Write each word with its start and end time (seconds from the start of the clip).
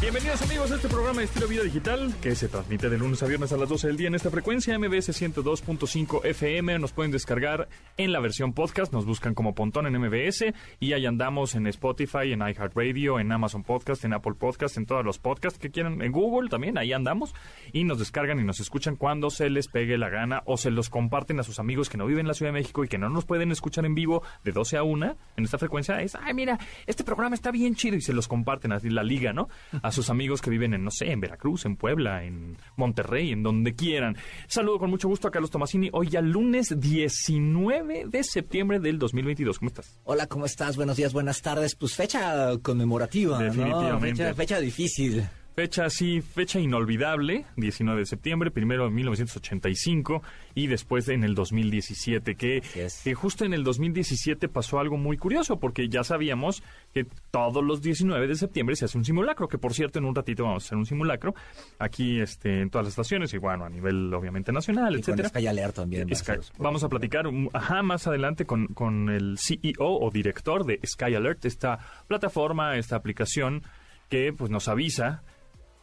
Bienvenidos 0.00 0.42
amigos 0.42 0.70
a 0.70 0.74
este 0.74 0.88
programa 0.88 1.20
de 1.20 1.24
estilo 1.24 1.48
vida 1.48 1.62
digital 1.62 2.14
que 2.20 2.34
se 2.34 2.48
transmite 2.48 2.90
de 2.90 2.98
lunes 2.98 3.22
a 3.22 3.26
viernes 3.26 3.52
a 3.52 3.56
las 3.56 3.70
12 3.70 3.86
del 3.86 3.96
día 3.96 4.08
en 4.08 4.14
esta 4.14 4.30
frecuencia 4.30 4.78
MBS 4.78 5.08
102.5 5.18 6.26
FM. 6.26 6.78
Nos 6.78 6.92
pueden 6.92 7.10
descargar 7.10 7.68
en 7.96 8.12
la 8.12 8.20
versión 8.20 8.52
podcast, 8.52 8.92
nos 8.92 9.06
buscan 9.06 9.32
como 9.32 9.54
Pontón 9.54 9.86
en 9.86 9.98
MBS 9.98 10.52
y 10.78 10.92
ahí 10.92 11.06
andamos 11.06 11.54
en 11.54 11.66
Spotify, 11.68 12.32
en 12.32 12.40
iHeartRadio, 12.40 13.18
en 13.18 13.32
Amazon 13.32 13.62
Podcast, 13.62 14.04
en 14.04 14.12
Apple 14.12 14.34
Podcast, 14.38 14.76
en 14.76 14.84
todos 14.84 15.06
los 15.06 15.18
podcasts 15.18 15.58
que 15.58 15.70
quieran, 15.70 16.02
en 16.02 16.12
Google 16.12 16.50
también, 16.50 16.76
ahí 16.76 16.92
andamos 16.92 17.34
y 17.72 17.84
nos 17.84 17.98
descargan 17.98 18.38
y 18.38 18.44
nos 18.44 18.60
escuchan 18.60 18.96
cuando 18.96 19.30
se 19.30 19.48
les 19.48 19.68
pegue 19.68 19.96
la 19.96 20.10
gana 20.10 20.42
o 20.44 20.58
se 20.58 20.70
los 20.70 20.90
comparten 20.90 21.40
a 21.40 21.44
sus 21.44 21.58
amigos 21.58 21.88
que 21.88 21.96
no 21.96 22.04
viven 22.04 22.22
en 22.24 22.28
la 22.28 22.34
Ciudad 22.34 22.52
de 22.52 22.58
México 22.58 22.84
y 22.84 22.88
que 22.88 22.98
no 22.98 23.08
nos 23.08 23.24
pueden 23.24 23.52
escuchar 23.52 23.86
en 23.86 23.94
vivo 23.94 24.22
de 24.44 24.52
12 24.52 24.76
a 24.76 24.82
1 24.82 25.16
en 25.38 25.44
esta 25.44 25.56
frecuencia. 25.56 26.02
Es, 26.02 26.14
ay, 26.14 26.34
mira, 26.34 26.58
este 26.86 27.04
programa 27.04 27.34
está 27.34 27.50
bien 27.50 27.74
chido 27.74 27.96
y 27.96 28.02
se 28.02 28.12
los 28.12 28.28
comparten 28.28 28.72
así 28.72 28.90
la 28.90 29.02
liga, 29.02 29.32
¿no? 29.32 29.48
A 29.84 29.92
sus 29.92 30.08
amigos 30.08 30.40
que 30.40 30.48
viven 30.48 30.72
en, 30.72 30.82
no 30.82 30.90
sé, 30.90 31.12
en 31.12 31.20
Veracruz, 31.20 31.66
en 31.66 31.76
Puebla, 31.76 32.24
en 32.24 32.56
Monterrey, 32.74 33.32
en 33.32 33.42
donde 33.42 33.74
quieran. 33.74 34.16
Saludo 34.46 34.78
con 34.78 34.88
mucho 34.88 35.08
gusto 35.08 35.28
a 35.28 35.30
Carlos 35.30 35.50
Tomasini. 35.50 35.90
Hoy 35.92 36.08
ya 36.08 36.22
lunes 36.22 36.80
19 36.80 38.06
de 38.06 38.24
septiembre 38.24 38.80
del 38.80 38.98
2022. 38.98 39.58
¿Cómo 39.58 39.68
estás? 39.68 40.00
Hola, 40.04 40.26
¿cómo 40.26 40.46
estás? 40.46 40.76
Buenos 40.76 40.96
días, 40.96 41.12
buenas 41.12 41.42
tardes. 41.42 41.74
Pues 41.74 41.94
fecha 41.94 42.56
conmemorativa, 42.62 43.38
¿no? 43.38 43.44
Definitivamente. 43.44 44.22
Fecha, 44.22 44.34
fecha 44.34 44.58
difícil. 44.58 45.22
Fecha 45.54 45.88
sí, 45.88 46.20
fecha 46.20 46.58
inolvidable, 46.58 47.44
19 47.56 48.00
de 48.00 48.06
septiembre, 48.06 48.50
primero 48.50 48.88
en 48.88 48.94
1985 48.94 50.20
y 50.56 50.66
después 50.66 51.08
en 51.08 51.22
el 51.22 51.36
2017, 51.36 52.34
que, 52.34 52.58
Así 52.58 52.80
es. 52.80 53.02
que 53.04 53.14
justo 53.14 53.44
en 53.44 53.54
el 53.54 53.62
2017 53.62 54.48
pasó 54.48 54.80
algo 54.80 54.96
muy 54.96 55.16
curioso, 55.16 55.60
porque 55.60 55.88
ya 55.88 56.02
sabíamos 56.02 56.64
que 56.92 57.06
todos 57.30 57.62
los 57.62 57.82
19 57.82 58.26
de 58.26 58.34
septiembre 58.34 58.74
se 58.74 58.86
hace 58.86 58.98
un 58.98 59.04
simulacro, 59.04 59.46
que 59.46 59.58
por 59.58 59.74
cierto 59.74 60.00
en 60.00 60.06
un 60.06 60.16
ratito 60.16 60.42
vamos 60.42 60.64
a 60.64 60.66
hacer 60.66 60.76
un 60.76 60.86
simulacro 60.86 61.36
aquí 61.78 62.20
este, 62.20 62.60
en 62.62 62.70
todas 62.70 62.86
las 62.86 62.92
estaciones 62.92 63.32
y 63.32 63.38
bueno, 63.38 63.64
a 63.64 63.70
nivel 63.70 64.12
obviamente 64.12 64.50
nacional, 64.50 64.96
Y 64.98 65.02
con 65.02 65.20
etcétera. 65.20 65.28
Sky 65.28 65.72
también. 65.72 66.08
a 66.12 66.36
Vamos 66.58 66.82
a 66.82 66.88
platicar 66.88 67.28
um, 67.28 67.48
ajá, 67.52 67.84
más 67.84 68.08
adelante 68.08 68.44
con, 68.44 68.66
con 68.68 69.08
el 69.08 69.38
CEO 69.38 69.74
o 69.78 70.10
director 70.10 70.66
de 70.66 70.80
Sky 70.84 71.14
Alert, 71.14 71.44
esta 71.44 71.78
plataforma, 72.08 72.76
esta 72.76 72.96
aplicación 72.96 73.62
que 74.08 74.32
pues 74.32 74.50
nos 74.50 74.66
avisa 74.66 75.22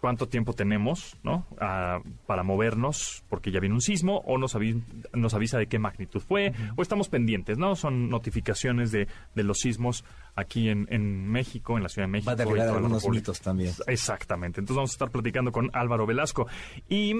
cuánto 0.01 0.27
tiempo 0.27 0.53
tenemos 0.53 1.15
¿no? 1.23 1.45
Ah, 1.59 1.99
para 2.25 2.43
movernos 2.43 3.23
porque 3.29 3.51
ya 3.51 3.59
viene 3.61 3.75
un 3.75 3.81
sismo 3.81 4.17
o 4.25 4.37
nos, 4.37 4.55
avi- 4.55 4.83
nos 5.13 5.33
avisa 5.35 5.57
de 5.59 5.67
qué 5.67 5.79
magnitud 5.79 6.19
fue 6.19 6.51
o 6.75 6.81
estamos 6.81 7.07
pendientes, 7.07 7.57
¿no? 7.57 7.75
Son 7.75 8.09
notificaciones 8.09 8.91
de, 8.91 9.07
de 9.35 9.43
los 9.43 9.59
sismos 9.59 10.03
aquí 10.35 10.69
en, 10.69 10.87
en 10.89 11.27
México, 11.27 11.77
en 11.77 11.83
la 11.83 11.89
Ciudad 11.89 12.07
de 12.07 12.11
México. 12.13 12.31
Va 12.31 12.33
a 12.33 12.45
la 12.45 12.73
algunos 12.75 13.07
mitos 13.07 13.39
también. 13.41 13.71
Exactamente. 13.87 14.59
Entonces 14.59 14.75
vamos 14.75 14.91
a 14.91 14.95
estar 14.95 15.11
platicando 15.11 15.51
con 15.51 15.69
Álvaro 15.73 16.05
Velasco. 16.05 16.47
Y 16.89 17.13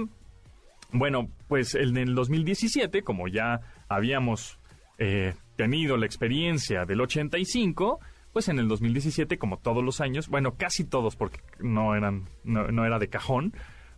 bueno, 0.92 1.30
pues 1.48 1.76
en 1.76 1.96
el 1.98 2.16
2017, 2.16 3.04
como 3.04 3.28
ya 3.28 3.62
habíamos 3.88 4.60
eh, 4.98 5.36
tenido 5.56 5.98
la 5.98 6.06
experiencia 6.06 6.86
del 6.86 7.00
85, 7.02 8.00
pues 8.34 8.48
en 8.50 8.60
el 8.60 8.68
2017, 8.68 9.38
como 9.38 9.58
todos 9.58 9.84
los 9.84 10.02
años, 10.02 10.30
bueno, 10.30 10.56
casi 10.56 10.84
todos, 10.84 11.16
porque 11.16 11.40
no 11.60 11.96
eran, 11.96 12.26
no, 12.44 12.68
no 12.72 12.86
era 12.86 13.00
de 13.00 13.10
cajón, 13.10 13.54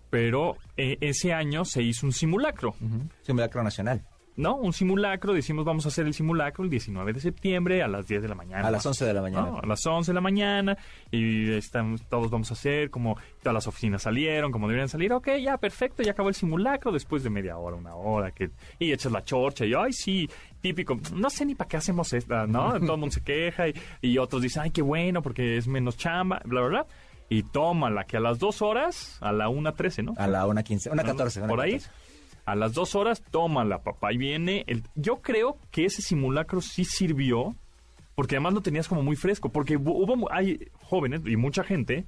pero 0.10 0.58
eh, 0.78 0.98
ese 1.02 1.34
año 1.34 1.66
se 1.66 1.82
hizo 1.82 2.06
un 2.06 2.14
simulacro. 2.14 2.76
Simulacro 3.24 3.64
nacional. 3.64 4.04
¿No? 4.36 4.56
Un 4.56 4.74
simulacro, 4.74 5.34
decimos 5.34 5.64
vamos 5.64 5.86
a 5.86 5.90
hacer 5.90 6.08
el 6.08 6.14
simulacro 6.14 6.64
el 6.64 6.70
19 6.70 7.14
de 7.14 7.20
septiembre 7.20 7.84
a 7.84 7.88
las 7.88 8.08
10 8.08 8.24
de 8.24 8.28
la 8.28 8.36
mañana. 8.36 8.68
A 8.68 8.72
las 8.72 8.86
11 8.86 9.06
de 9.06 9.14
la 9.14 9.22
mañana. 9.22 9.50
¿no? 9.50 9.60
A 9.60 9.66
las 9.66 9.86
11 9.86 10.12
de 10.12 10.16
la 10.16 10.22
mañana 10.22 10.78
y 11.12 11.52
estamos, 11.52 12.02
todos 12.10 12.32
vamos 12.32 12.50
a 12.50 12.56
hacer 12.56 12.90
como 12.90 13.16
todas 13.42 13.54
las 13.54 13.68
oficinas 13.68 14.02
salieron, 14.02 14.52
como 14.52 14.68
deberían 14.68 14.90
salir. 14.90 15.14
Ok, 15.14 15.30
ya, 15.40 15.58
perfecto, 15.58 16.02
ya 16.02 16.12
acabó 16.12 16.30
el 16.30 16.36
simulacro 16.36 16.92
después 16.92 17.24
de 17.24 17.30
media 17.30 17.58
hora, 17.58 17.76
una 17.76 17.96
hora, 17.96 18.32
que 18.32 18.50
y 18.80 18.92
echas 18.92 19.12
la 19.12 19.24
chorcha 19.24 19.66
y, 19.66 19.74
ay, 19.76 19.94
sí, 19.94 20.28
típico, 20.64 20.98
no 21.14 21.30
sé 21.30 21.46
ni 21.46 21.54
para 21.54 21.68
qué 21.68 21.78
hacemos 21.78 22.12
esta, 22.14 22.48
¿no? 22.48 22.70
Todo 22.80 22.94
el 22.96 23.00
mundo 23.00 23.12
se 23.12 23.22
queja 23.22 23.68
y, 23.68 23.74
y 24.02 24.18
otros 24.18 24.42
dicen, 24.42 24.64
ay, 24.64 24.72
qué 24.72 24.82
bueno, 24.82 25.22
porque 25.22 25.58
es 25.58 25.68
menos 25.68 25.98
chamba, 25.98 26.42
bla, 26.46 26.62
bla, 26.62 26.70
bla. 26.70 26.88
Y 27.30 27.44
tómala, 27.44 28.06
que 28.06 28.18
a 28.18 28.20
las 28.20 28.40
dos 28.40 28.62
horas, 28.62 29.18
a 29.22 29.32
la 29.32 29.50
1.13, 29.50 30.04
¿no? 30.04 30.14
A 30.18 30.28
la 30.28 30.46
1.15. 30.46 30.92
1.14. 30.92 31.48
Por 31.48 31.62
ahí. 31.62 31.74
1.14. 31.76 31.90
A 32.46 32.56
las 32.56 32.74
dos 32.74 32.96
horas, 32.96 33.22
tómala, 33.32 33.84
papá. 33.84 34.12
Y 34.14 34.18
viene 34.18 34.64
el... 34.68 34.84
Yo 34.96 35.22
creo 35.22 35.58
que 35.72 35.86
ese 35.86 36.02
simulacro 36.02 36.60
sí 36.62 36.84
sirvió, 36.86 37.56
porque 38.16 38.36
además 38.36 38.54
lo 38.54 38.62
tenías 38.62 38.88
como 38.88 39.02
muy 39.04 39.16
fresco, 39.16 39.50
porque 39.50 39.78
hu- 39.80 39.96
hubo... 40.04 40.32
Hay 40.32 40.68
jóvenes 40.82 41.22
y 41.26 41.38
mucha 41.38 41.64
gente... 41.64 42.06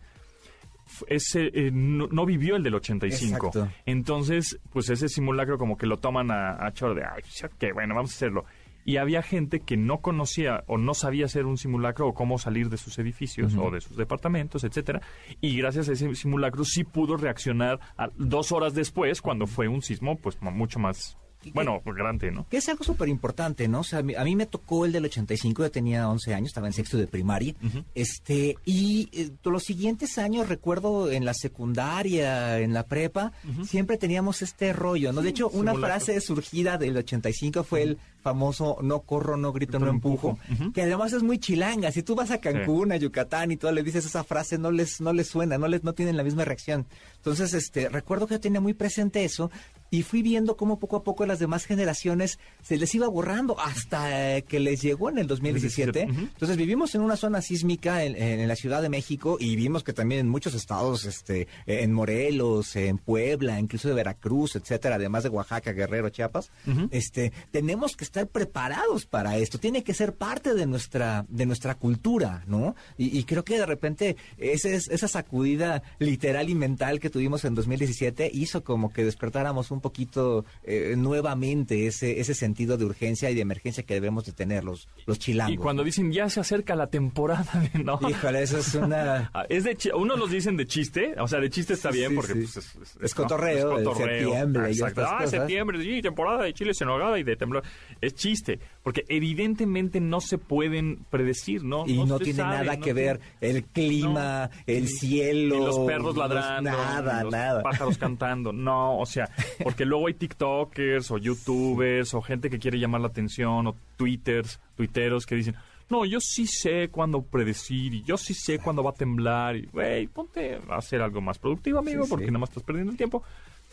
Ese, 1.07 1.51
eh, 1.53 1.71
no, 1.73 2.07
no 2.07 2.25
vivió 2.25 2.55
el 2.55 2.63
del 2.63 2.75
85. 2.75 3.35
Exacto. 3.47 3.67
Entonces, 3.85 4.59
pues 4.71 4.89
ese 4.89 5.09
simulacro 5.09 5.57
como 5.57 5.77
que 5.77 5.85
lo 5.87 5.97
toman 5.97 6.31
a, 6.31 6.65
a 6.65 6.71
chorro 6.73 6.95
de, 6.95 7.03
ay, 7.03 7.21
ok, 7.43 7.73
bueno, 7.73 7.95
vamos 7.95 8.11
a 8.11 8.15
hacerlo. 8.15 8.45
Y 8.87 8.97
había 8.97 9.23
gente 9.23 9.61
que 9.61 9.77
no 9.77 9.97
conocía 10.01 10.63
o 10.67 10.77
no 10.77 10.93
sabía 10.93 11.25
hacer 11.25 11.47
un 11.47 11.57
simulacro 11.57 12.07
o 12.07 12.13
cómo 12.13 12.37
salir 12.37 12.69
de 12.69 12.77
sus 12.77 12.99
edificios 12.99 13.55
o 13.55 13.71
de 13.71 13.81
sus 13.81 13.97
departamentos, 13.97 14.63
etcétera. 14.63 15.01
Y 15.41 15.57
gracias 15.57 15.89
a 15.89 15.93
ese 15.93 16.13
simulacro 16.13 16.63
sí 16.65 16.83
pudo 16.83 17.17
reaccionar 17.17 17.79
a- 17.97 18.09
dos 18.15 18.51
horas 18.51 18.75
después 18.75 19.23
cuando 19.23 19.47
fue 19.47 19.67
un 19.67 19.81
sismo, 19.81 20.17
pues 20.17 20.39
mucho 20.39 20.77
más, 20.77 21.17
¿Y 21.45 21.51
qué- 21.51 21.53
bueno, 21.53 21.81
grande, 21.85 22.31
¿no? 22.31 22.45
Que 22.49 22.57
es 22.57 22.67
algo 22.69 22.83
súper 22.83 23.07
importante, 23.07 23.67
¿no? 23.67 23.79
O 23.81 23.83
sea, 23.83 23.99
a 23.99 24.03
mí, 24.03 24.15
a 24.15 24.23
mí 24.23 24.35
me 24.35 24.45
tocó 24.45 24.85
el 24.85 24.91
del 24.91 25.05
85, 25.05 25.63
yo 25.63 25.71
tenía 25.71 26.09
11 26.09 26.33
años, 26.33 26.47
estaba 26.49 26.67
en 26.67 26.73
sexto 26.73 26.97
de 26.97 27.07
primaria. 27.07 27.53
Este, 27.93 28.57
y 28.65 29.09
eh, 29.13 29.29
los 29.43 29.63
siguientes 29.63 30.17
años, 30.17 30.49
recuerdo 30.49 31.09
en 31.11 31.23
la 31.23 31.33
secundaria, 31.33 32.59
en 32.59 32.73
la 32.73 32.83
prepa, 32.83 33.31
siempre 33.65 33.97
teníamos 33.97 34.41
este 34.41 34.73
rollo, 34.73 35.11
¿no? 35.13 35.21
De 35.21 35.29
hecho, 35.29 35.49
una 35.49 35.73
frase 35.87 36.19
surgida 36.21 36.77
del 36.77 36.97
85 36.97 37.63
fue 37.63 37.83
el 37.83 37.97
famoso 38.21 38.77
no 38.81 39.01
corro, 39.01 39.37
no 39.37 39.53
grito, 39.53 39.77
no 39.77 39.87
empujo, 39.87 40.39
que 40.73 40.81
además 40.81 41.13
es 41.13 41.21
muy 41.21 41.37
chilanga. 41.37 41.91
Si 41.91 42.01
tú 42.01 42.15
vas 42.15 42.31
a 42.31 42.39
Cancún, 42.39 42.91
a 42.91 42.97
Yucatán 42.97 43.51
y 43.51 43.57
todo, 43.57 43.71
le 43.71 43.83
dices 43.83 44.03
esa 44.05 44.23
frase, 44.23 44.57
no 44.57 44.71
les, 44.71 44.99
no 44.99 45.13
les 45.13 45.27
suena, 45.27 45.57
no 45.59 45.67
les, 45.67 45.83
no 45.83 45.93
tienen 45.93 46.17
la 46.17 46.23
misma 46.23 46.43
reacción. 46.43 46.87
Entonces, 47.17 47.53
este, 47.53 47.87
recuerdo 47.89 48.25
que 48.25 48.35
yo 48.35 48.39
tenía 48.39 48.59
muy 48.61 48.73
presente 48.73 49.23
eso 49.23 49.51
y 49.95 50.03
fui 50.03 50.21
viendo 50.21 50.57
cómo 50.57 50.79
poco 50.79 50.97
a 50.97 51.03
poco 51.03 51.25
las 51.25 51.39
demás 51.39 51.65
generaciones 51.65 52.39
se 52.61 52.77
les 52.77 52.93
iba 52.95 53.07
borrando 53.07 53.59
hasta 53.59 54.41
que 54.41 54.59
les 54.59 54.81
llegó 54.81 55.09
en 55.09 55.17
el 55.19 55.27
2017. 55.27 56.07
Ujú. 56.09 56.19
Entonces 56.21 56.57
vivimos 56.57 56.95
en 56.95 57.01
una 57.01 57.15
zona 57.15 57.41
sísmica 57.41 58.03
en, 58.03 58.15
en- 58.15 58.39
en 58.39 58.47
la 58.47 58.55
Ciudad 58.55 58.81
de 58.81 58.89
México 58.89 59.37
y 59.39 59.55
vimos 59.55 59.83
que 59.83 59.93
también 59.93 60.21
en 60.21 60.29
muchos 60.29 60.53
estados, 60.53 61.05
este, 61.05 61.47
en 61.65 61.93
Morelos, 61.93 62.75
en 62.75 62.97
Puebla, 62.97 63.59
incluso 63.59 63.87
de 63.87 63.93
Veracruz, 63.93 64.55
etcétera, 64.55 64.95
además 64.95 65.23
de 65.23 65.29
Oaxaca, 65.29 65.71
Guerrero, 65.71 66.09
Chiapas, 66.09 66.51
este, 66.91 67.31
tenemos 67.51 67.95
que 67.95 68.03
estar 68.03 68.27
preparados 68.27 69.05
para 69.05 69.37
esto. 69.37 69.59
Tiene 69.59 69.83
que 69.83 69.93
ser 69.93 70.13
parte 70.15 70.53
de 70.53 70.65
nuestra, 70.65 71.25
de 71.29 71.45
nuestra 71.45 71.75
cultura, 71.75 72.43
¿no? 72.47 72.75
Y, 72.97 73.17
y 73.17 73.23
creo 73.23 73.43
que 73.43 73.57
de 73.57 73.65
repente 73.65 74.17
ese 74.37 74.75
es- 74.75 74.87
esa 74.89 75.07
sacudida 75.07 75.83
literal 75.99 76.49
y 76.49 76.55
mental 76.55 76.99
que 76.99 77.09
tuvimos 77.09 77.45
en 77.45 77.55
2017 77.55 78.29
hizo 78.33 78.63
como 78.63 78.91
que 78.91 79.03
despertáramos 79.03 79.71
un 79.71 79.81
poquito 79.85 80.45
eh, 80.63 80.95
nuevamente 80.97 81.85
ese, 81.85 82.19
ese 82.19 82.33
sentido 82.33 82.75
de 82.75 82.85
urgencia 82.85 83.29
y 83.29 83.35
de 83.35 83.41
emergencia 83.41 83.83
que 83.83 83.93
debemos 83.93 84.25
de 84.25 84.31
tener 84.31 84.63
los, 84.63 84.87
los 85.05 85.19
chilangos. 85.19 85.53
Y 85.53 85.57
cuando 85.57 85.83
dicen 85.83 86.11
ya 86.11 86.27
se 86.27 86.39
acerca 86.39 86.75
la 86.75 86.87
temporada 86.87 87.45
de 87.73 87.83
no. 87.83 87.99
Híjole, 88.09 88.41
eso 88.41 88.57
es 88.57 88.73
una... 88.73 89.29
Ah, 89.33 89.45
Es 89.47 89.63
de 89.63 89.75
chi- 89.75 89.91
unos 89.93 90.17
los 90.17 90.31
dicen 90.31 90.57
de 90.57 90.65
chiste, 90.65 91.13
o 91.19 91.27
sea, 91.27 91.39
de 91.39 91.49
chiste 91.51 91.73
está 91.73 91.91
bien 91.91 92.09
sí, 92.09 92.15
porque 92.15 92.33
sí. 92.33 92.39
pues, 92.39 92.57
es, 92.57 92.75
es- 92.75 92.97
Es 93.01 93.15
¿no? 93.17 93.23
cotorreo, 93.23 93.93
septiembre 93.95 94.69
y 94.69 94.71
Exacto. 94.73 95.01
Ah, 95.05 95.17
cosas. 95.17 95.29
septiembre, 95.31 95.81
sí, 95.83 96.01
temporada 96.01 96.43
de 96.43 96.53
chiles 96.53 96.81
en 96.81 96.87
y 97.17 97.23
de 97.23 97.35
temblor. 97.35 97.63
Es 98.01 98.15
chiste, 98.15 98.59
porque 98.81 99.05
evidentemente 99.07 99.99
no 99.99 100.19
se 100.21 100.37
pueden 100.37 101.05
predecir, 101.09 101.63
¿no? 101.63 101.85
Y 101.85 102.03
no, 102.05 102.17
tiene 102.19 102.39
sabe, 102.39 102.57
nada 102.65 102.77
que 102.77 102.93
tiene- 102.93 103.01
ver 103.01 103.19
el 103.41 103.63
clima, 103.65 104.49
el 104.65 104.87
cielo. 104.87 105.59
ni 105.59 105.65
los 105.65 105.79
perros 105.79 106.15
ladrando, 106.17 106.71
Nada, 106.71 107.23
los 107.23 107.31
nada. 107.31 107.61
pájaros 107.63 107.97
cantando. 107.97 108.51
No, 108.53 108.97
o 108.99 109.05
sea, 109.05 109.29
porque 109.65 109.83
luego 109.83 110.05
hay 110.05 110.13
TikTokers 110.13 111.09
o 111.09 111.17
YouTubers 111.17 112.13
o 112.13 112.21
gente 112.21 112.51
que 112.51 112.59
quiere 112.59 112.77
llamar 112.77 113.01
la 113.01 113.07
atención 113.07 113.65
o 113.65 113.75
Twitters, 113.97 114.59
tuiteros 114.77 115.25
que 115.25 115.33
dicen, 115.33 115.55
no, 115.89 116.05
yo 116.05 116.19
sí 116.19 116.45
sé 116.45 116.89
cuándo 116.89 117.23
predecir 117.23 117.95
y 117.95 118.03
yo 118.03 118.15
sí 118.15 118.35
sé 118.35 118.59
cuándo 118.59 118.83
va 118.83 118.91
a 118.91 118.93
temblar. 118.93 119.55
Y, 119.55 119.65
güey, 119.73 120.05
ponte 120.05 120.59
a 120.69 120.75
hacer 120.75 121.01
algo 121.01 121.19
más 121.19 121.39
productivo, 121.39 121.79
amigo, 121.79 122.03
Sí, 122.03 122.09
porque 122.11 122.25
sí. 122.25 122.31
nada 122.31 122.41
más 122.41 122.49
estás 122.49 122.61
perdiendo 122.61 122.91
el 122.91 122.97
tiempo. 122.97 123.23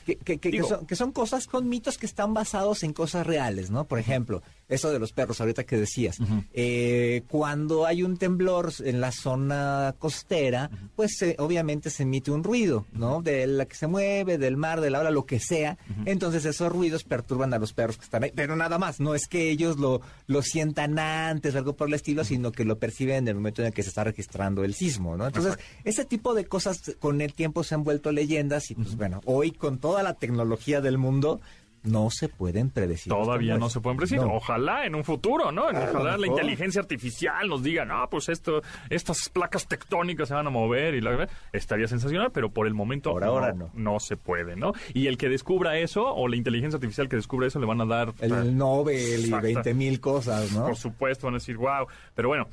Que, 0.05 0.17
que, 0.17 0.39
que, 0.39 0.51
Digo- 0.51 0.69
son, 0.69 0.87
que 0.87 0.97
son 0.97 1.13
cosas 1.13 1.47
con 1.47 1.69
mitos 1.69 1.99
que 1.99 2.07
están 2.07 2.35
basados 2.35 2.83
en 2.83 2.93
cosas 2.93 3.27
reales, 3.27 3.71
¿no? 3.71 3.85
Por 3.85 3.99
ejemplo, 3.99 4.43
eso 4.69 4.91
de 4.91 4.99
los 4.99 5.13
perros, 5.13 5.41
ahorita 5.41 5.65
que 5.65 5.77
decías. 5.77 6.19
Eh, 6.53 7.23
cuando 7.29 7.87
hay 7.87 8.03
un 8.03 8.17
temblor 8.17 8.73
en 8.85 9.01
la 9.01 9.13
zona 9.13 9.95
costera, 9.99 10.71
pues 10.97 11.21
eh, 11.23 11.37
obviamente 11.39 11.91
se 11.91 12.03
emite 12.03 12.31
un 12.31 12.43
ruido, 12.45 12.87
¿no? 12.93 13.23
De 13.23 13.47
la 13.47 13.67
que 13.67 13.75
se 13.75 13.87
mueve, 13.87 14.39
del 14.39 14.57
mar, 14.57 14.81
de 14.81 14.91
la 14.91 15.01
ola, 15.01 15.11
lo 15.11 15.27
que 15.27 15.41
sea. 15.41 15.79
Entonces 16.05 16.45
esos 16.45 16.71
ruidos 16.73 17.05
perturban 17.05 17.55
a 17.55 17.59
los 17.59 17.73
perros 17.73 17.97
que 17.99 18.05
están 18.05 18.25
ahí. 18.25 18.33
Pero 18.35 18.57
nada 18.57 18.79
más, 18.79 19.01
no 19.01 19.15
es 19.15 19.27
que 19.29 19.51
ellos 19.51 19.79
lo, 19.79 20.01
lo 20.27 20.43
sientan 20.43 20.99
antes, 20.99 21.55
algo 21.55 21.75
por 21.77 21.89
el 21.89 21.95
estilo, 21.95 22.25
sino 22.25 22.53
que 22.53 22.65
lo 22.65 22.79
perciben 22.79 23.17
en 23.17 23.29
el 23.29 23.35
momento 23.37 23.63
en 23.63 23.69
el 23.69 23.75
que 23.75 23.83
se 23.83 23.89
está 23.91 24.05
registrando 24.05 24.65
el 24.65 24.75
sismo, 24.75 25.17
¿no? 25.17 25.27
Entonces, 25.27 25.59
ese 25.85 26.05
tipo 26.05 26.35
de 26.35 26.47
cosas 26.47 26.81
con 26.99 27.21
el 27.21 27.35
tiempo 27.35 27.65
se 27.65 27.75
han 27.75 27.85
vuelto 27.85 28.13
leyendas 28.13 28.71
y 28.71 28.75
pues 28.75 28.97
bueno, 28.97 29.21
hoy 29.25 29.53
con 29.53 29.79
toda 29.93 30.03
la 30.03 30.15
tecnología 30.15 30.81
del 30.81 30.97
mundo 30.97 31.41
no 31.83 32.11
se 32.11 32.29
pueden 32.29 32.71
predecir. 32.71 33.13
Todavía 33.13 33.55
como 33.55 33.67
no 33.67 33.71
se 33.71 33.81
pueden 33.81 33.97
predecir. 33.97 34.21
No. 34.21 34.35
Ojalá 34.35 34.87
en 34.87 34.95
un 34.95 35.05
futuro, 35.05 35.53
¿no? 35.53 35.67
A 35.67 35.73
lo 35.73 35.83
Ojalá 35.83 36.17
la 36.17 36.27
inteligencia 36.27 36.81
artificial 36.81 37.49
nos 37.49 37.63
diga, 37.63 37.85
no, 37.85 38.09
pues 38.09 38.29
esto, 38.29 38.63
estas 38.89 39.29
placas 39.29 39.67
tectónicas 39.67 40.29
se 40.29 40.35
van 40.35 40.47
a 40.47 40.51
mover 40.51 40.95
y 40.95 41.01
la 41.01 41.29
estaría 41.53 41.89
sensacional, 41.89 42.31
pero 42.33 42.51
por 42.51 42.67
el 42.67 42.75
momento 42.75 43.11
Por 43.11 43.25
ahora 43.25 43.53
no. 43.53 43.71
no 43.75 44.01
se 44.01 44.17
puede, 44.17 44.57
¿no? 44.57 44.73
Y 44.95 45.09
el 45.09 45.19
que 45.19 45.29
descubra 45.29 45.77
eso, 45.77 46.07
o 46.07 46.29
la 46.29 46.37
inteligencia 46.37 46.77
artificial 46.77 47.09
que 47.09 47.17
descubra 47.17 47.49
eso, 47.49 47.59
le 47.59 47.67
van 47.67 47.81
a 47.81 47.87
dar 47.87 48.15
El 48.21 48.57
Nobel 48.57 49.21
y 49.21 49.25
Exacto. 49.25 49.47
20 49.47 49.75
mil 49.75 50.01
cosas, 50.01 50.53
¿no? 50.53 50.67
Por 50.67 50.77
supuesto, 50.77 51.27
van 51.27 51.35
a 51.35 51.39
decir, 51.39 51.57
wow. 51.57 51.87
Pero 52.15 52.29
bueno, 52.29 52.47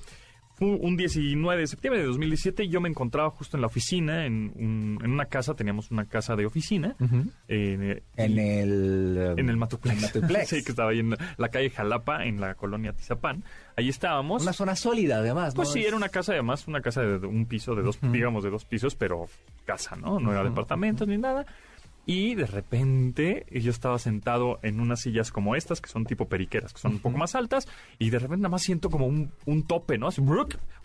un 0.60 0.98
19 0.98 1.62
de 1.62 1.68
septiembre 1.68 2.02
de 2.02 2.08
2017 2.08 2.68
yo 2.68 2.82
me 2.82 2.90
encontraba 2.90 3.30
justo 3.30 3.58
en 3.58 3.62
la 3.62 3.68
oficina, 3.68 4.26
en, 4.26 4.52
un- 4.56 5.00
en 5.04 5.12
una 5.12 5.26
casa, 5.26 5.54
teníamos 5.54 5.92
una 5.92 6.06
casa 6.06 6.36
de 6.36 6.46
oficina. 6.46 6.96
eh, 7.48 8.02
En 8.18 8.32
y- 8.34 8.40
el... 8.40 9.36
en 9.38 9.50
el 9.50 9.58
Matuplex. 9.58 10.02
Matuplex. 10.02 10.50
sí, 10.50 10.64
que 10.64 10.72
estaba 10.72 10.92
ahí 10.92 11.00
en 11.00 11.16
la 11.38 11.50
calle 11.50 11.70
Jalapa, 11.70 12.26
en 12.26 12.40
la 12.42 12.56
colonia 12.56 12.94
Tizapán. 12.94 13.44
Ahí 13.76 13.90
estábamos. 13.90 14.44
Una 14.44 14.54
zona 14.54 14.76
sólida, 14.76 15.18
además, 15.20 15.54
¿no? 15.54 15.58
Pues 15.58 15.72
sí, 15.72 15.84
era 15.86 15.96
una 15.96 16.10
casa 16.10 16.34
además, 16.34 16.68
una 16.68 16.82
casa 16.82 17.02
de 17.02 17.26
un 17.26 17.46
piso, 17.46 17.76
de 17.76 17.82
dos, 17.84 17.98
digamos, 18.02 18.44
de 18.44 18.50
dos 18.50 18.66
pisos, 18.66 18.96
pero 18.96 19.28
casa, 19.66 19.96
¿no? 19.96 20.20
No 20.20 20.32
era 20.32 20.44
departamentos 20.44 21.08
ni 21.08 21.18
nada. 21.18 21.46
Y 22.12 22.34
de 22.34 22.48
repente 22.48 23.46
yo 23.52 23.70
estaba 23.70 24.00
sentado 24.00 24.58
en 24.64 24.80
unas 24.80 25.02
sillas 25.02 25.32
como 25.32 25.56
estas, 25.56 25.80
que 25.80 25.90
son 25.92 26.06
tipo 26.06 26.28
periqueras, 26.28 26.74
que 26.74 26.80
son 26.80 26.94
un 26.94 27.00
poco 27.00 27.20
más 27.20 27.36
altas, 27.36 27.68
y 28.00 28.10
de 28.10 28.18
repente 28.18 28.42
nada 28.42 28.50
más 28.50 28.64
siento 28.64 28.90
como 28.90 29.06
un, 29.06 29.32
un 29.46 29.62
tope, 29.62 30.00
¿no? 30.00 30.08
Así, 30.08 30.20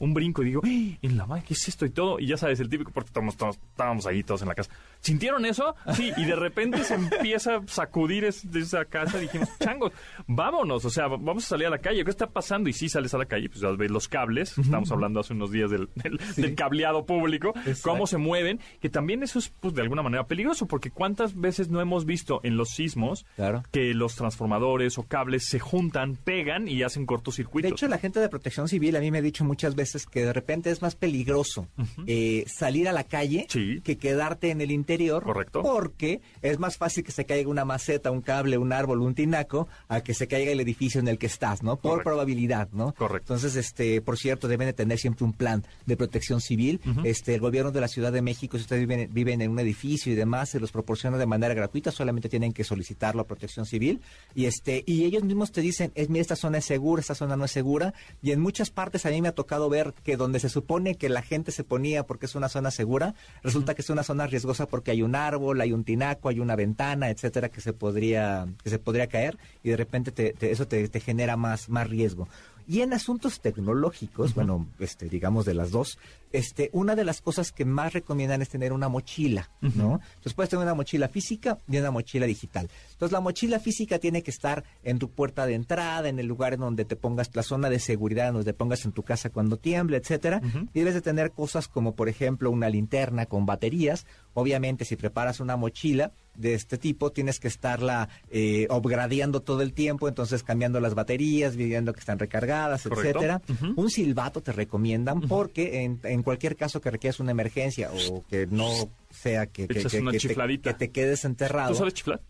un 0.00 0.12
brinco, 0.12 0.42
y 0.42 0.46
digo, 0.46 0.60
¡ay! 0.64 0.98
en 1.00 1.16
la 1.16 1.24
madre, 1.24 1.44
¿qué 1.48 1.54
es 1.54 1.66
esto? 1.66 1.86
Y 1.86 1.90
todo, 1.90 2.20
y 2.20 2.26
ya 2.26 2.36
sabes, 2.36 2.60
el 2.60 2.68
típico, 2.68 2.90
porque 2.92 3.08
estábamos, 3.08 3.38
todos- 3.38 3.56
estábamos 3.70 4.06
ahí 4.06 4.22
todos 4.22 4.42
en 4.42 4.48
la 4.48 4.54
casa. 4.54 4.70
¿Sintieron 5.00 5.46
eso? 5.46 5.74
Sí, 5.94 6.12
y 6.14 6.26
de 6.26 6.36
repente 6.36 6.84
se 6.84 6.94
empieza 6.94 7.56
a 7.56 7.66
sacudir 7.68 8.24
es- 8.24 8.44
esa 8.54 8.84
casa, 8.84 9.16
dijimos, 9.18 9.48
changos, 9.58 9.92
vámonos, 10.26 10.84
o 10.84 10.90
sea, 10.90 11.06
vamos 11.08 11.44
a 11.46 11.48
salir 11.48 11.68
a 11.68 11.70
la 11.70 11.78
calle, 11.78 12.04
¿qué 12.04 12.10
está 12.10 12.26
pasando? 12.26 12.68
Y 12.68 12.74
sí 12.74 12.90
sales 12.90 13.14
a 13.14 13.18
la 13.18 13.24
calle, 13.24 13.48
pues 13.48 13.60
ya 13.60 13.70
ves 13.70 13.90
los 13.90 14.08
cables, 14.08 14.58
estamos 14.58 14.90
hablando 14.92 15.20
hace 15.20 15.32
unos 15.32 15.50
días 15.50 15.70
del, 15.70 15.88
del- 15.94 16.18
del 16.36 16.54
cableado 16.54 17.06
público, 17.06 17.54
cómo 17.82 18.06
se 18.06 18.18
mueven, 18.18 18.60
que 18.80 18.90
también 18.90 19.22
eso 19.22 19.38
es, 19.38 19.48
pues, 19.48 19.72
de 19.74 19.80
alguna 19.80 20.02
manera 20.02 20.26
peligroso, 20.26 20.66
porque 20.66 20.90
cuántas 21.14 21.40
veces 21.40 21.68
no 21.68 21.80
hemos 21.80 22.04
visto 22.06 22.40
en 22.42 22.56
los 22.56 22.70
sismos 22.70 23.24
Claro. 23.36 23.62
que 23.70 23.94
los 23.94 24.16
transformadores 24.16 24.98
o 24.98 25.04
cables 25.04 25.44
se 25.46 25.60
juntan, 25.60 26.16
pegan 26.16 26.66
y 26.66 26.82
hacen 26.82 27.02
De 27.02 27.06
cortocircuitos. 27.06 27.70
hecho, 27.72 27.86
la 27.88 27.98
gente 27.98 28.18
de 28.20 28.28
protección 28.28 28.66
civil 28.68 28.96
a 28.96 29.00
mí 29.00 29.10
me 29.12 29.18
ha 29.18 29.22
dicho 29.22 29.44
muchas 29.44 29.76
veces 29.76 30.06
que 30.06 30.24
de 30.24 30.32
repente 30.32 30.70
es 30.70 30.82
más 30.82 30.96
peligroso 30.96 31.68
eh, 32.06 32.44
salir 32.48 32.88
a 32.88 32.92
la 32.92 33.04
calle 33.04 33.46
Sí. 33.48 33.80
que 33.84 33.96
quedarte 33.96 34.50
en 34.50 34.60
el 34.60 34.70
interior. 34.72 35.22
Correcto. 35.22 35.62
Porque 35.62 36.20
es 36.42 36.58
más 36.58 36.76
fácil 36.78 37.04
que 37.04 37.12
se 37.12 37.24
caiga 37.26 37.48
una 37.48 37.64
maceta, 37.64 38.10
un 38.10 38.20
cable, 38.22 38.58
un 38.58 38.72
árbol, 38.72 39.00
un 39.00 39.14
tinaco, 39.14 39.68
a 39.88 40.00
que 40.00 40.14
se 40.14 40.26
caiga 40.26 40.50
el 40.50 40.60
edificio 40.60 41.00
en 41.00 41.06
el 41.08 41.18
que 41.18 41.26
estás, 41.26 41.62
¿no? 41.62 41.76
Por 41.76 41.92
Correcto. 41.92 42.10
probabilidad, 42.10 42.68
¿no? 42.72 42.92
Correcto. 42.94 43.34
Entonces, 43.34 43.54
este, 43.56 44.00
por 44.00 44.18
cierto, 44.18 44.48
deben 44.48 44.66
de 44.66 44.72
tener 44.72 44.98
siempre 44.98 45.24
un 45.24 45.32
plan 45.32 45.64
de 45.86 45.96
protección 45.96 46.40
civil. 46.40 46.80
Este, 47.04 47.34
el 47.34 47.40
gobierno 47.40 47.70
de 47.70 47.80
la 47.80 47.88
Ciudad 47.88 48.12
de 48.12 48.22
México, 48.22 48.56
si 48.56 48.62
ustedes 48.62 48.80
viven, 48.86 49.08
viven 49.12 49.40
en 49.42 49.50
un 49.50 49.58
edificio 49.60 50.12
y 50.12 50.16
demás, 50.16 50.48
se 50.50 50.60
los 50.60 50.72
proporciona 50.72 51.03
de 51.12 51.26
manera 51.26 51.54
gratuita, 51.54 51.90
solamente 51.92 52.28
tienen 52.28 52.52
que 52.52 52.64
solicitarlo 52.64 53.22
a 53.22 53.26
protección 53.26 53.66
civil. 53.66 54.00
Y 54.34 54.46
este, 54.46 54.82
y 54.86 55.04
ellos 55.04 55.24
mismos 55.24 55.52
te 55.52 55.60
dicen, 55.60 55.92
es 55.94 56.08
mira, 56.08 56.22
esta 56.22 56.36
zona 56.36 56.58
es 56.58 56.64
segura, 56.64 57.00
esta 57.00 57.14
zona 57.14 57.36
no 57.36 57.44
es 57.44 57.50
segura. 57.50 57.94
Y 58.22 58.32
en 58.32 58.40
muchas 58.40 58.70
partes 58.70 59.06
a 59.06 59.10
mí 59.10 59.20
me 59.22 59.28
ha 59.28 59.32
tocado 59.34 59.68
ver 59.68 59.94
que 60.02 60.16
donde 60.16 60.40
se 60.40 60.48
supone 60.48 60.94
que 60.96 61.08
la 61.08 61.22
gente 61.22 61.52
se 61.52 61.64
ponía 61.64 62.04
porque 62.04 62.26
es 62.26 62.34
una 62.34 62.48
zona 62.48 62.70
segura, 62.70 63.14
resulta 63.42 63.74
que 63.74 63.82
es 63.82 63.90
una 63.90 64.02
zona 64.02 64.26
riesgosa 64.26 64.66
porque 64.66 64.90
hay 64.90 65.02
un 65.02 65.14
árbol, 65.14 65.60
hay 65.60 65.72
un 65.72 65.84
tinaco, 65.84 66.28
hay 66.28 66.40
una 66.40 66.56
ventana, 66.56 67.10
etcétera, 67.10 67.48
que 67.48 67.60
se 67.60 67.72
podría, 67.72 68.46
que 68.62 68.70
se 68.70 68.78
podría 68.78 69.06
caer, 69.06 69.38
y 69.62 69.70
de 69.70 69.76
repente 69.76 70.12
te- 70.12 70.32
te- 70.32 70.50
eso 70.50 70.66
te, 70.66 70.88
te 70.88 71.00
genera 71.00 71.36
más, 71.36 71.68
más 71.68 71.88
riesgo. 71.88 72.28
Y 72.66 72.80
en 72.80 72.92
asuntos 72.92 73.40
tecnológicos, 73.40 74.34
bueno, 74.34 74.66
este, 74.78 75.08
digamos 75.08 75.44
de 75.44 75.54
las 75.54 75.70
dos, 75.70 75.98
este, 76.32 76.70
una 76.72 76.96
de 76.96 77.04
las 77.04 77.20
cosas 77.20 77.52
que 77.52 77.64
más 77.64 77.92
recomiendan 77.92 78.42
es 78.42 78.48
tener 78.48 78.72
una 78.72 78.88
mochila, 78.88 79.50
¿no? 79.60 80.00
Entonces 80.14 80.34
puedes 80.34 80.50
tener 80.50 80.64
una 80.64 80.74
mochila 80.74 81.08
física 81.08 81.58
y 81.68 81.78
una 81.78 81.90
mochila 81.90 82.26
digital. 82.26 82.68
Entonces 82.92 83.12
la 83.12 83.20
mochila 83.20 83.60
física 83.60 83.98
tiene 83.98 84.22
que 84.22 84.30
estar 84.30 84.64
en 84.82 84.98
tu 84.98 85.10
puerta 85.10 85.46
de 85.46 85.54
entrada, 85.54 86.08
en 86.08 86.18
el 86.18 86.26
lugar 86.26 86.54
en 86.54 86.60
donde 86.60 86.84
te 86.84 86.96
pongas 86.96 87.30
la 87.34 87.42
zona 87.42 87.70
de 87.70 87.78
seguridad, 87.78 88.32
donde 88.32 88.52
te 88.52 88.54
pongas 88.54 88.84
en 88.84 88.92
tu 88.92 89.02
casa 89.02 89.30
cuando 89.30 89.58
tiemble, 89.58 89.96
etcétera. 89.96 90.40
Y 90.72 90.78
debes 90.78 90.94
de 90.94 91.02
tener 91.02 91.32
cosas 91.32 91.68
como, 91.68 91.94
por 91.94 92.08
ejemplo, 92.08 92.50
una 92.50 92.68
linterna 92.68 93.26
con 93.26 93.46
baterías. 93.46 94.06
Obviamente, 94.32 94.84
si 94.84 94.96
preparas 94.96 95.40
una 95.40 95.56
mochila 95.56 96.12
de 96.36 96.54
este 96.54 96.78
tipo, 96.78 97.12
tienes 97.12 97.38
que 97.40 97.48
estarla 97.48 98.08
eh, 98.30 98.66
upgradeando 98.70 99.40
todo 99.40 99.62
el 99.62 99.72
tiempo, 99.72 100.08
entonces 100.08 100.42
cambiando 100.42 100.80
las 100.80 100.94
baterías, 100.94 101.56
viendo 101.56 101.92
que 101.92 102.00
están 102.00 102.18
recargadas, 102.18 102.82
Correcto. 102.82 103.20
etcétera. 103.20 103.42
Un 103.76 103.90
silbato 103.90 104.42
te 104.42 104.52
recomiendan 104.52 105.20
porque 105.22 105.82
en, 105.84 106.00
en 106.04 106.22
cualquier 106.22 106.56
caso 106.56 106.80
que 106.80 106.90
requieras 106.90 107.20
una 107.20 107.30
emergencia 107.30 107.90
o 108.10 108.24
que 108.28 108.46
no 108.46 108.68
sea 109.10 109.46
que, 109.46 109.68
que, 109.68 109.84
que- 109.84 110.00
una 110.00 110.12
que 110.12 110.18
te, 110.18 110.60
que 110.60 110.74
te 110.74 110.90
quedes 110.90 111.24
enterrado. 111.24 111.70
¿Tú 111.72 111.76
sabes 111.78 111.94
chiflar? 111.94 112.20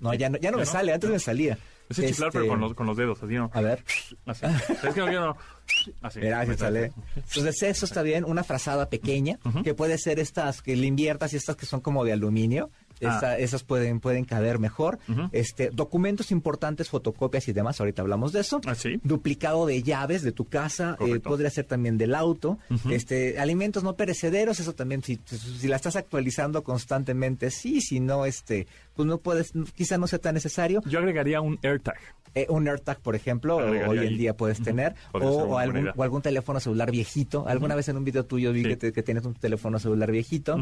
No, 0.00 0.12
ya 0.14 0.28
no, 0.28 0.38
ya 0.38 0.50
no 0.50 0.56
¿Ya 0.58 0.60
me 0.60 0.64
no? 0.64 0.70
sale, 0.72 0.92
antes 0.92 1.10
me 1.10 1.18
salía. 1.18 1.58
Chiflar, 1.92 2.08
Este, 2.28 2.30
pero 2.32 2.48
con 2.48 2.60
los, 2.60 2.74
con 2.74 2.86
los 2.86 2.96
dedos, 2.96 3.22
así, 3.22 3.34
¿no? 3.34 3.50
A 3.52 3.60
ver, 3.60 3.84
Así. 4.26 4.46
Es 4.46 4.94
que 4.94 5.00
no 5.00 5.06
quiero... 5.06 5.36
Así. 6.02 6.20
se 6.20 6.56
sale. 6.56 6.92
Entonces 7.16 7.62
eso 7.62 7.84
está 7.86 8.02
bien, 8.02 8.24
una 8.24 8.44
frazada 8.44 8.88
pequeña, 8.88 9.38
que 9.62 9.74
puede 9.74 9.98
ser 9.98 10.18
estas 10.18 10.62
que 10.62 10.76
le 10.76 10.86
inviertas 10.86 11.32
y 11.32 11.36
estas 11.36 11.56
que 11.56 11.66
son 11.66 11.80
como 11.80 12.04
de 12.04 12.12
aluminio. 12.12 12.70
Ah. 13.04 13.16
Esa- 13.18 13.38
esas 13.38 13.64
pueden, 13.64 13.98
pueden 13.98 14.24
caber 14.24 14.58
mejor. 14.60 14.98
Este, 15.32 15.70
documentos 15.70 16.30
importantes, 16.30 16.88
fotocopias 16.88 17.48
y 17.48 17.52
demás, 17.52 17.80
ahorita 17.80 18.02
hablamos 18.02 18.32
de 18.32 18.40
eso. 18.40 18.60
Ah, 18.66 18.74
sí. 18.76 19.00
Duplicado 19.02 19.66
de 19.66 19.82
llaves 19.82 20.22
de 20.22 20.30
tu 20.30 20.44
casa, 20.44 20.96
eh, 21.00 21.18
podría 21.18 21.50
ser 21.50 21.64
también 21.64 21.98
del 21.98 22.14
auto. 22.14 22.58
Este, 22.90 23.38
alimentos 23.40 23.82
no 23.82 23.96
perecederos, 23.96 24.60
eso 24.60 24.74
también, 24.74 25.02
si, 25.02 25.18
si 25.26 25.66
la 25.66 25.76
estás 25.76 25.96
actualizando 25.96 26.62
constantemente, 26.62 27.50
sí, 27.50 27.80
si 27.80 27.98
no, 27.98 28.26
este, 28.26 28.68
pues 28.94 29.06
no 29.08 29.18
puedes, 29.18 29.52
quizá 29.74 29.98
no 29.98 30.06
sea 30.06 30.18
tan 30.18 30.34
necesario. 30.34 30.80
Yo 30.86 30.98
agregaría 30.98 31.40
un 31.40 31.58
AirTag. 31.62 31.96
Eh, 32.36 32.46
un 32.48 32.66
AirTag, 32.66 32.98
por 32.98 33.14
ejemplo, 33.14 33.60
Agregaría 33.60 33.88
hoy 33.88 34.06
en 34.08 34.16
día 34.18 34.36
puedes 34.36 34.60
tener, 34.60 34.96
o, 35.12 35.56
algún, 35.56 35.90
o 35.94 36.02
algún 36.02 36.20
teléfono 36.20 36.58
celular 36.58 36.90
viejito. 36.90 37.46
Alguna 37.46 37.76
vez 37.76 37.88
en 37.88 37.96
un 37.96 38.04
video 38.04 38.24
tuyo 38.24 38.52
vi 38.52 38.62
Sí. 38.64 38.68
que, 38.70 38.76
te- 38.76 38.92
que 38.92 39.02
tienes 39.04 39.24
un 39.24 39.34
teléfono 39.34 39.78
celular 39.78 40.10
viejito. 40.10 40.56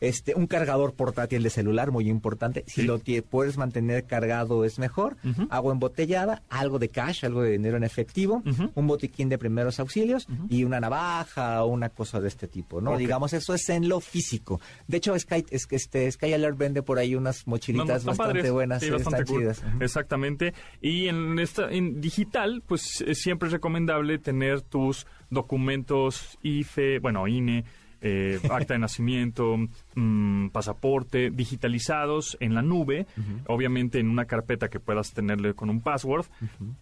Este 0.00 0.34
Un 0.36 0.46
cargador 0.46 0.94
portátil 0.94 1.42
de 1.42 1.50
celular, 1.50 1.90
muy 1.90 2.08
importante. 2.08 2.62
Si 2.68 2.82
Sí. 2.82 2.86
lo 2.86 3.00
puedes 3.22 3.56
mantener 3.56 4.04
cargado 4.04 4.64
es 4.64 4.78
mejor. 4.78 5.16
Agua 5.50 5.72
embotellada, 5.72 6.42
algo 6.48 6.78
de 6.78 6.90
cash, 6.90 7.24
algo 7.24 7.42
de 7.42 7.50
dinero 7.52 7.76
en 7.76 7.82
efectivo, 7.84 8.42
un 8.74 8.86
botiquín 8.86 9.28
de 9.28 9.36
primeros 9.38 9.80
auxilios 9.80 10.28
y 10.48 10.62
una 10.62 10.78
navaja 10.78 11.64
o 11.64 11.66
una 11.68 11.88
cosa 11.88 12.20
de 12.20 12.28
este 12.28 12.46
tipo, 12.46 12.80
¿no? 12.80 12.96
Digamos, 12.96 13.32
eso 13.32 13.52
es 13.54 13.68
en 13.68 13.88
lo 13.88 13.98
físico. 14.00 14.60
De 14.86 14.98
hecho, 14.98 15.18
Sky, 15.18 15.44
es, 15.50 15.66
que 15.66 15.74
este, 15.76 16.08
Sky 16.12 16.32
Alert 16.34 16.56
vende 16.56 16.82
por 16.82 16.98
ahí 16.98 17.16
unas 17.16 17.46
están 17.48 17.75
bastante 17.84 18.16
padres. 18.16 18.50
buenas, 18.52 18.82
Sí, 18.82 18.90
bastante 18.90 19.22
están 19.22 19.34
cool. 19.34 19.42
chidas. 19.42 19.64
Exactamente. 19.80 20.54
Y 20.80 21.08
en 21.08 21.38
esta 21.38 21.70
en 21.70 22.00
digital, 22.00 22.62
pues 22.66 23.04
siempre 23.12 23.48
es 23.48 23.52
recomendable 23.52 24.18
tener 24.18 24.62
tus 24.62 25.06
documentos 25.30 26.38
IFE, 26.42 26.98
bueno, 27.00 27.26
INE, 27.26 27.64
eh, 28.02 28.38
acta 28.50 28.74
de 28.74 28.78
nacimiento, 28.80 29.56
mm, 29.94 30.48
pasaporte, 30.50 31.30
digitalizados 31.30 32.36
en 32.40 32.54
la 32.54 32.62
nube, 32.62 33.06
obviamente 33.46 33.98
en 33.98 34.10
una 34.10 34.26
carpeta 34.26 34.68
que 34.68 34.80
puedas 34.80 35.12
tenerle 35.12 35.54
con 35.54 35.70
un 35.70 35.80
password. 35.80 36.26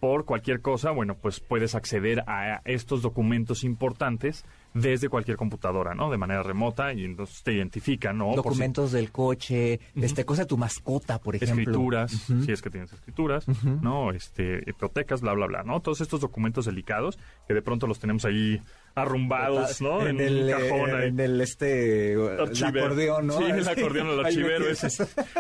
Por 0.01 0.25
cualquier 0.25 0.61
cosa, 0.61 0.91
bueno, 0.91 1.17
pues 1.17 1.41
puedes 1.41 1.75
acceder 1.75 2.25
a 2.27 2.61
estos 2.65 3.03
documentos 3.03 3.65
importantes 3.65 4.45
desde 4.75 5.09
cualquier 5.09 5.37
computadora, 5.37 5.95
¿no? 5.95 6.11
De 6.11 6.19
manera 6.19 6.43
remota 6.43 6.93
y 6.93 7.05
entonces 7.05 7.43
te 7.43 7.53
identifican, 7.53 8.19
¿no? 8.19 8.31
Si- 8.31 8.37
documentos 8.37 8.93
del 8.93 9.13
coche, 9.13 9.79
este 9.95 10.25
cosa 10.25 10.43
de 10.43 10.47
tu 10.49 10.59
mascota, 10.59 11.19
por 11.21 11.37
ejemplo. 11.37 11.63
escrituras, 11.63 12.11
si 12.45 12.51
es 12.53 12.61
que 12.61 12.71
tienes 12.71 12.93
escrituras, 12.93 13.47
¿no? 13.81 14.11
Este, 14.11 14.63
hipotecas, 14.67 15.21
bla, 15.21 15.33
bla, 15.33 15.47
bla, 15.47 15.63
¿no? 15.63 15.81
Todos 15.81 16.01
estos 16.01 16.21
documentos 16.21 16.65
delicados 16.67 17.19
que 17.47 17.55
de 17.55 17.63
pronto 17.63 17.87
los 17.87 18.01
tenemos 18.01 18.25
ahí 18.25 18.61
arrumbados, 18.95 19.81
¿no? 19.81 20.07
En, 20.07 20.21
el, 20.21 20.51
cajón 20.51 20.91
eh, 21.03 21.07
en 21.07 21.21
el 21.21 21.41
este 21.41 22.13
el 22.13 22.65
acordeón, 22.65 23.27
¿no? 23.27 23.39
Sí, 23.39 23.45
el 23.45 23.69
acordeón, 23.69 24.09
el 24.09 24.21
archivero 24.25 24.69
ese. 24.69 24.87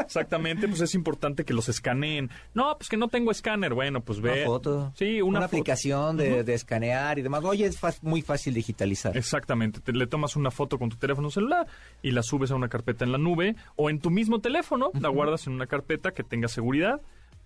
Exactamente, 0.00 0.68
pues 0.68 0.80
es 0.80 0.94
importante 0.94 1.44
que 1.44 1.54
los 1.54 1.68
escaneen. 1.68 2.30
No, 2.54 2.76
pues 2.76 2.88
que 2.88 2.96
no 2.96 3.08
tengo 3.08 3.30
escáner. 3.30 3.74
Bueno, 3.74 4.00
pues 4.02 4.20
ve. 4.20 4.32
Una 4.32 4.44
foto. 4.44 4.92
Sí, 4.96 5.22
una, 5.22 5.40
foto. 5.40 5.46
aplicación 5.46 6.16
de, 6.16 6.42
de 6.44 6.54
escanear 6.54 7.18
y 7.18 7.22
demás. 7.22 7.44
Oye, 7.44 7.66
es 7.66 7.78
muy 8.02 8.22
fácil 8.22 8.54
digitalizar. 8.54 9.16
Exactamente, 9.16 9.80
te- 9.80 9.92
le 9.92 10.06
tomas 10.06 10.36
una 10.36 10.50
foto 10.50 10.78
con 10.78 10.88
tu 10.90 10.96
teléfono 10.96 11.30
celular 11.30 11.66
y 12.02 12.10
la 12.10 12.22
subes 12.22 12.50
a 12.50 12.54
una 12.56 12.68
carpeta 12.68 13.04
en 13.04 13.12
la 13.12 13.18
nube 13.18 13.56
o 13.76 13.90
en 13.90 14.00
tu 14.00 14.10
mismo 14.10 14.40
teléfono, 14.40 14.90
la 15.00 15.08
guardas 15.08 15.46
en 15.46 15.52
una 15.54 15.66
carpeta 15.66 16.10
que 16.12 16.22
tenga 16.24 16.48
seguridad, 16.48 17.00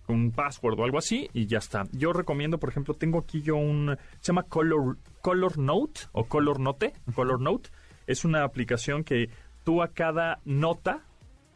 un 0.09 0.31
password 0.31 0.79
o 0.79 0.83
algo 0.83 0.97
así 0.97 1.29
y 1.33 1.47
ya 1.47 1.59
está. 1.59 1.83
Yo 1.91 2.13
recomiendo, 2.13 2.59
por 2.59 2.69
ejemplo, 2.69 2.93
tengo 2.93 3.19
aquí 3.19 3.41
yo 3.41 3.55
un, 3.55 3.97
se 4.19 4.31
llama 4.31 4.43
Color, 4.43 4.97
Color 5.21 5.57
Note 5.57 6.01
o 6.11 6.25
Color 6.25 6.59
Note, 6.59 6.93
Color 7.13 7.41
Note. 7.41 7.69
Es 8.07 8.25
una 8.25 8.43
aplicación 8.43 9.03
que 9.03 9.29
tú 9.63 9.81
a 9.81 9.89
cada 9.89 10.39
nota 10.45 11.03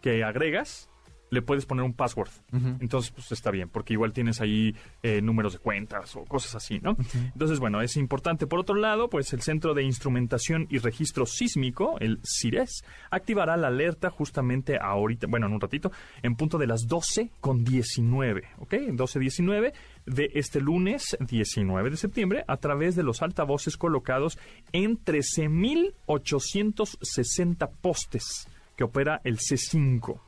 que 0.01 0.23
agregas 0.23 0.89
le 1.33 1.41
puedes 1.41 1.65
poner 1.65 1.83
un 1.83 1.93
password. 1.93 2.29
Entonces, 2.79 3.11
pues 3.11 3.31
está 3.31 3.51
bien, 3.51 3.69
porque 3.69 3.93
igual 3.93 4.13
tienes 4.13 4.41
ahí 4.41 4.75
eh, 5.01 5.21
números 5.21 5.53
de 5.53 5.59
cuentas 5.59 6.15
o 6.15 6.23
cosas 6.25 6.55
así, 6.55 6.79
¿no? 6.79 6.95
Entonces, 7.13 7.59
bueno, 7.59 7.81
es 7.81 7.97
importante. 7.97 8.47
Por 8.47 8.59
otro 8.59 8.75
lado, 8.75 9.09
pues 9.09 9.33
el 9.33 9.41
Centro 9.41 9.73
de 9.73 9.83
Instrumentación 9.83 10.67
y 10.69 10.77
Registro 10.77 11.25
Sísmico, 11.25 11.97
el 11.99 12.19
CIRES, 12.23 12.83
activará 13.11 13.57
la 13.57 13.67
alerta 13.67 14.09
justamente 14.09 14.77
ahorita, 14.79 15.27
bueno, 15.27 15.47
en 15.47 15.53
un 15.53 15.61
ratito, 15.61 15.91
en 16.21 16.35
punto 16.35 16.57
de 16.57 16.67
las 16.67 16.87
12 16.87 17.31
con 17.41 17.63
19, 17.63 18.43
¿ok? 18.59 18.73
12.19 18.73 19.73
de 20.05 20.31
este 20.33 20.59
lunes 20.59 21.15
19 21.19 21.89
de 21.89 21.97
septiembre 21.97 22.43
a 22.47 22.57
través 22.57 22.95
de 22.95 23.03
los 23.03 23.21
altavoces 23.21 23.77
colocados 23.77 24.39
en 24.71 24.97
13.860 25.03 27.69
postes 27.81 28.47
que 28.75 28.83
opera 28.83 29.21
el 29.23 29.37
C5 29.37 30.19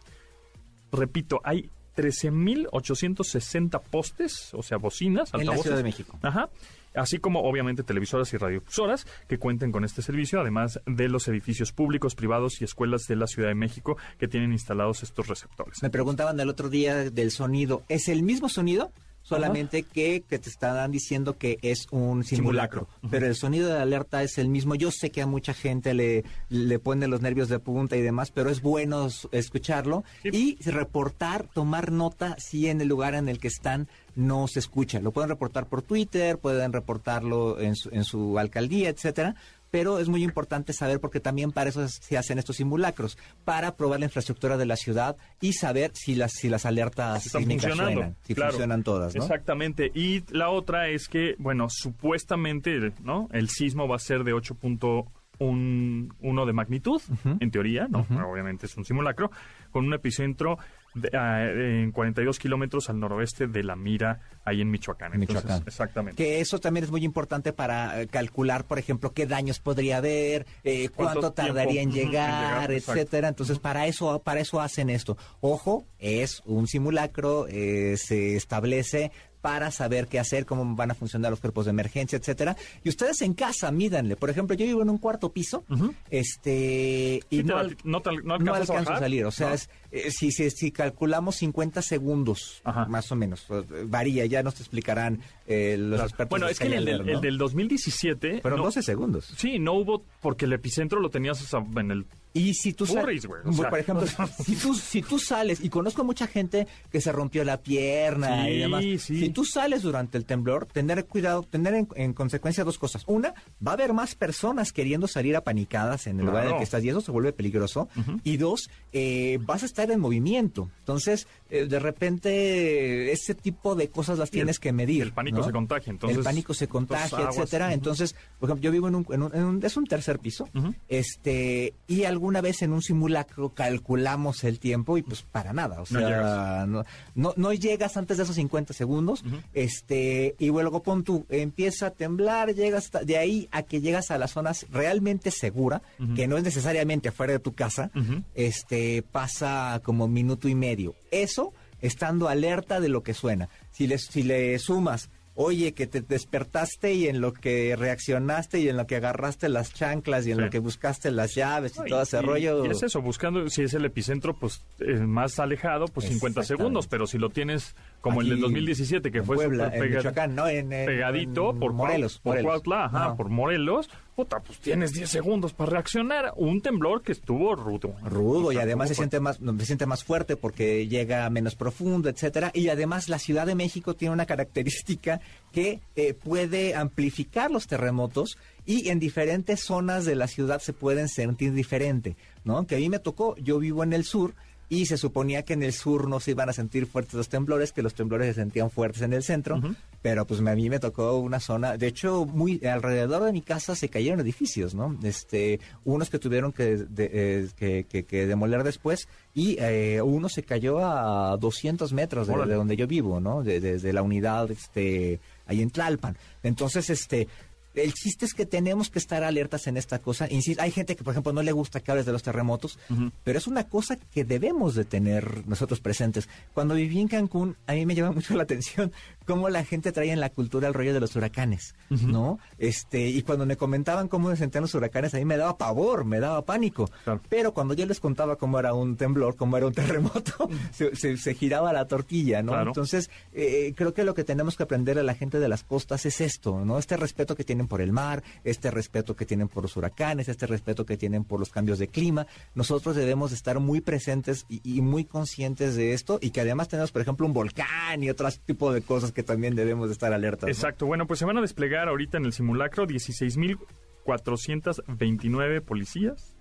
repito, 0.96 1.42
hay 1.44 1.70
13.860 1.96 3.82
postes, 3.82 4.54
o 4.54 4.64
sea, 4.64 4.78
bocinas, 4.78 5.34
En 5.34 5.46
la. 5.46 5.58
Ciudad 5.58 5.78
de 5.78 5.84
México. 5.84 6.20
Ajá. 6.22 6.50
Así 6.94 7.20
como, 7.20 7.42
obviamente, 7.42 7.84
televisoras 7.84 8.34
y 8.34 8.38
radiofusoras 8.38 9.06
que 9.28 9.38
cuenten 9.38 9.72
con 9.72 9.84
este 9.84 10.02
servicio, 10.02 10.40
además 10.40 10.80
de 10.86 11.10
los 11.10 11.28
edificios 11.28 11.74
públicos, 11.74 12.16
privados 12.16 12.62
y 12.62 12.64
escuelas 12.64 13.08
de 13.08 13.18
la 13.18 13.28
Ciudad 13.28 13.50
de 13.50 13.56
México 13.56 13.98
que 14.18 14.28
tienen 14.28 14.54
instalados 14.54 15.04
estos 15.04 15.28
receptores. 15.28 15.84
Me 15.84 15.90
preguntaban 15.90 16.40
el 16.40 16.50
otro 16.50 16.70
día 16.70 17.10
del 17.10 17.32
sonido. 17.32 17.84
¿Es 17.90 18.08
el 18.08 18.24
mismo 18.24 18.48
sonido? 18.48 18.94
Solamente 19.28 19.82
que, 19.84 20.22
que 20.22 20.38
te 20.38 20.50
están 20.50 20.92
diciendo 20.92 21.36
que 21.38 21.58
es 21.64 21.88
un 21.90 22.24
simulacro. 22.24 22.88
Pero 23.10 23.26
el 23.26 23.36
sonido 23.36 23.74
de 23.74 23.80
alerta 23.82 24.22
es 24.22 24.38
el 24.38 24.48
mismo. 24.50 24.76
Yo 24.76 24.92
sé 24.92 25.10
que 25.10 25.22
a 25.24 25.26
mucha 25.26 25.56
gente 25.56 25.96
le, 25.96 26.24
le 26.50 26.78
pone 26.78 27.08
los 27.08 27.22
nervios 27.22 27.50
de 27.50 27.58
punta 27.58 27.98
y 27.98 28.02
demás, 28.02 28.30
pero 28.32 28.52
es 28.52 28.62
bueno 28.62 29.08
escucharlo 29.32 30.04
Sí. 30.22 30.58
y 30.62 30.70
reportar, 30.70 31.48
tomar 31.52 31.92
nota 31.92 32.36
si 32.38 32.68
en 32.70 32.82
el 32.82 32.88
lugar 32.88 33.16
en 33.16 33.28
el 33.28 33.40
que 33.40 33.48
están 33.48 33.88
no 34.16 34.48
se 34.48 34.60
escucha. 34.60 35.00
Lo 35.02 35.12
pueden 35.12 35.30
reportar 35.30 35.66
por 35.66 35.82
Twitter, 35.82 36.38
pueden 36.38 36.72
reportarlo 36.72 37.60
en 37.60 37.76
su, 37.76 37.90
en 37.90 38.04
su 38.06 38.38
alcaldía, 38.40 38.90
etcétera. 38.90 39.36
Pero 39.76 40.00
es 40.00 40.08
muy 40.08 40.24
importante 40.24 40.72
saber 40.72 41.02
porque 41.02 41.20
también 41.20 41.52
para 41.52 41.70
eso 41.70 41.86
se 41.90 42.18
hacen 42.18 42.40
estos 42.40 42.56
simulacros, 42.56 43.18
para 43.44 43.76
probar 43.76 44.00
la 44.00 44.06
infraestructura 44.06 44.56
de 44.56 44.66
la 44.66 44.78
ciudad 44.78 45.18
y 45.42 45.52
saber 45.52 45.92
si 45.94 46.16
las 46.16 46.32
si 46.32 46.48
las 46.48 46.66
alertas 46.66 47.26
Están 47.26 47.44
funcionando. 47.44 47.92
suenan, 47.92 48.16
si 48.24 48.36
claro. 48.36 48.52
funcionan 48.54 48.84
todas, 48.84 49.14
¿no? 49.14 49.24
Exactamente. 49.24 49.92
Y 49.94 50.24
la 50.34 50.50
otra 50.50 50.88
es 50.88 51.10
que, 51.10 51.36
bueno, 51.40 51.68
supuestamente, 51.70 52.94
¿no? 53.04 53.28
El 53.34 53.50
sismo 53.50 53.86
va 53.86 53.98
a 53.98 54.00
ser 54.00 54.24
de 54.24 54.34
8.1 54.34 56.46
de 56.46 56.54
magnitud, 56.54 57.02
en 57.42 57.52
teoría, 57.52 57.90
¿no? 57.90 58.08
Obviamente 58.32 58.68
es 58.68 58.78
un 58.78 58.86
simulacro, 58.86 59.30
con 59.72 59.86
un 59.86 59.94
epicentro 59.94 60.58
de- 60.96 61.16
ah, 61.16 61.46
en 61.46 61.92
42 61.92 62.40
kilómetros 62.40 62.90
al 62.90 63.00
noroeste 63.00 63.46
de 63.48 63.64
La 63.64 63.76
Mira, 63.76 64.22
ahí 64.44 64.62
en 64.62 64.72
Michoacán. 64.72 65.14
En 65.14 65.22
Entonces, 65.22 65.44
Michoacán. 65.46 65.68
Exactamente. 65.68 66.24
Que 66.24 66.40
eso 66.40 66.60
también 66.60 66.86
es 66.86 66.90
muy 66.92 67.04
importante 67.06 67.54
para 67.54 68.02
eh, 68.02 68.08
calcular, 68.08 68.64
por 68.66 68.80
ejemplo, 68.80 69.12
qué 69.14 69.28
daños 69.28 69.60
podría 69.60 69.98
haber, 69.98 70.48
eh, 70.64 70.90
¿Cuánto 70.90 71.20
cuánto 71.20 71.34
tardaría 71.34 71.82
en 71.84 71.92
llegar, 71.92 72.72
En 72.72 72.78
llegar, 72.80 72.96
etcétera. 72.96 73.28
Entonces, 73.28 73.60
para 73.60 73.86
eso, 73.86 74.20
para 74.24 74.40
eso 74.40 74.60
hacen 74.62 74.90
esto. 74.90 75.18
Ojo, 75.42 75.86
es 76.00 76.42
un 76.46 76.68
simulacro, 76.68 77.46
eh, 77.48 77.96
se 77.98 78.36
establece 78.36 79.12
para 79.46 79.70
saber 79.70 80.08
qué 80.08 80.18
hacer, 80.18 80.44
cómo 80.48 80.76
van 80.76 80.90
a 80.90 80.96
funcionar 80.96 81.30
los 81.30 81.40
cuerpos 81.40 81.66
de 81.66 81.70
emergencia, 81.70 82.18
etcétera. 82.18 82.58
Y 82.84 82.90
ustedes 82.90 83.22
en 83.22 83.36
casa, 83.36 83.70
mídanle. 83.70 84.16
Por 84.16 84.32
ejemplo, 84.32 84.56
yo 84.56 84.66
vivo 84.66 84.82
en 84.82 84.90
un 84.90 84.98
cuarto 84.98 85.30
piso, 85.32 85.64
este, 86.10 87.20
y 87.30 87.38
Sí, 87.38 87.44
te 87.44 87.44
no, 87.44 87.58
al- 87.58 87.78
no 87.84 88.02
te- 88.02 88.10
no 88.24 88.40
no 88.40 88.54
a 88.54 88.58
alcanzo 88.58 88.92
a, 88.94 88.98
salir. 89.00 89.24
O 89.26 89.30
sea, 89.32 89.54
es, 89.54 89.70
eh, 89.92 90.10
si, 90.10 90.32
si, 90.32 90.50
si 90.50 90.72
calculamos 90.72 91.36
50 91.36 91.84
segundos, 91.84 92.62
Ajá. 92.64 92.86
más 92.86 93.12
o 93.12 93.16
menos, 93.16 93.46
eh, 93.52 93.64
varía, 93.88 94.26
ya 94.26 94.42
nos 94.42 94.56
te 94.56 94.64
explicarán 94.64 95.22
eh, 95.46 95.76
los 95.78 95.90
Claro. 95.98 96.04
expertos. 96.06 96.30
Bueno, 96.32 96.48
es 96.48 96.58
que 96.58 96.66
en 96.66 96.74
el 96.74 96.86
del, 96.86 97.08
el 97.08 97.22
del 97.22 97.38
2017... 97.38 98.42
Fueron 98.42 98.60
no- 98.62 98.66
12 98.66 98.82
segundos. 98.82 99.32
Sí, 99.38 99.60
no 99.60 99.74
hubo, 99.74 100.04
porque 100.22 100.46
el 100.46 100.54
epicentro 100.54 101.00
lo 101.00 101.10
tenías 101.12 101.40
o 101.42 101.46
sea, 101.46 101.64
en 101.80 101.92
el... 101.92 102.06
Y 102.36 102.54
si 102.54 102.74
tú 102.74 102.86
sal- 102.86 103.00
Furries, 103.02 103.26
güey, 103.26 103.42
o 103.46 103.54
sea. 103.54 103.70
por 103.70 103.80
ejemplo, 103.80 104.06
si 104.46 104.56
tú, 104.58 104.74
si 104.76 105.02
tú 105.02 105.18
sales, 105.18 105.62
y 105.64 105.70
conozco 105.70 106.04
mucha 106.04 106.28
gente 106.28 106.68
que 106.92 107.00
se 107.00 107.12
rompió 107.12 107.44
la 107.46 107.62
pierna 107.62 108.44
Sí, 108.46 108.52
y 108.52 108.58
demás, 108.60 108.82
sí. 108.84 109.00
si 109.00 109.30
tú 109.30 109.46
sales 109.46 109.82
durante 109.82 110.18
el 110.18 110.26
temblor, 110.26 110.66
tener 110.68 111.06
cuidado, 111.06 111.44
tener 111.44 111.74
en, 111.74 111.88
en 111.96 112.14
consecuencia 112.14 112.64
dos 112.66 112.78
cosas. 112.78 113.04
Una, 113.08 113.34
va 113.66 113.72
a 113.72 113.74
haber 113.76 113.94
más 113.94 114.16
personas 114.16 114.74
queriendo 114.74 115.08
salir 115.08 115.36
apanicadas 115.38 116.08
en 116.08 116.20
el 116.20 116.26
lugar 116.26 116.46
en 116.46 116.52
el 116.52 116.58
que 116.58 116.64
estás 116.66 116.84
y 116.84 116.90
eso 116.90 117.00
se 117.02 117.10
vuelve 117.12 117.32
peligroso. 117.34 117.88
Y 118.26 118.36
dos, 118.38 118.70
eh, 118.92 119.40
vas 119.42 119.64
a 119.64 119.66
estar 119.66 119.90
en 119.90 120.02
movimiento. 120.02 120.70
Entonces, 120.80 121.28
eh, 121.50 121.66
de 121.68 121.80
repente, 121.80 123.12
ese 123.14 123.34
tipo 123.34 123.76
de 123.76 123.88
cosas 123.90 124.18
las 124.20 124.28
el- 124.30 124.34
tienes 124.34 124.60
que 124.60 124.74
medir. 124.74 125.04
el 125.04 125.14
pánico 125.14 125.38
¿no? 125.38 125.44
se 125.46 125.52
contagia, 125.54 125.92
entonces- 125.92 126.18
el 126.18 126.24
pánico 126.24 126.54
se 126.54 126.68
contagia, 126.68 127.30
etcétera. 127.30 127.74
Entonces, 127.74 128.14
por 128.40 128.50
ejemplo, 128.50 128.64
yo 128.64 128.72
vivo 128.72 128.88
en 128.90 128.96
un, 128.96 129.06
en 129.10 129.24
un- 129.24 129.36
en 129.36 129.44
un- 129.44 129.64
es 129.66 129.78
un 129.78 129.86
tercer 129.86 130.20
piso, 130.20 130.50
este, 130.90 131.74
y 131.88 132.04
alguna 132.26 132.42
vez 132.42 132.64
en 132.64 132.74
un 132.74 132.82
simulacro 132.82 133.50
calculamos 133.54 134.44
el 134.44 134.60
tiempo 134.60 134.98
y 134.98 135.04
pues 135.04 135.22
para 135.22 135.54
nada, 135.54 135.76
o 135.76 135.80
No 135.82 135.86
sea, 135.86 136.00
llegas. 136.00 136.68
no, 136.68 136.84
no, 137.14 137.34
no 137.38 137.54
llegas 137.54 137.98
antes 137.98 138.18
de 138.18 138.24
esos 138.24 138.36
50 138.36 138.74
segundos, 138.74 139.24
este, 139.54 140.36
y 140.40 140.48
luego 140.48 140.82
pon 140.82 141.04
tú, 141.04 141.26
empieza 141.30 141.88
a 141.88 141.92
temblar, 141.92 142.54
llegas 142.56 142.90
de 143.04 143.18
ahí 143.18 143.48
a 143.52 143.62
que 143.62 143.80
llegas 143.80 144.10
a 144.10 144.18
la 144.18 144.28
zona 144.28 144.54
realmente 144.72 145.30
segura, 145.30 145.82
que 146.16 146.28
no 146.28 146.38
es 146.38 146.44
necesariamente 146.44 147.10
afuera 147.10 147.34
de 147.34 147.40
tu 147.40 147.54
casa, 147.54 147.92
este, 148.34 149.04
pasa 149.04 149.80
como 149.84 150.08
minuto 150.08 150.48
y 150.48 150.56
medio. 150.56 150.96
Eso 151.12 151.54
estando 151.82 152.28
alerta 152.28 152.80
de 152.80 152.90
lo 152.90 153.04
que 153.04 153.14
suena. 153.14 153.50
Si 153.72 153.86
le, 153.86 153.98
si 154.00 154.24
le 154.24 154.58
sumas, 154.58 155.10
oye, 155.36 155.74
que 155.74 155.86
te 155.88 156.02
despertaste 156.02 156.94
y 156.94 157.08
en 157.08 157.22
lo 157.22 157.34
que 157.34 157.76
reaccionaste 157.76 158.60
y 158.60 158.70
en 158.70 158.78
lo 158.78 158.88
que 158.88 158.96
agarraste 158.96 159.50
las 159.50 159.74
chanclas 159.74 160.26
y 160.26 160.32
en 160.32 160.38
Sí. 160.38 160.44
lo 160.44 160.50
que 160.50 160.60
buscaste 160.60 161.12
las 161.12 161.36
llaves 161.36 161.74
y 161.86 161.90
todo 161.90 162.02
ese 162.02 162.18
y- 162.18 162.22
rollo. 162.22 162.66
y 162.66 162.70
es 162.70 162.84
eso, 162.84 163.02
buscando, 163.02 163.48
si 163.50 163.64
es 163.64 163.74
el 163.74 163.86
epicentro, 163.86 164.34
pues 164.34 164.64
eh, 164.80 164.94
más 165.00 165.38
alejado, 165.40 165.86
pues 165.88 166.08
50 166.08 166.42
Exactamente. 166.42 166.64
segundos, 166.64 166.88
pero 166.88 167.06
si 167.08 167.18
lo 167.18 167.30
tienes 167.30 167.76
como 168.02 168.22
el 168.22 168.28
del 168.30 168.36
Aquí 168.38 168.42
2017, 168.44 169.12
que 169.12 169.18
en 169.20 169.26
fue 169.26 169.36
Puebla, 169.36 169.72
en 169.74 169.82
pega- 169.82 169.98
Michoacán, 169.98 170.36
no, 170.36 170.48
en, 170.48 170.72
en- 170.72 170.86
pegadito 170.86 171.54
por 171.60 171.74
Morelos, 171.74 172.20
por 172.20 172.32
Morelos. 172.36 172.50
Cuautla, 172.52 172.86
ajá, 172.86 173.06
Ajá. 173.08 173.16
por 173.16 173.30
Morelos, 173.30 173.90
puta, 174.16 174.40
pues 174.40 174.60
tienes 174.60 174.94
10 174.94 175.10
segundos 175.10 175.54
para 175.54 175.72
reaccionar. 175.72 176.34
Un 176.38 176.62
temblor 176.62 177.02
que 177.04 177.12
estuvo 177.12 177.56
rudo. 177.56 177.96
rudo 178.04 178.48
O 178.48 178.52
y 178.52 178.58
además 178.58 178.90
se 178.90 178.96
siente 178.96 179.20
más 179.20 179.38
se 179.38 179.66
siente 179.66 179.86
más 179.86 180.04
fuerte 180.04 180.38
porque 180.38 180.88
llega 180.88 181.30
menos 181.30 181.56
profundo, 181.56 182.10
etcétera, 182.10 182.52
y 182.54 182.70
además 182.70 183.10
la 183.10 183.20
Ciudad 183.20 183.46
de 183.46 183.56
México 183.56 183.96
tiene 183.96 184.14
una 184.14 184.26
característica 184.26 185.20
que 185.52 185.82
eh, 185.96 186.14
puede 186.14 186.76
amplificar 186.76 187.52
los 187.52 187.68
terremotos 187.68 188.38
y 188.66 188.90
en 188.90 189.00
diferentes 189.00 189.60
zonas 189.62 190.06
de 190.06 190.16
la 190.16 190.28
ciudad 190.28 190.60
se 190.60 190.74
pueden 190.74 191.10
sentir 191.10 191.54
diferente, 191.54 192.16
¿no? 192.44 192.66
Que 192.66 192.76
a 192.76 192.80
mí 192.80 192.90
me 192.90 193.00
tocó, 193.00 193.36
yo 193.38 193.60
vivo 193.60 193.84
en 193.84 193.94
el 193.94 194.06
sur 194.06 194.34
y 194.70 194.86
se 194.88 194.98
suponía 194.98 195.44
que 195.44 195.54
en 195.54 195.64
el 195.64 195.74
sur 195.74 196.08
no 196.08 196.20
se 196.20 196.32
iban 196.32 196.50
a 196.50 196.54
sentir 196.54 196.86
fuertes 196.88 197.14
los 197.14 197.30
temblores, 197.30 197.72
que 197.72 197.82
los 197.82 197.94
temblores 197.94 198.28
se 198.30 198.42
sentían 198.42 198.70
fuertes 198.72 199.02
en 199.04 199.14
el 199.14 199.24
centro, 199.24 199.62
pero 200.02 200.26
pues 200.26 200.40
a 200.40 200.56
mí 200.56 200.70
me 200.70 200.80
tocó 200.80 201.18
una 201.20 201.40
zona, 201.40 201.78
de 201.78 201.88
hecho, 201.88 202.26
muy 202.26 202.64
alrededor 202.66 203.24
de 203.24 203.32
mi 203.32 203.42
casa 203.42 203.76
se 203.76 203.90
cayeron 203.90 204.20
edificios, 204.20 204.74
¿no? 204.76 204.98
Este, 205.04 205.60
unos 205.84 206.10
que 206.10 206.20
tuvieron 206.20 206.52
que, 206.52 206.78
de- 206.78 207.10
eh, 207.14 207.48
que, 207.56 207.86
que- 207.86 208.06
que 208.06 208.26
demoler 208.28 208.64
después 208.64 209.08
y 209.34 209.58
eh, 209.60 210.02
uno 210.02 210.30
se 210.30 210.44
cayó 210.44 210.80
a 210.86 211.38
200 211.38 211.94
metros 211.94 212.28
de, 212.28 212.34
donde 212.56 212.76
yo 212.76 212.88
vivo, 212.88 213.20
¿no? 213.20 213.44
De- 213.44 213.60
Desde 213.60 213.94
la 213.94 214.02
unidad, 214.02 214.50
este, 214.52 215.20
ahí 215.46 215.62
en 215.62 215.70
Tlalpan. 215.72 216.18
Entonces, 216.44 216.90
este, 216.90 217.28
el 217.76 217.94
chiste 217.94 218.26
es 218.26 218.34
que 218.34 218.46
tenemos 218.46 218.90
que 218.90 219.00
estar 219.00 219.24
alertas 219.24 219.68
en 219.68 219.78
esta 219.78 220.00
cosa. 220.00 220.28
Insisto, 220.30 220.62
hay 220.62 220.72
gente 220.72 220.96
que, 220.96 221.04
por 221.04 221.14
ejemplo, 221.14 221.34
no 221.34 221.44
le 221.44 221.52
gusta 221.52 221.80
que 221.80 221.92
hables 221.92 222.06
de 222.06 222.12
los 222.12 222.24
terremotos, 222.24 222.80
pero 223.24 223.38
es 223.38 223.48
una 223.48 223.66
cosa 223.66 223.98
que 223.98 224.24
debemos 224.24 224.76
de 224.76 224.86
tener 224.86 225.48
nosotros 225.48 225.80
presentes. 225.80 226.28
Cuando 226.54 226.76
viví 226.76 227.00
en 227.00 227.08
Cancún, 227.08 227.56
a 227.68 227.74
mí 227.74 227.86
me 227.86 227.96
llama 227.96 228.12
mucho 228.16 228.36
la 228.36 228.44
atención 228.44 228.92
cómo 229.26 229.50
la 229.50 229.64
gente 229.64 229.92
trae 229.92 230.12
en 230.12 230.20
la 230.20 230.30
cultura 230.30 230.68
el 230.68 230.74
rollo 230.74 230.94
de 230.94 231.00
los 231.00 231.16
huracanes, 231.16 231.76
¿no? 231.90 232.40
Este, 232.58 233.08
y 233.08 233.22
cuando 233.24 233.46
me 233.46 233.58
comentaban 233.58 234.08
cómo 234.08 234.30
se 234.30 234.38
sentían 234.38 234.64
los 234.64 234.74
huracanes, 234.76 235.14
a 235.14 235.18
mí 235.18 235.26
me 235.26 235.38
daba 235.38 235.58
pavor, 235.58 236.06
me 236.06 236.20
daba 236.20 236.44
pánico. 236.44 236.90
Pero 237.30 237.54
cuando 237.54 237.74
yo 237.74 237.86
les 237.86 238.00
contaba 238.00 238.36
cómo 238.38 238.60
era 238.60 238.74
un 238.74 238.98
temblor, 238.98 239.36
cómo 239.36 239.58
era 239.58 239.68
un 239.68 239.74
terremoto, 239.76 240.50
se, 240.72 241.34
giraba 241.34 241.74
la 241.74 241.88
tortilla, 241.88 242.42
¿no? 242.44 242.60
Entonces, 242.62 243.10
eh, 243.34 243.74
creo 243.76 243.94
que 243.94 244.04
lo 244.04 244.14
que 244.14 244.24
tenemos 244.24 244.56
que 244.56 244.64
aprender 244.64 245.00
a 245.00 245.04
la 245.04 245.16
gente 245.16 245.40
de 245.40 245.48
las 245.48 245.64
costas 245.64 246.06
es 246.06 246.22
esto, 246.22 246.64
¿no? 246.64 246.78
Este 246.78 246.98
respeto 246.98 247.36
que 247.36 247.44
tienen 247.44 247.68
por 247.68 247.82
el 247.82 247.92
mar, 247.92 248.24
este 248.44 248.72
respeto 248.72 249.16
que 249.16 249.26
tienen 249.26 249.48
por 249.48 249.64
los 249.64 249.76
huracanes, 249.76 250.30
este 250.30 250.48
respeto 250.48 250.86
que 250.86 250.98
tienen 250.98 251.24
por 251.24 251.40
los 251.40 251.50
cambios 251.50 251.80
de 251.80 251.88
clima. 251.88 252.28
Nosotros 252.54 252.96
debemos 252.96 253.32
estar 253.32 253.60
muy 253.60 253.82
presentes 253.82 254.46
y, 254.50 254.62
y 254.64 254.82
muy 254.82 255.06
conscientes 255.06 255.76
de 255.76 255.94
esto 255.94 256.20
y 256.22 256.32
que 256.32 256.42
además 256.42 256.68
tenemos, 256.68 256.92
por 256.92 257.02
ejemplo, 257.02 257.26
un 257.26 257.34
volcán 257.34 258.04
y 258.04 258.10
otro 258.10 258.26
tipo 258.46 258.74
de 258.74 258.82
cosas 258.82 259.12
que 259.16 259.24
también 259.24 259.56
debemos 259.56 259.88
de 259.88 259.94
estar 259.94 260.14
alertas. 260.14 260.48
Exacto. 260.48 260.86
Bueno, 260.86 261.08
pues 261.08 261.18
se 261.18 261.26
van 261.26 261.40
a 261.40 261.42
desplegar 261.42 261.88
ahorita 261.88 262.20
en 262.20 262.26
el 262.26 262.34
simulacro 262.34 262.86
16.429 262.86 265.62
policías, 265.62 266.36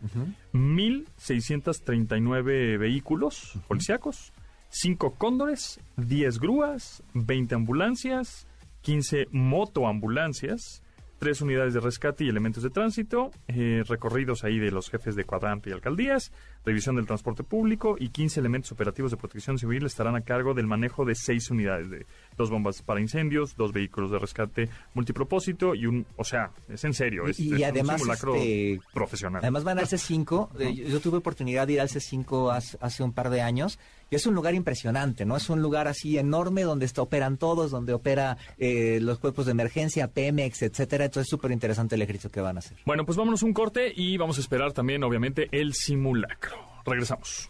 1.639 0.53 2.79
vehículos 2.79 3.55
policíacos, 3.67 4.35
5 4.69 5.15
cóndores, 5.15 5.81
10 5.97 6.41
grúas, 6.41 7.03
20 7.15 7.55
ambulancias, 7.55 8.47
15 8.83 9.29
motoambulancias, 9.31 10.83
tres 11.19 11.41
unidades 11.41 11.73
de 11.73 11.81
rescate 11.81 12.25
y 12.25 12.29
elementos 12.29 12.63
de 12.63 12.69
tránsito, 12.71 13.31
eh, 13.49 13.83
recorridos 13.87 14.45
ahí 14.45 14.59
de 14.59 14.71
los 14.71 14.91
jefes 14.91 15.17
de 15.17 15.25
cuadrante 15.25 15.71
y 15.71 15.73
alcaldías, 15.73 16.31
revisión 16.65 16.97
del 16.97 17.07
transporte 17.07 17.43
público 17.43 17.97
y 17.99 18.09
15 18.09 18.41
elementos 18.41 18.73
operativos 18.73 19.11
de 19.11 19.17
protección 19.17 19.59
civil 19.59 19.85
estarán 19.87 20.17
a 20.17 20.23
cargo 20.23 20.55
del 20.55 20.67
manejo 20.67 21.05
de 21.05 21.15
seis 21.15 21.51
unidades 21.51 21.91
de 21.91 22.07
dos 22.37 22.51
bombas 22.51 22.83
para 22.83 23.01
incendios, 23.01 23.57
dos 23.57 23.73
vehículos 23.73 24.11
de 24.11 24.19
rescate 24.19 24.69
multipropósito 24.95 25.75
y 25.75 25.87
un, 25.87 26.07
o 26.17 26.25
sea, 26.25 26.51
es 26.69 26.85
en 26.85 26.95
serio, 26.95 27.27
es, 27.27 27.39
y, 27.39 27.63
además, 27.63 27.95
un 27.95 27.99
simulacro 28.01 28.35
este, 28.37 28.81
profesional. 28.93 29.41
Además 29.43 29.65
van 29.65 29.79
al 29.79 29.87
C5, 29.87 30.75
yo 30.75 31.01
tuve 31.01 31.19
oportunidad 31.19 31.67
de 31.67 31.75
ir 31.75 31.81
al 31.81 31.89
C5 31.89 32.77
hace 32.81 33.03
un 33.03 33.13
par 33.13 33.31
de 33.31 33.43
años 33.43 33.79
es 34.15 34.27
un 34.27 34.35
lugar 34.35 34.55
impresionante, 34.55 35.25
¿no? 35.25 35.37
Es 35.37 35.51
un 35.51 35.61
lugar 35.61 35.89
así 35.89 36.19
enorme 36.19 36.63
donde 36.63 36.87
está, 36.87 37.03
operan 37.03 37.37
todos, 37.37 37.71
donde 37.71 37.93
opera 37.93 38.37
eh, 38.59 38.99
los 39.01 39.19
cuerpos 39.19 39.47
de 39.47 39.53
emergencia, 39.53 40.09
Pemex, 40.09 40.63
etcétera. 40.63 41.07
Entonces 41.07 41.27
es 41.27 41.31
súper 41.31 41.51
interesante 41.51 41.95
el 41.95 42.03
ejercicio 42.03 42.31
que 42.31 42.41
van 42.41 42.57
a 42.57 42.59
hacer. 42.61 42.79
Bueno, 42.85 43.05
pues 43.05 43.17
vámonos 43.17 43.43
un 43.43 43.53
corte 43.53 43.93
y 43.95 44.17
vamos 44.17 44.39
a 44.39 44.41
esperar 44.41 44.73
también, 44.73 45.03
obviamente, 45.05 45.49
el 45.53 45.75
simulacro. 45.75 46.54
Regresamos. 46.85 47.49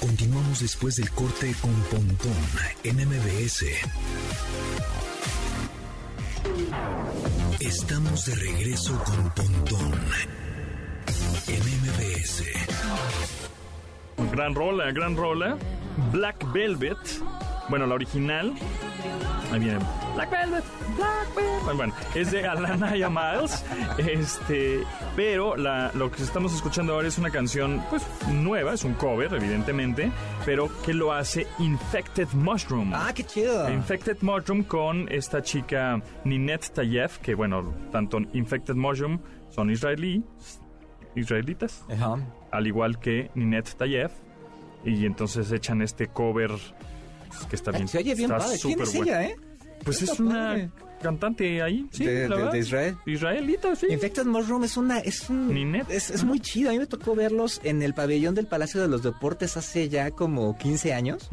Continuamos 0.00 0.60
después 0.60 0.96
del 0.96 1.10
corte 1.10 1.54
con 1.60 1.72
Pontón 1.84 2.36
en 2.82 2.96
MBS. 2.96 3.64
Estamos 7.60 8.26
de 8.26 8.34
regreso 8.34 9.02
con 9.04 9.30
Pontón 9.30 9.92
MMBS. 11.48 12.44
Gran 14.30 14.54
rola, 14.54 14.92
gran 14.92 15.16
rola. 15.16 15.56
Black 16.12 16.52
Velvet. 16.52 16.98
Bueno, 17.68 17.86
la 17.86 17.94
original. 17.94 18.52
Ahí 19.52 19.60
viene. 19.60 19.78
Black 20.14 20.30
Velvet, 20.30 20.64
Black 20.96 21.34
Velvet. 21.34 21.76
Bueno, 21.76 21.94
es 22.14 22.30
de 22.30 22.46
Alanaya 22.46 23.08
Miles. 23.08 23.64
Este, 23.98 24.82
pero 25.16 25.56
la, 25.56 25.90
lo 25.94 26.10
que 26.10 26.22
estamos 26.22 26.54
escuchando 26.54 26.94
ahora 26.94 27.08
es 27.08 27.18
una 27.18 27.30
canción, 27.30 27.82
pues, 27.90 28.06
nueva, 28.32 28.74
es 28.74 28.84
un 28.84 28.94
cover, 28.94 29.32
evidentemente, 29.34 30.12
pero 30.44 30.70
que 30.82 30.94
lo 30.94 31.12
hace 31.12 31.46
Infected 31.58 32.28
Mushroom. 32.32 32.92
Ah, 32.94 33.12
qué 33.14 33.24
chido. 33.24 33.70
Infected 33.70 34.18
Mushroom 34.20 34.64
con 34.64 35.08
esta 35.10 35.42
chica 35.42 36.00
Ninette 36.24 36.70
Tayef, 36.72 37.18
que 37.18 37.34
bueno, 37.34 37.74
tanto 37.90 38.18
Infected 38.32 38.74
Mushroom 38.74 39.20
son 39.50 39.70
israelí, 39.70 40.24
israelitas, 41.14 41.84
al 42.50 42.66
igual 42.66 42.98
que 42.98 43.30
Ninette 43.34 43.74
Tayef, 43.76 44.12
y 44.84 45.06
entonces 45.06 45.50
echan 45.50 45.80
este 45.82 46.08
cover 46.08 46.50
que 47.48 47.56
está 47.56 47.70
bien. 47.70 47.88
Se 47.88 47.98
oye 47.98 48.14
bien 48.14 48.30
padre. 48.30 48.58
¿Quién 48.60 48.80
es 48.80 48.94
ella, 48.94 49.24
eh? 49.24 49.36
Pues 49.84 50.02
es 50.02 50.18
una 50.18 50.70
cantante 51.04 51.62
ahí, 51.62 51.86
sí, 51.92 52.06
de, 52.06 52.24
Israel. 52.58 52.96
Israelita, 53.04 53.76
sí. 53.76 53.86
Infected 53.90 54.24
Mushroom 54.24 54.64
es 54.64 54.78
una, 54.78 54.98
es 55.00 55.28
un, 55.28 55.76
es, 55.88 56.10
es, 56.10 56.24
muy 56.24 56.40
chido. 56.40 56.70
A 56.70 56.72
mí 56.72 56.78
me 56.78 56.86
tocó 56.86 57.14
verlos 57.14 57.60
en 57.62 57.82
el 57.82 57.92
pabellón 57.92 58.34
del 58.34 58.46
Palacio 58.46 58.80
de 58.80 58.88
los 58.88 59.02
Deportes 59.02 59.58
hace 59.58 59.90
ya 59.90 60.12
como 60.12 60.56
15 60.56 60.94
años. 60.94 61.28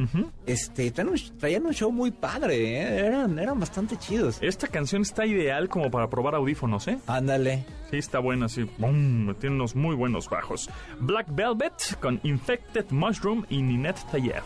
Este, 0.46 0.92
traían 0.92 1.66
un, 1.66 1.74
show 1.74 1.90
muy 1.92 2.12
padre, 2.12 2.82
¿eh? 2.82 3.06
eran, 3.06 3.40
eran 3.40 3.60
bastante 3.60 3.96
chidos. 3.98 4.40
Esta 4.42 4.68
canción 4.68 5.04
está 5.04 5.26
ideal 5.26 5.70
como 5.70 5.90
para 5.90 6.10
probar 6.10 6.36
audífonos, 6.36 6.90
¿eh? 6.90 7.00
Ándale. 7.08 7.66
Sí, 7.90 7.98
está 7.98 8.20
buena, 8.20 8.50
sí. 8.50 8.70
Tiene 8.78 9.56
unos 9.56 9.76
muy 9.76 9.96
buenos 9.96 10.30
bajos. 10.30 10.70
Black 11.00 11.28
Velvet 11.34 11.98
con 12.02 12.20
Infected 12.24 12.88
Mushroom 12.90 13.46
y 13.50 13.62
Ninette 13.62 14.04
Tayeb. 14.12 14.44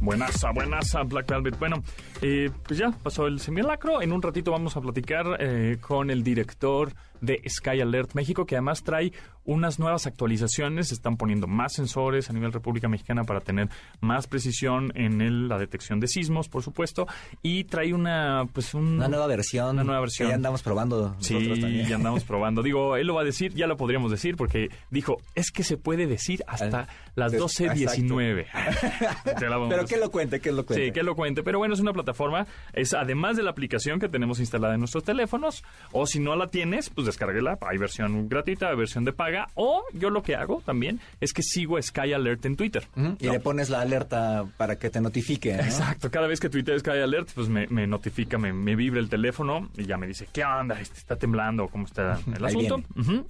Buenaza, 0.00 0.50
buenaza, 0.52 1.02
Black 1.02 1.28
Velvet. 1.28 1.58
Bueno, 1.58 1.82
eh, 2.22 2.50
pues 2.66 2.78
ya 2.78 2.90
pasó 2.90 3.26
el 3.26 3.38
simulacro. 3.38 4.00
En 4.00 4.12
un 4.12 4.22
ratito 4.22 4.50
vamos 4.50 4.76
a 4.76 4.80
platicar 4.80 5.36
eh, 5.38 5.76
con 5.80 6.10
el 6.10 6.22
director 6.22 6.92
de 7.20 7.42
Sky 7.48 7.80
Alert 7.80 8.14
México, 8.14 8.46
que 8.46 8.56
además 8.56 8.82
trae 8.82 9.12
unas 9.44 9.78
nuevas 9.78 10.06
actualizaciones, 10.06 10.88
se 10.88 10.94
están 10.94 11.16
poniendo 11.16 11.46
más 11.46 11.72
sensores 11.72 12.30
a 12.30 12.32
nivel 12.32 12.52
República 12.52 12.88
Mexicana 12.88 13.24
para 13.24 13.40
tener 13.40 13.68
más 14.00 14.26
precisión 14.26 14.92
en 14.94 15.48
la 15.48 15.58
detección 15.58 15.98
de 15.98 16.08
sismos, 16.08 16.48
por 16.48 16.62
supuesto, 16.62 17.06
y 17.42 17.64
trae 17.64 17.92
una 17.94 18.46
pues 18.52 18.74
una 18.74 19.08
nueva 19.08 19.26
versión, 19.26 19.70
una 19.70 19.84
nueva 19.84 20.00
versión. 20.00 20.28
ya 20.28 20.34
andamos 20.34 20.62
probando. 20.62 21.16
Sí, 21.18 21.86
ya 21.88 21.96
andamos 21.96 22.24
probando. 22.30 22.62
Digo, 22.62 22.96
él 22.96 23.06
lo 23.06 23.14
va 23.14 23.22
a 23.22 23.24
decir, 23.24 23.54
ya 23.54 23.66
lo 23.66 23.76
podríamos 23.76 24.10
decir, 24.10 24.36
porque 24.36 24.68
dijo, 24.90 25.18
es 25.34 25.50
que 25.50 25.64
se 25.64 25.76
puede 25.76 26.06
decir 26.06 26.44
hasta 26.46 26.88
las 27.14 27.32
12.19. 27.32 28.46
Pero 29.68 29.86
que 29.86 29.96
lo 29.96 30.10
cuente, 30.10 30.40
que 30.40 30.52
lo 30.52 30.66
cuente. 30.66 30.86
Sí, 30.86 30.92
que 30.92 31.02
lo 31.02 31.16
cuente. 31.16 31.42
Pero 31.42 31.58
bueno, 31.58 31.74
es 31.74 31.80
una 31.80 31.92
plataforma, 31.92 32.46
es 32.72 32.94
además 32.94 33.36
de 33.36 33.42
la 33.42 33.50
aplicación 33.50 33.98
que 33.98 34.08
tenemos 34.08 34.38
instalada 34.40 34.74
en 34.74 34.80
nuestros 34.80 35.04
teléfonos, 35.04 35.64
o 35.92 36.06
si 36.06 36.20
no 36.20 36.36
la 36.36 36.48
tienes, 36.48 36.90
pues 36.90 37.06
descárguela. 37.10 37.58
Hay 37.60 37.78
versión 37.78 38.28
gratuita, 38.28 38.70
hay 38.70 38.76
versión 38.76 39.04
de 39.04 39.12
paga 39.12 39.48
o 39.54 39.82
yo 39.92 40.10
lo 40.10 40.22
que 40.22 40.34
hago 40.34 40.62
también 40.64 41.00
es 41.20 41.32
que 41.32 41.42
sigo 41.42 41.80
Sky 41.80 42.12
Alert 42.12 42.44
en 42.46 42.56
Twitter. 42.56 42.86
Y 43.18 43.28
le 43.28 43.40
pones 43.40 43.70
la 43.70 43.80
alerta 43.80 44.44
para 44.56 44.76
que 44.76 44.90
te 44.90 45.00
notifique. 45.00 45.54
Exacto. 45.54 46.10
Cada 46.10 46.26
vez 46.26 46.40
que 46.40 46.48
tuiteo 46.48 46.78
Sky 46.78 46.90
Alert, 46.90 47.30
pues 47.34 47.48
me, 47.48 47.66
notifica, 47.86 48.38
me, 48.38 48.76
vibra 48.76 49.00
el 49.00 49.08
teléfono 49.08 49.68
y 49.76 49.84
ya 49.84 49.96
me 49.96 50.06
dice, 50.06 50.28
¿qué 50.32 50.44
onda? 50.44 50.80
Este, 50.80 50.98
¿Está 50.98 51.16
temblando? 51.16 51.68
¿Cómo 51.68 51.86
está 51.86 52.18
el 52.34 52.44
asunto? 52.44 52.82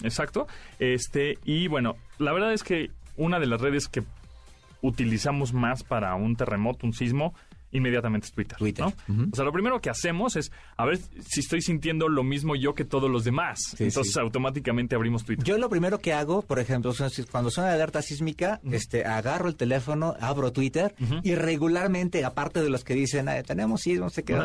exacto. 0.03 0.47
Este, 0.79 1.38
y 1.45 1.69
bueno, 1.69 1.97
la 2.19 2.33
verdad 2.33 2.53
es 2.53 2.62
que 2.62 2.90
una 3.16 3.38
de 3.38 3.47
las 3.47 3.61
redes 3.61 3.88
que 3.88 4.03
utilizamos 4.83 5.53
más 5.53 5.83
para 5.83 6.14
un 6.14 6.37
terremoto, 6.37 6.87
un 6.87 6.95
sismo, 6.95 7.35
inmediatamente 7.72 8.26
es 8.26 8.33
Twitter. 8.33 8.59
Twitter. 8.59 8.87
¿no? 9.09 9.28
O 9.33 9.37
sea, 9.37 9.44
lo 9.44 9.52
primero 9.52 9.80
que 9.80 9.90
hacemos 9.90 10.37
es 10.37 10.52
a 10.76 10.85
ver 10.85 10.98
si 10.98 11.40
estoy 11.40 11.62
sintiendo 11.62 12.09
lo 12.09 12.22
mismo 12.22 12.56
yo 12.56 12.74
que 12.74 12.85
todos 12.85 13.11
los 13.11 13.24
demás. 13.24 13.76
Entonces 13.78 14.16
automáticamente 14.16 14.94
abrimos 14.94 15.24
Twitter. 15.24 15.44
Yo 15.44 15.59
lo 15.59 15.68
primero 15.68 15.98
que 15.98 16.12
hago, 16.12 16.42
por 16.42 16.59
ejemplo, 16.59 16.92
cuando 17.30 17.50
suena 17.50 17.72
alerta 17.72 18.02
sísmica, 18.02 18.61
este, 18.70 19.04
agarro 19.04 19.48
el 19.48 19.56
teléfono, 19.56 20.16
abro 20.20 20.52
Twitter 20.52 20.94
y 21.22 21.35
regularmente, 21.35 22.24
aparte 22.24 22.62
de 22.62 22.70
los 22.70 22.85
que 22.85 22.94
dicen, 22.94 23.26
tenemos 23.46 23.83
sismo, 23.83 24.06
no 24.06 24.11
sé 24.11 24.22
qué, 24.22 24.37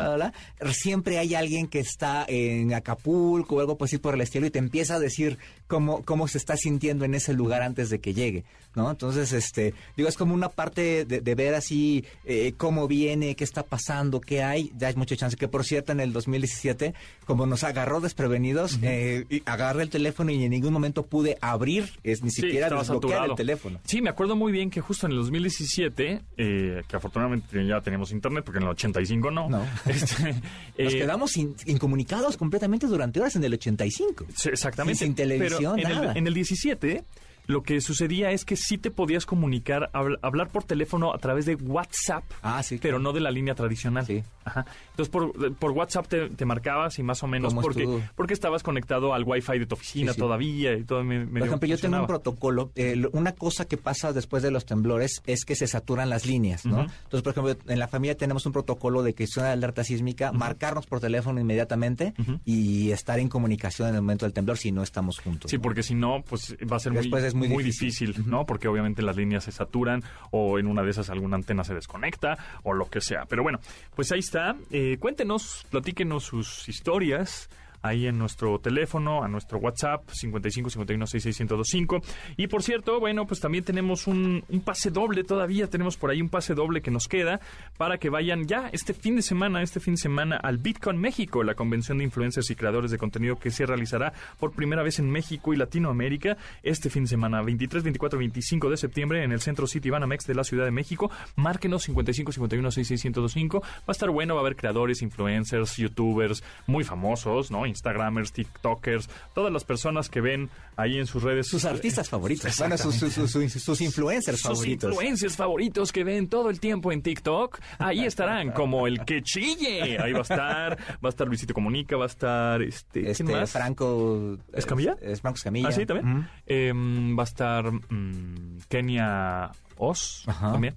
siempre 0.72 1.18
hay 1.18 1.34
alguien 1.34 1.68
que 1.68 1.80
está 1.80 2.24
en 2.28 2.74
Acapulco 2.74 3.56
o 3.56 3.60
algo 3.60 3.76
así 3.80 3.98
por 3.98 4.14
el 4.14 4.20
estilo 4.20 4.46
y 4.46 4.50
te 4.50 4.58
empieza 4.58 4.96
a 4.96 4.98
decir 4.98 5.38
cómo, 5.66 6.02
cómo 6.04 6.28
se 6.28 6.38
está 6.38 6.56
sintiendo 6.56 7.04
en 7.04 7.14
ese 7.14 7.32
lugar 7.32 7.62
antes 7.62 7.90
de 7.90 7.98
que 7.98 8.14
llegue, 8.14 8.44
¿no? 8.74 8.90
Entonces, 8.90 9.32
este, 9.32 9.74
digo, 9.96 10.08
es 10.08 10.16
como 10.16 10.34
una 10.34 10.48
parte 10.48 11.04
de, 11.04 11.34
ver 11.36 11.54
así 11.54 12.04
eh, 12.24 12.54
cómo 12.56 12.88
viene 12.88 13.15
qué 13.20 13.44
está 13.44 13.62
pasando, 13.62 14.20
qué 14.20 14.42
hay, 14.42 14.72
ya 14.76 14.88
hay 14.88 14.94
mucha 14.94 15.16
chance. 15.16 15.36
Que 15.36 15.48
por 15.48 15.64
cierto, 15.64 15.92
en 15.92 16.00
el 16.00 16.12
2017, 16.12 16.94
como 17.24 17.46
nos 17.46 17.64
agarró 17.64 18.00
desprevenidos, 18.00 18.78
eh, 18.82 19.42
agarré 19.44 19.82
el 19.82 19.90
teléfono 19.90 20.30
y 20.30 20.42
en 20.42 20.50
ningún 20.50 20.72
momento 20.72 21.06
pude 21.06 21.38
abrir, 21.40 21.90
es 22.02 22.22
ni 22.22 22.30
siquiera 22.30 22.68
desbloquear 22.70 23.30
el 23.30 23.34
teléfono. 23.34 23.80
Sí, 23.84 24.02
me 24.02 24.10
acuerdo 24.10 24.36
muy 24.36 24.52
bien 24.52 24.70
que 24.70 24.80
justo 24.80 25.06
en 25.06 25.12
el 25.12 25.18
2017, 25.18 26.22
eh, 26.36 26.82
que 26.86 26.96
afortunadamente 26.96 27.66
ya 27.66 27.80
tenemos 27.80 28.12
internet, 28.12 28.44
porque 28.44 28.58
en 28.58 28.64
el 28.64 28.70
85 28.70 29.30
no. 29.30 29.48
No. 29.48 29.66
Este, 29.86 30.24
nos 30.78 30.94
eh, 30.94 30.98
quedamos 30.98 31.36
incomunicados 31.36 32.36
completamente 32.36 32.86
durante 32.86 33.20
horas 33.20 33.36
en 33.36 33.44
el 33.44 33.54
85. 33.54 34.26
exactamente. 34.50 35.04
Sin, 35.04 35.14
televisión, 35.14 35.78
en 35.78 35.88
nada. 35.88 36.12
El, 36.12 36.18
en 36.18 36.26
el 36.26 36.34
17 36.34 37.04
lo 37.46 37.62
que 37.62 37.80
sucedía 37.80 38.30
es 38.30 38.44
que 38.44 38.56
sí 38.56 38.78
te 38.78 38.90
podías 38.90 39.26
comunicar, 39.26 39.90
habl- 39.92 40.18
hablar 40.22 40.48
por 40.48 40.64
teléfono 40.64 41.14
a 41.14 41.18
través 41.18 41.46
de 41.46 41.54
WhatsApp, 41.56 42.24
Ah, 42.42 42.62
sí. 42.62 42.78
pero 42.80 42.98
no 42.98 43.12
de 43.12 43.20
la 43.20 43.30
línea 43.30 43.54
tradicional. 43.54 44.04
Sí. 44.06 44.22
Ajá. 44.44 44.64
Entonces 44.90 45.10
por, 45.10 45.54
por 45.56 45.72
WhatsApp 45.72 46.06
te, 46.06 46.28
te 46.30 46.44
marcabas 46.44 46.98
y 46.98 47.02
más 47.02 47.22
o 47.22 47.26
menos 47.26 47.52
¿Cómo 47.52 47.62
porque, 47.62 47.82
estuvo? 47.82 48.02
porque 48.14 48.34
estabas 48.34 48.62
conectado 48.62 49.12
al 49.14 49.24
Wi-Fi 49.24 49.58
de 49.58 49.66
tu 49.66 49.74
oficina 49.74 50.12
Sí, 50.12 50.14
sí. 50.16 50.20
todavía 50.20 50.74
y 50.74 50.84
todo. 50.84 51.02
me- 51.04 51.26
Por 51.26 51.46
ejemplo, 51.46 51.68
yo 51.68 51.78
tengo 51.78 51.98
un 52.00 52.06
protocolo. 52.06 52.70
eh, 52.76 53.02
una 53.12 53.32
cosa 53.32 53.66
que 53.66 53.76
pasa 53.76 54.12
después 54.12 54.42
de 54.42 54.50
los 54.50 54.64
temblores 54.66 55.22
es 55.26 55.44
que 55.44 55.56
se 55.56 55.66
saturan 55.66 56.08
las 56.10 56.26
líneas, 56.26 56.64
¿no? 56.66 56.80
Entonces, 56.82 57.22
por 57.22 57.32
ejemplo, 57.32 57.56
en 57.72 57.78
la 57.78 57.88
familia 57.88 58.16
tenemos 58.16 58.46
un 58.46 58.52
protocolo 58.52 59.02
de 59.02 59.14
que 59.14 59.26
suena 59.26 59.52
alerta 59.52 59.84
sísmica, 59.84 60.32
marcarnos 60.32 60.86
por 60.86 61.00
teléfono 61.00 61.40
inmediatamente 61.40 62.14
y 62.44 62.90
estar 62.90 63.18
en 63.18 63.28
comunicación 63.28 63.88
en 63.88 63.94
el 63.96 64.02
momento 64.02 64.26
del 64.26 64.32
temblor 64.32 64.58
si 64.58 64.72
no 64.72 64.82
estamos 64.82 65.18
juntos. 65.18 65.50
Sí, 65.50 65.56
¿no? 65.56 65.62
porque 65.62 65.82
si 65.82 65.94
no, 65.94 66.22
pues 66.28 66.56
va 66.70 66.76
a 66.76 66.80
ser 66.80 66.92
muy, 66.92 67.06
es 67.26 67.34
muy 67.36 67.48
muy 67.48 67.64
difícil. 67.64 68.08
difícil, 68.08 68.30
¿no? 68.30 68.46
Porque 68.46 68.68
obviamente 68.68 69.02
las 69.02 69.16
líneas 69.16 69.44
se 69.44 69.52
saturan 69.52 70.02
o 70.30 70.58
en 70.58 70.66
una 70.66 70.82
de 70.82 70.90
esas 70.90 71.10
alguna 71.10 71.36
antena 71.36 71.64
se 71.64 71.74
desconecta 71.74 72.36
o 72.62 72.72
lo 72.72 72.86
que 72.86 73.00
sea. 73.00 73.24
Pero 73.26 73.42
bueno, 73.42 73.60
pues 73.94 74.12
ahí 74.12 74.20
está. 74.20 74.56
Eh, 74.70 74.96
cuéntenos, 74.98 75.66
platíquenos 75.70 76.24
sus 76.24 76.68
historias 76.68 77.48
ahí 77.82 78.06
en 78.06 78.18
nuestro 78.18 78.58
teléfono, 78.58 79.22
a 79.22 79.28
nuestro 79.28 79.58
WhatsApp 79.58 80.08
55 80.10 80.70
51 80.70 81.06
66 81.06 81.40
1025. 81.40 82.00
Y 82.36 82.46
por 82.46 82.62
cierto, 82.62 83.00
bueno, 83.00 83.26
pues 83.26 83.40
también 83.40 83.64
tenemos 83.64 84.06
un, 84.06 84.44
pase 84.64 84.90
doble 84.90 85.24
todavía, 85.24 85.68
tenemos 85.68 85.96
por 85.96 86.10
ahí 86.10 86.20
un 86.20 86.28
pase 86.28 86.54
doble 86.54 86.80
que 86.80 86.90
nos 86.90 87.08
queda 87.08 87.40
para 87.76 87.98
que 87.98 88.10
vayan 88.10 88.46
ya 88.46 88.68
este 88.72 88.94
fin 88.94 89.16
de 89.16 89.22
semana, 89.22 89.62
este 89.62 89.80
fin 89.80 89.94
de 89.94 90.00
semana 90.00 90.36
al 90.36 90.58
Bitcoin 90.58 90.98
México, 90.98 91.42
la 91.42 91.54
convención 91.54 91.98
de 91.98 92.04
influencers 92.04 92.50
y 92.50 92.56
creadores 92.56 92.90
de 92.90 92.98
contenido 92.98 93.38
que 93.38 93.50
se 93.50 93.66
realizará 93.66 94.12
por 94.38 94.52
primera 94.52 94.82
vez 94.82 94.98
en 94.98 95.10
México 95.10 95.52
y 95.52 95.56
Latinoamérica 95.56 96.36
este 96.62 96.90
fin 96.90 97.04
de 97.04 97.10
semana, 97.10 97.42
23, 97.42 97.84
24, 97.84 98.18
25 98.18 98.70
de 98.70 98.76
septiembre 98.76 99.22
en 99.22 99.32
el 99.32 99.40
Centro 99.40 99.66
City 99.66 99.90
Banamex 99.90 100.26
de 100.26 100.34
la 100.34 100.44
Ciudad 100.44 100.64
de 100.64 100.70
México. 100.70 101.10
Márquenos 101.36 101.82
55 101.84 102.32
51 102.32 102.70
66 102.70 103.04
1025. 103.04 103.60
Va 103.60 103.66
a 103.88 103.92
estar 103.92 104.10
bueno, 104.10 104.34
va 104.34 104.40
a 104.40 104.44
haber 104.44 104.56
creadores, 104.56 105.02
influencers, 105.02 105.76
youtubers 105.76 106.42
muy 106.66 106.84
famosos, 106.84 107.50
¿no? 107.50 107.65
Instagramers, 107.66 108.32
TikTokers, 108.32 109.08
todas 109.34 109.52
las 109.52 109.64
personas 109.64 110.08
que 110.08 110.20
ven 110.20 110.50
ahí 110.76 110.98
en 110.98 111.06
sus 111.06 111.22
redes. 111.22 111.46
Sus 111.48 111.64
artistas 111.64 112.08
favoritos. 112.08 112.56
Bueno, 112.58 112.76
sus, 112.78 112.94
sus, 112.96 113.12
sus- 113.12 113.30
sus- 113.30 113.52
sus 113.62 113.80
influencers 113.80 114.38
Sus 114.40 114.48
favoritos. 114.50 114.90
influencers 114.92 115.36
favoritos 115.36 115.92
que 115.92 116.04
ven 116.04 116.28
todo 116.28 116.50
el 116.50 116.60
tiempo 116.60 116.92
en 116.92 117.02
TikTok, 117.02 117.58
ahí 117.78 118.04
estarán, 118.04 118.52
como 118.52 118.86
el 118.86 119.04
que 119.04 119.22
chille. 119.22 119.98
Ahí 119.98 120.12
va 120.12 120.20
a 120.20 120.22
estar, 120.22 120.78
va 121.04 121.08
a 121.08 121.08
estar 121.08 121.26
Luisito 121.26 121.54
Comunica, 121.54 121.96
va 121.96 122.04
a 122.04 122.08
estar 122.08 122.62
este, 122.62 123.10
Este. 123.10 123.46
Franco... 123.46 124.36
¿Escamilla? 124.52 124.96
Es, 125.00 125.12
es 125.12 125.20
Franco 125.20 125.36
Escamilla. 125.36 125.68
¿Ah, 125.68 125.72
sí, 125.72 125.86
también? 125.86 126.28
Em, 126.46 127.18
va 127.18 127.22
a 127.22 127.24
estar 127.24 127.70
mm, 127.72 128.58
Kenia 128.68 129.50
Oz 129.78 130.24
Ajá. 130.26 130.52
también. 130.52 130.74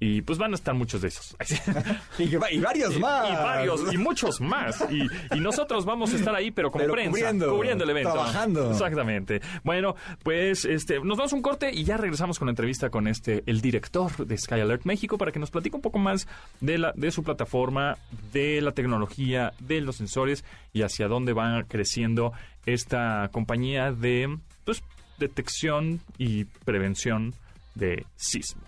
Y 0.00 0.22
pues 0.22 0.38
van 0.38 0.52
a 0.52 0.54
estar 0.54 0.74
muchos 0.74 1.00
de 1.02 1.08
esos. 1.08 1.36
Y, 2.18 2.34
va- 2.36 2.50
y 2.52 2.58
varios 2.60 2.94
Y- 2.96 2.98
más. 3.00 3.30
Y 3.30 3.34
varios, 3.34 3.92
y 3.92 3.96
muchos 3.98 4.40
más. 4.40 4.84
Y, 4.90 5.02
y 5.36 5.40
nosotros 5.40 5.84
vamos 5.84 6.12
a 6.12 6.16
estar 6.16 6.34
ahí, 6.34 6.50
pero 6.52 6.70
como 6.70 6.82
Pero 6.82 6.92
prensa, 6.94 7.10
cubriendo, 7.10 7.50
cubriendo 7.54 7.84
el 7.84 7.90
evento. 7.90 8.12
trabajando. 8.12 8.70
Exactamente. 8.70 9.40
Bueno, 9.64 9.96
pues 10.22 10.64
este, 10.64 11.00
nos 11.00 11.18
damos 11.18 11.32
un 11.32 11.42
corte 11.42 11.70
y 11.72 11.82
ya 11.84 11.96
regresamos 11.96 12.38
con 12.38 12.46
la 12.46 12.50
entrevista 12.50 12.90
con 12.90 13.08
este, 13.08 13.42
el 13.46 13.60
director 13.60 14.24
de 14.26 14.38
Sky 14.38 14.60
Alert 14.60 14.84
México, 14.84 15.18
para 15.18 15.32
que 15.32 15.38
nos 15.40 15.50
platique 15.50 15.74
un 15.76 15.82
poco 15.82 15.98
más 15.98 16.28
de 16.60 16.78
la, 16.78 16.92
de 16.94 17.10
su 17.10 17.22
plataforma, 17.24 17.96
de 18.32 18.60
la 18.60 18.72
tecnología, 18.72 19.52
de 19.58 19.80
los 19.80 19.96
sensores 19.96 20.44
y 20.72 20.82
hacia 20.82 21.08
dónde 21.08 21.32
va 21.32 21.64
creciendo 21.66 22.32
esta 22.66 23.28
compañía 23.32 23.90
de 23.92 24.38
pues, 24.64 24.82
detección 25.18 26.00
y 26.18 26.44
prevención 26.44 27.34
de 27.74 28.04
sismos. 28.16 28.67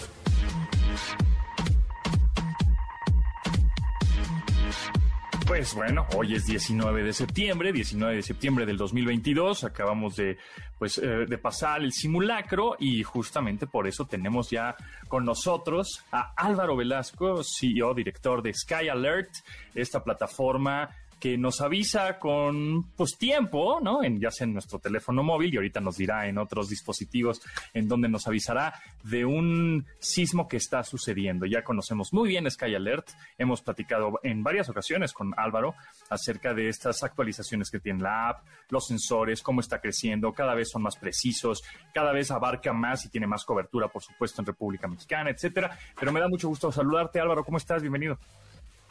Pues 5.61 5.75
bueno, 5.75 6.07
hoy 6.15 6.33
es 6.33 6.47
19 6.47 7.03
de 7.03 7.13
septiembre, 7.13 7.71
19 7.71 8.15
de 8.15 8.23
septiembre 8.23 8.65
del 8.65 8.77
2022. 8.77 9.63
Acabamos 9.63 10.15
de, 10.15 10.39
pues, 10.79 10.97
eh, 10.97 11.27
de 11.27 11.37
pasar 11.37 11.83
el 11.83 11.93
simulacro 11.93 12.75
y 12.79 13.03
justamente 13.03 13.67
por 13.67 13.87
eso 13.87 14.07
tenemos 14.07 14.49
ya 14.49 14.75
con 15.07 15.23
nosotros 15.23 16.03
a 16.11 16.33
Álvaro 16.35 16.75
Velasco, 16.75 17.43
CEO, 17.43 17.93
director 17.93 18.41
de 18.41 18.55
Sky 18.55 18.89
Alert, 18.89 19.29
esta 19.75 20.03
plataforma 20.03 20.89
que 21.21 21.37
nos 21.37 21.61
avisa 21.61 22.17
con 22.17 22.91
pues 22.95 23.15
tiempo, 23.15 23.79
¿no? 23.79 24.03
En, 24.03 24.19
ya 24.19 24.31
sea 24.31 24.45
en 24.45 24.53
nuestro 24.53 24.79
teléfono 24.79 25.21
móvil 25.21 25.53
y 25.53 25.57
ahorita 25.57 25.79
nos 25.79 25.97
dirá 25.97 26.27
en 26.27 26.39
otros 26.39 26.67
dispositivos 26.67 27.41
en 27.75 27.87
donde 27.87 28.09
nos 28.09 28.27
avisará 28.27 28.73
de 29.03 29.23
un 29.23 29.85
sismo 29.99 30.47
que 30.47 30.57
está 30.57 30.83
sucediendo. 30.83 31.45
Ya 31.45 31.63
conocemos 31.63 32.11
muy 32.11 32.27
bien 32.27 32.49
Sky 32.49 32.73
Alert, 32.73 33.09
hemos 33.37 33.61
platicado 33.61 34.19
en 34.23 34.41
varias 34.41 34.67
ocasiones 34.69 35.13
con 35.13 35.35
Álvaro 35.37 35.75
acerca 36.09 36.55
de 36.55 36.69
estas 36.69 37.03
actualizaciones 37.03 37.69
que 37.69 37.79
tiene 37.79 38.01
la 38.01 38.29
app, 38.29 38.45
los 38.69 38.87
sensores, 38.87 39.43
cómo 39.43 39.61
está 39.61 39.79
creciendo, 39.79 40.33
cada 40.33 40.55
vez 40.55 40.71
son 40.71 40.81
más 40.81 40.95
precisos, 40.95 41.63
cada 41.93 42.13
vez 42.13 42.31
abarca 42.31 42.73
más 42.73 43.05
y 43.05 43.09
tiene 43.09 43.27
más 43.27 43.45
cobertura, 43.45 43.89
por 43.89 44.01
supuesto, 44.01 44.41
en 44.41 44.47
República 44.47 44.87
Mexicana, 44.87 45.29
etcétera. 45.29 45.77
Pero 45.99 46.11
me 46.11 46.19
da 46.19 46.27
mucho 46.27 46.47
gusto 46.47 46.71
saludarte, 46.71 47.19
Álvaro, 47.19 47.45
¿cómo 47.45 47.57
estás? 47.57 47.83
Bienvenido. 47.83 48.17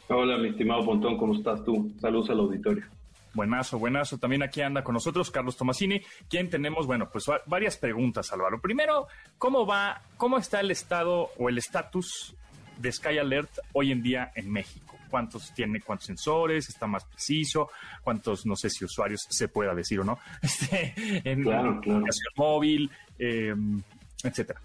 Hola, 0.07 0.37
mi 0.37 0.49
estimado 0.49 0.85
Pontón, 0.85 1.17
¿cómo 1.17 1.35
estás 1.35 1.63
tú? 1.63 1.91
Saludos 1.99 2.29
al 2.29 2.39
auditorio. 2.39 2.85
Buenazo, 3.33 3.79
buenazo. 3.79 4.17
También 4.17 4.43
aquí 4.43 4.61
anda 4.61 4.83
con 4.83 4.93
nosotros 4.93 5.31
Carlos 5.31 5.55
Tomasini, 5.55 6.01
quien 6.29 6.49
tenemos, 6.49 6.85
bueno, 6.85 7.09
pues 7.09 7.25
va- 7.29 7.41
varias 7.45 7.77
preguntas, 7.77 8.31
Álvaro. 8.33 8.59
Primero, 8.59 9.07
¿cómo 9.37 9.65
va, 9.65 10.01
cómo 10.17 10.37
está 10.37 10.59
el 10.59 10.69
estado 10.71 11.29
o 11.37 11.47
el 11.47 11.57
estatus 11.57 12.35
de 12.77 12.91
Sky 12.91 13.19
Alert 13.19 13.51
hoy 13.71 13.91
en 13.93 14.03
día 14.03 14.31
en 14.35 14.51
México? 14.51 14.97
¿Cuántos 15.09 15.53
tiene, 15.53 15.79
cuántos 15.79 16.07
sensores? 16.07 16.67
¿Está 16.67 16.87
más 16.87 17.05
preciso? 17.05 17.69
¿Cuántos, 18.03 18.45
no 18.45 18.55
sé 18.57 18.69
si 18.69 18.83
usuarios 18.83 19.25
se 19.29 19.47
pueda 19.47 19.73
decir 19.73 20.01
o 20.01 20.03
no? 20.03 20.19
Este, 20.41 20.93
en 21.23 21.43
Claro, 21.43 21.79
claro. 21.79 21.99
aplicación 21.99 22.33
móvil, 22.35 22.91
eh, 23.17 23.55
etcétera. 24.25 24.59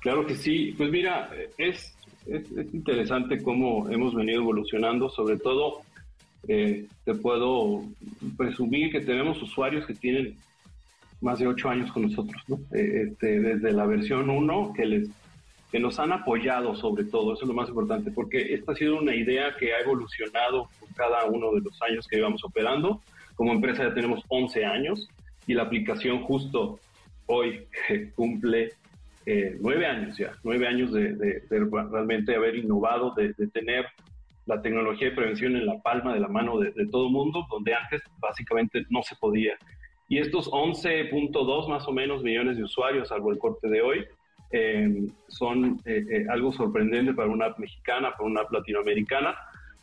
Claro 0.00 0.24
que 0.26 0.34
sí. 0.36 0.72
Pues 0.78 0.90
mira, 0.90 1.30
es, 1.58 1.95
es, 2.26 2.50
es 2.52 2.74
interesante 2.74 3.42
cómo 3.42 3.88
hemos 3.88 4.14
venido 4.14 4.40
evolucionando. 4.40 5.08
Sobre 5.08 5.38
todo, 5.38 5.80
eh, 6.48 6.86
te 7.04 7.14
puedo 7.14 7.82
presumir 8.36 8.90
que 8.92 9.00
tenemos 9.00 9.42
usuarios 9.42 9.86
que 9.86 9.94
tienen 9.94 10.36
más 11.20 11.38
de 11.38 11.46
ocho 11.46 11.68
años 11.68 11.90
con 11.92 12.02
nosotros, 12.02 12.42
¿no? 12.48 12.56
Eh, 12.72 13.08
este, 13.08 13.40
desde 13.40 13.72
la 13.72 13.86
versión 13.86 14.28
1 14.30 14.72
que 14.74 14.86
les 14.86 15.08
que 15.70 15.80
nos 15.80 15.98
han 15.98 16.12
apoyado 16.12 16.76
sobre 16.76 17.04
todo, 17.04 17.32
eso 17.32 17.42
es 17.42 17.48
lo 17.48 17.54
más 17.54 17.68
importante, 17.68 18.12
porque 18.12 18.54
esta 18.54 18.70
ha 18.70 18.76
sido 18.76 18.98
una 18.98 19.14
idea 19.14 19.56
que 19.58 19.74
ha 19.74 19.80
evolucionado 19.80 20.68
por 20.78 20.94
cada 20.94 21.24
uno 21.24 21.52
de 21.52 21.60
los 21.60 21.82
años 21.82 22.06
que 22.06 22.18
íbamos 22.18 22.44
operando. 22.44 23.02
Como 23.34 23.52
empresa 23.52 23.82
ya 23.82 23.92
tenemos 23.92 24.22
11 24.28 24.64
años 24.64 25.08
y 25.46 25.54
la 25.54 25.64
aplicación 25.64 26.22
justo 26.22 26.78
hoy 27.26 27.66
cumple 28.14 28.72
eh, 29.28 29.56
nueve 29.60 29.84
años 29.86 30.16
ya, 30.16 30.32
nueve 30.44 30.68
años 30.68 30.92
de, 30.92 31.40
realmente 31.50 32.36
haber 32.36 32.54
innovado, 32.54 33.12
de, 33.16 33.34
tener 33.48 33.86
la 34.46 34.62
tecnología 34.62 35.10
de 35.10 35.16
prevención 35.16 35.56
en 35.56 35.66
la 35.66 35.82
palma 35.82 36.14
de 36.14 36.20
la 36.20 36.28
mano 36.28 36.60
de, 36.60 36.72
todo 36.92 37.10
mundo, 37.10 37.44
donde 37.50 37.74
antes 37.74 38.02
básicamente 38.20 38.86
no 38.88 39.02
se 39.02 39.16
podía. 39.16 39.58
Y 40.08 40.18
estos 40.18 40.48
11.2 40.48 41.68
más 41.68 41.88
o 41.88 41.92
menos 41.92 42.22
millones 42.22 42.56
de 42.56 42.62
usuarios, 42.62 43.08
salvo 43.08 43.32
el 43.32 43.38
corte 43.38 43.68
de 43.68 43.82
hoy, 43.82 44.06
eh, 44.52 45.08
son 45.26 45.80
eh, 45.84 46.24
algo 46.30 46.52
sorprendente 46.52 47.12
para 47.12 47.28
una 47.28 47.52
mexicana, 47.58 48.12
para 48.12 48.28
una 48.28 48.42
app 48.42 48.52
latinoamericana, 48.52 49.36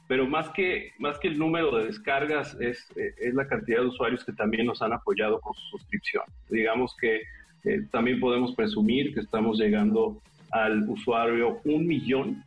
pero 0.08 0.25
más 0.25 0.49
que, 0.51 0.91
más 0.99 1.19
que 1.19 1.27
el 1.27 1.38
número 1.38 1.75
de 1.75 1.88
descargas 1.88 2.56
es, 2.62 2.88
es 2.95 3.34
la 3.34 3.45
cantidad 3.45 3.82
de 3.82 3.88
usuarios 3.88 4.23
que 4.23 4.32
también 4.32 4.67
nos 4.67 4.82
han 4.82 4.93
apoyado 4.93 5.41
con 5.41 5.53
su 5.53 5.77
suscripción. 5.77 6.23
Digamos 6.49 6.95
que 6.95 7.23
eh, 7.65 7.82
también 7.91 8.19
podemos 8.19 8.54
presumir 8.56 9.13
que 9.13 9.21
estamos 9.21 9.58
llegando 9.60 10.21
al 10.52 10.88
usuario 10.89 11.60
un 11.65 11.88
millón 11.88 12.43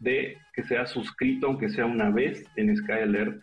de 0.00 0.36
que 0.54 0.62
sea 0.62 0.86
suscrito, 0.86 1.46
aunque 1.46 1.68
sea 1.68 1.86
una 1.86 2.10
vez 2.10 2.44
en 2.56 2.74
Sky 2.76 2.92
Alert. 2.92 3.42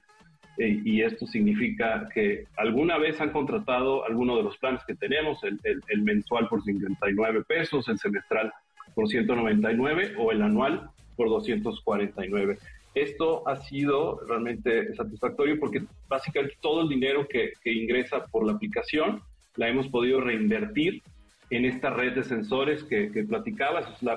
Eh, 0.57 0.81
y 0.83 1.01
esto 1.01 1.25
significa 1.27 2.07
que 2.13 2.45
alguna 2.57 2.97
vez 2.97 3.19
han 3.21 3.31
contratado 3.31 4.05
alguno 4.05 4.35
de 4.37 4.43
los 4.43 4.57
planes 4.57 4.81
que 4.85 4.95
tenemos, 4.95 5.43
el, 5.43 5.59
el- 5.63 5.81
el 5.87 6.01
mensual 6.03 6.47
por 6.49 6.61
59 6.63 7.43
pesos, 7.47 7.87
el 7.87 7.97
semestral 7.97 8.51
por 8.93 9.07
199 9.07 10.13
o 10.19 10.31
el 10.31 10.41
anual 10.41 10.89
por 11.15 11.29
249. 11.29 12.57
Esto 12.93 13.47
ha 13.47 13.55
sido 13.55 14.19
realmente 14.27 14.93
satisfactorio 14.95 15.57
porque 15.59 15.83
básicamente 16.09 16.55
todo 16.61 16.81
el 16.81 16.89
dinero 16.89 17.25
que, 17.27 17.53
que 17.63 17.71
ingresa 17.71 18.25
por 18.27 18.45
la 18.45 18.53
aplicación 18.53 19.21
la 19.55 19.67
hemos 19.67 19.87
podido 19.87 20.21
reinvertir 20.21 21.01
en 21.49 21.65
esta 21.65 21.89
red 21.89 22.13
de 22.13 22.23
sensores 22.23 22.83
que, 22.83 23.11
que 23.11 23.23
platicabas. 23.23 23.87
Es, 23.89 24.07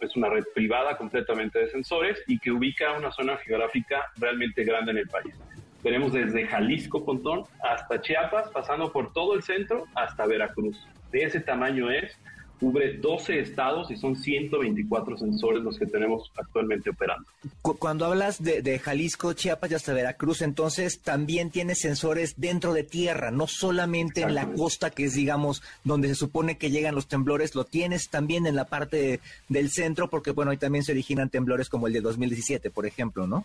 es 0.00 0.16
una 0.16 0.28
red 0.28 0.44
privada 0.54 0.96
completamente 0.96 1.58
de 1.58 1.68
sensores 1.68 2.22
y 2.26 2.38
que 2.38 2.52
ubica 2.52 2.96
una 2.96 3.10
zona 3.10 3.36
geográfica 3.38 4.06
realmente 4.16 4.64
grande 4.64 4.92
en 4.92 4.98
el 4.98 5.08
país. 5.08 5.34
Tenemos 5.82 6.12
desde 6.12 6.46
Jalisco, 6.46 7.04
Pontón, 7.04 7.44
hasta 7.62 8.00
Chiapas, 8.00 8.50
pasando 8.50 8.92
por 8.92 9.12
todo 9.12 9.34
el 9.34 9.42
centro 9.42 9.84
hasta 9.94 10.26
Veracruz. 10.26 10.76
De 11.12 11.22
ese 11.22 11.40
tamaño 11.40 11.90
es 11.90 12.18
cubre 12.58 12.98
12 12.98 13.40
estados 13.40 13.90
y 13.90 13.96
son 13.96 14.16
124 14.16 15.16
sensores 15.16 15.62
los 15.62 15.78
que 15.78 15.86
tenemos 15.86 16.30
actualmente 16.36 16.90
operando. 16.90 17.26
Cuando 17.62 18.06
hablas 18.06 18.42
de, 18.42 18.78
Jalisco, 18.78 19.32
Chiapas 19.32 19.70
y 19.70 19.74
hasta 19.74 19.92
Veracruz, 19.92 20.42
entonces 20.42 21.00
también 21.00 21.50
tiene 21.50 21.74
sensores 21.74 22.34
dentro 22.36 22.72
de 22.72 22.84
tierra, 22.84 23.30
no 23.30 23.46
solamente 23.46 24.22
en 24.22 24.34
la 24.34 24.50
costa, 24.52 24.90
que 24.90 25.04
es, 25.04 25.14
digamos, 25.14 25.62
donde 25.84 26.08
se 26.08 26.14
supone 26.14 26.58
que 26.58 26.70
llegan 26.70 26.94
los 26.94 27.08
temblores, 27.08 27.54
lo 27.54 27.64
tienes 27.64 28.08
también 28.08 28.46
en 28.46 28.56
la 28.56 28.64
parte 28.64 29.20
del 29.48 29.70
centro, 29.70 30.08
porque, 30.08 30.32
bueno, 30.32 30.50
ahí 30.50 30.56
también 30.56 30.84
se 30.84 30.92
originan 30.92 31.30
temblores 31.30 31.68
como 31.68 31.86
el 31.86 31.92
de 31.92 32.00
2017, 32.00 32.70
por 32.70 32.86
ejemplo, 32.86 33.26
¿no? 33.26 33.44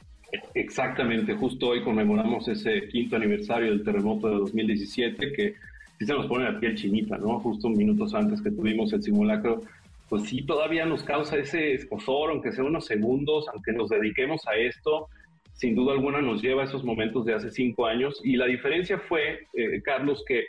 Exactamente, 0.56 1.36
justo 1.36 1.70
hoy 1.70 1.84
conmemoramos 1.84 2.48
ese 2.48 2.88
quinto 2.88 3.16
aniversario 3.16 3.70
del 3.70 3.84
terremoto 3.84 4.30
de 4.30 4.36
2017 4.36 5.32
que 5.32 5.56
sí 6.00 6.06
se 6.06 6.14
nos 6.14 6.28
pone 6.28 6.46
la 6.46 6.60
piel 6.60 6.76
chinita, 6.76 7.18
¿no? 7.18 7.40
Justo 7.40 7.70
minutos 7.70 8.14
antes 8.14 8.42
que 8.42 8.52
tuvimos 8.52 8.92
el 8.94 9.04
simulacro, 9.04 9.62
pues 10.10 10.24
sí 10.24 10.46
todavía 10.46 10.86
nos 10.86 11.04
causa 11.04 11.38
ese 11.38 11.74
escosor, 11.74 12.32
aunque 12.32 12.52
sea 12.52 12.64
unos 12.64 12.86
segundos, 12.86 13.48
aunque 13.54 13.72
nos 13.74 13.90
dediquemos 13.90 14.46
a 14.48 14.56
esto, 14.56 15.08
sin 15.54 15.76
duda 15.76 15.94
alguna 15.94 16.22
nos 16.22 16.42
lleva 16.42 16.64
a 16.64 16.66
esos 16.66 16.84
momentos 16.84 17.26
de 17.26 17.34
hace 17.34 17.52
cinco 17.52 17.86
años. 17.86 18.20
Y 18.24 18.36
la 18.36 18.46
diferencia 18.46 18.98
fue, 18.98 19.48
eh, 19.54 19.82
Carlos, 19.84 20.24
que 20.28 20.46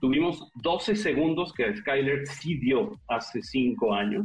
tuvimos 0.00 0.50
12 0.62 0.96
segundos 0.96 1.52
que 1.52 1.76
Skyler 1.76 2.26
sí 2.26 2.58
dio 2.58 2.92
hace 3.08 3.42
cinco 3.42 3.94
años 3.94 4.24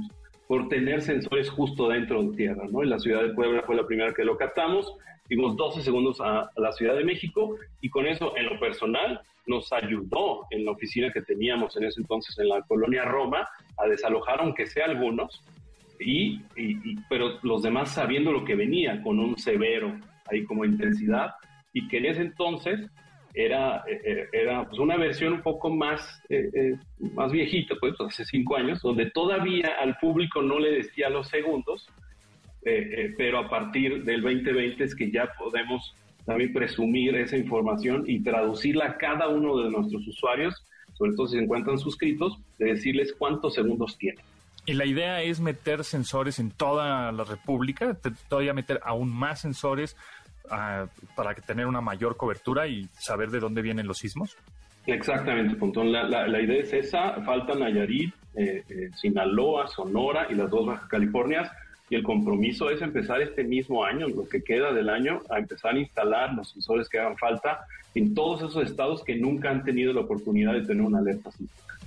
por 0.53 0.69
tener 0.69 1.01
sensores 1.01 1.49
justo 1.49 1.89
dentro 1.89 2.21
de 2.21 2.37
tierra, 2.37 2.67
¿no? 2.71 2.83
En 2.83 2.91
la 2.91 2.99
ciudad 2.99 3.23
de 3.23 3.33
Puebla 3.33 3.63
fue 3.65 3.75
la 3.75 3.87
primera 3.87 4.13
que 4.13 4.23
lo 4.23 4.37
captamos, 4.37 4.93
dimos 5.27 5.57
12 5.57 5.81
segundos 5.81 6.21
a 6.21 6.47
la 6.57 6.71
Ciudad 6.73 6.95
de 6.95 7.03
México 7.03 7.55
y 7.81 7.89
con 7.89 8.05
eso, 8.05 8.37
en 8.37 8.45
lo 8.45 8.59
personal, 8.59 9.19
nos 9.47 9.73
ayudó 9.73 10.45
en 10.51 10.63
la 10.63 10.73
oficina 10.73 11.11
que 11.11 11.23
teníamos 11.23 11.75
en 11.75 11.85
ese 11.85 12.01
entonces 12.01 12.37
en 12.37 12.49
la 12.49 12.61
colonia 12.61 13.03
Roma 13.03 13.47
a 13.77 13.87
desalojar 13.87 14.41
aunque 14.41 14.67
sea 14.67 14.85
algunos, 14.85 15.41
y, 15.99 16.39
pero 17.09 17.39
los 17.41 17.63
demás 17.63 17.91
sabiendo 17.91 18.31
lo 18.31 18.45
que 18.45 18.53
venía 18.53 19.01
con 19.01 19.17
un 19.17 19.35
severo 19.39 19.97
ahí 20.29 20.43
como 20.43 20.65
intensidad 20.65 21.31
y 21.73 21.87
que 21.87 21.97
en 21.97 22.05
ese 22.05 22.21
entonces 22.21 22.91
era, 23.33 23.83
eh, 23.87 24.01
eh, 24.05 24.27
era 24.31 24.65
pues 24.67 24.79
una 24.79 24.95
versión 24.97 25.33
un 25.33 25.41
poco 25.41 25.69
más, 25.69 26.21
eh, 26.29 26.75
más 27.13 27.31
viejita, 27.31 27.75
pues 27.79 27.95
hace 27.99 28.25
cinco 28.25 28.55
años, 28.55 28.81
donde 28.81 29.09
todavía 29.09 29.75
al 29.81 29.97
público 29.97 30.41
no 30.41 30.59
le 30.59 30.71
decía 30.71 31.09
los 31.09 31.27
segundos, 31.27 31.87
pero 33.17 33.39
a 33.39 33.49
partir 33.49 34.05
del 34.05 34.21
2020 34.21 34.85
es 34.85 34.95
que 34.95 35.11
ya 35.11 35.29
podemos 35.37 35.93
también 36.25 36.53
presumir 36.53 37.13
esa 37.15 37.35
información 37.35 38.05
y 38.07 38.23
traducirla 38.23 38.85
a 38.85 38.97
cada 38.97 39.27
uno 39.27 39.57
de 39.57 39.69
nuestros 39.69 40.07
usuarios, 40.07 40.65
sobre 40.93 41.13
todo 41.13 41.27
si 41.27 41.35
se 41.35 41.43
encuentran 41.43 41.77
suscritos, 41.77 42.39
de 42.59 42.67
decirles 42.67 43.13
cuántos 43.17 43.55
segundos 43.55 43.97
tienen. 43.97 44.23
Y 44.65 44.73
la 44.73 44.85
idea 44.85 45.21
es 45.21 45.41
meter 45.41 45.83
sensores 45.83 46.39
en 46.39 46.51
toda 46.51 47.11
la 47.11 47.25
República, 47.25 47.97
todavía 48.29 48.53
meter 48.53 48.79
aún 48.85 49.09
más 49.09 49.41
sensores 49.41 49.97
para 51.15 51.33
tener 51.35 51.67
una 51.67 51.81
mayor 51.81 52.17
cobertura 52.17 52.67
y 52.67 52.87
saber 52.99 53.29
de 53.29 53.39
dónde 53.39 53.61
vienen 53.61 53.87
los 53.87 53.97
sismos. 53.97 54.37
Exactamente, 54.85 55.55
Pontón. 55.55 55.91
La, 55.91 56.03
la, 56.07 56.41
idea 56.41 56.61
es 56.61 56.73
esa. 56.73 57.21
Faltan 57.23 57.59
Nayarit, 57.59 58.13
eh, 58.35 58.63
eh, 58.67 58.89
Sinaloa, 58.95 59.67
Sonora 59.67 60.27
y 60.29 60.35
las 60.35 60.49
dos 60.49 60.65
Baja 60.65 60.87
Californias 60.87 61.49
y 61.89 61.95
el 61.95 62.03
compromiso 62.03 62.69
es 62.69 62.81
empezar 62.81 63.21
este 63.21 63.43
mismo 63.43 63.83
año, 63.85 64.07
lo 64.07 64.27
que 64.27 64.43
queda 64.43 64.73
del 64.73 64.89
año, 64.89 65.21
a 65.29 65.37
empezar 65.37 65.75
a 65.75 65.79
instalar 65.79 66.33
los 66.33 66.49
sensores 66.49 66.89
que 66.89 66.99
hagan 66.99 67.17
falta 67.17 67.65
en 67.93 68.13
todos 68.13 68.41
esos 68.41 68.63
estados 68.63 69.03
que 69.03 69.15
nunca 69.15 69.51
han 69.51 69.63
tenido 69.63 69.93
la 69.93 70.01
oportunidad 70.01 70.53
de 70.53 70.65
tener 70.65 70.83
una 70.83 70.99
alerta 70.99 71.31
sísmica. 71.31 71.77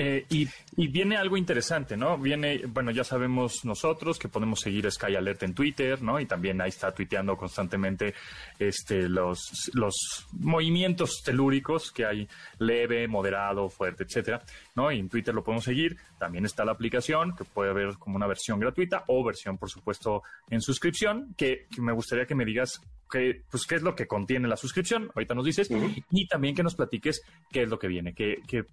Eh, 0.00 0.26
y, 0.28 0.48
viene 0.86 1.16
algo 1.16 1.36
interesante, 1.36 1.96
¿no? 1.96 2.16
Viene, 2.18 2.62
bueno, 2.68 2.92
ya 2.92 3.02
sabemos 3.02 3.64
nosotros 3.64 4.16
que 4.16 4.28
podemos 4.28 4.60
seguir 4.60 4.88
Sky 4.88 5.16
Alert 5.16 5.42
en 5.42 5.54
Twitter, 5.54 6.00
¿no? 6.00 6.20
Y 6.20 6.26
también 6.26 6.60
ahí 6.60 6.68
está 6.68 6.94
tuiteando 6.94 7.36
constantemente 7.36 8.14
este, 8.60 9.08
los, 9.08 9.72
los 9.74 10.28
movimientos 10.34 11.20
telúricos 11.24 11.90
que 11.90 12.06
hay 12.06 12.28
leve, 12.60 13.08
moderado, 13.08 13.68
fuerte, 13.68 14.04
etcétera, 14.04 14.40
¿no? 14.76 14.92
Y 14.92 15.00
en 15.00 15.08
Twitter 15.08 15.34
lo 15.34 15.42
podemos 15.42 15.64
seguir. 15.64 15.96
También 16.16 16.44
está 16.44 16.64
la 16.64 16.70
aplicación 16.70 17.34
que 17.34 17.42
puede 17.42 17.70
haber 17.70 17.98
como 17.98 18.14
una 18.14 18.28
versión 18.28 18.60
gratuita 18.60 19.02
o 19.08 19.24
versión, 19.24 19.58
por 19.58 19.68
supuesto, 19.68 20.22
en 20.48 20.60
suscripción, 20.60 21.34
que, 21.36 21.66
me 21.76 21.92
gustaría 21.92 22.24
que 22.24 22.36
me 22.36 22.44
digas 22.44 22.80
que, 23.10 23.42
pues, 23.50 23.66
qué 23.66 23.74
es 23.74 23.82
lo 23.82 23.96
que 23.96 24.06
contiene 24.06 24.46
la 24.46 24.56
suscripción, 24.56 25.10
ahorita 25.12 25.34
nos 25.34 25.44
dices, 25.44 25.68
y 26.12 26.28
también 26.28 26.54
que 26.54 26.62
nos 26.62 26.76
platiques 26.76 27.20
qué 27.50 27.64
es 27.64 27.68
lo 27.68 27.80
que 27.80 27.88
viene, 27.88 28.14
que, 28.14 28.42
que 28.46 28.64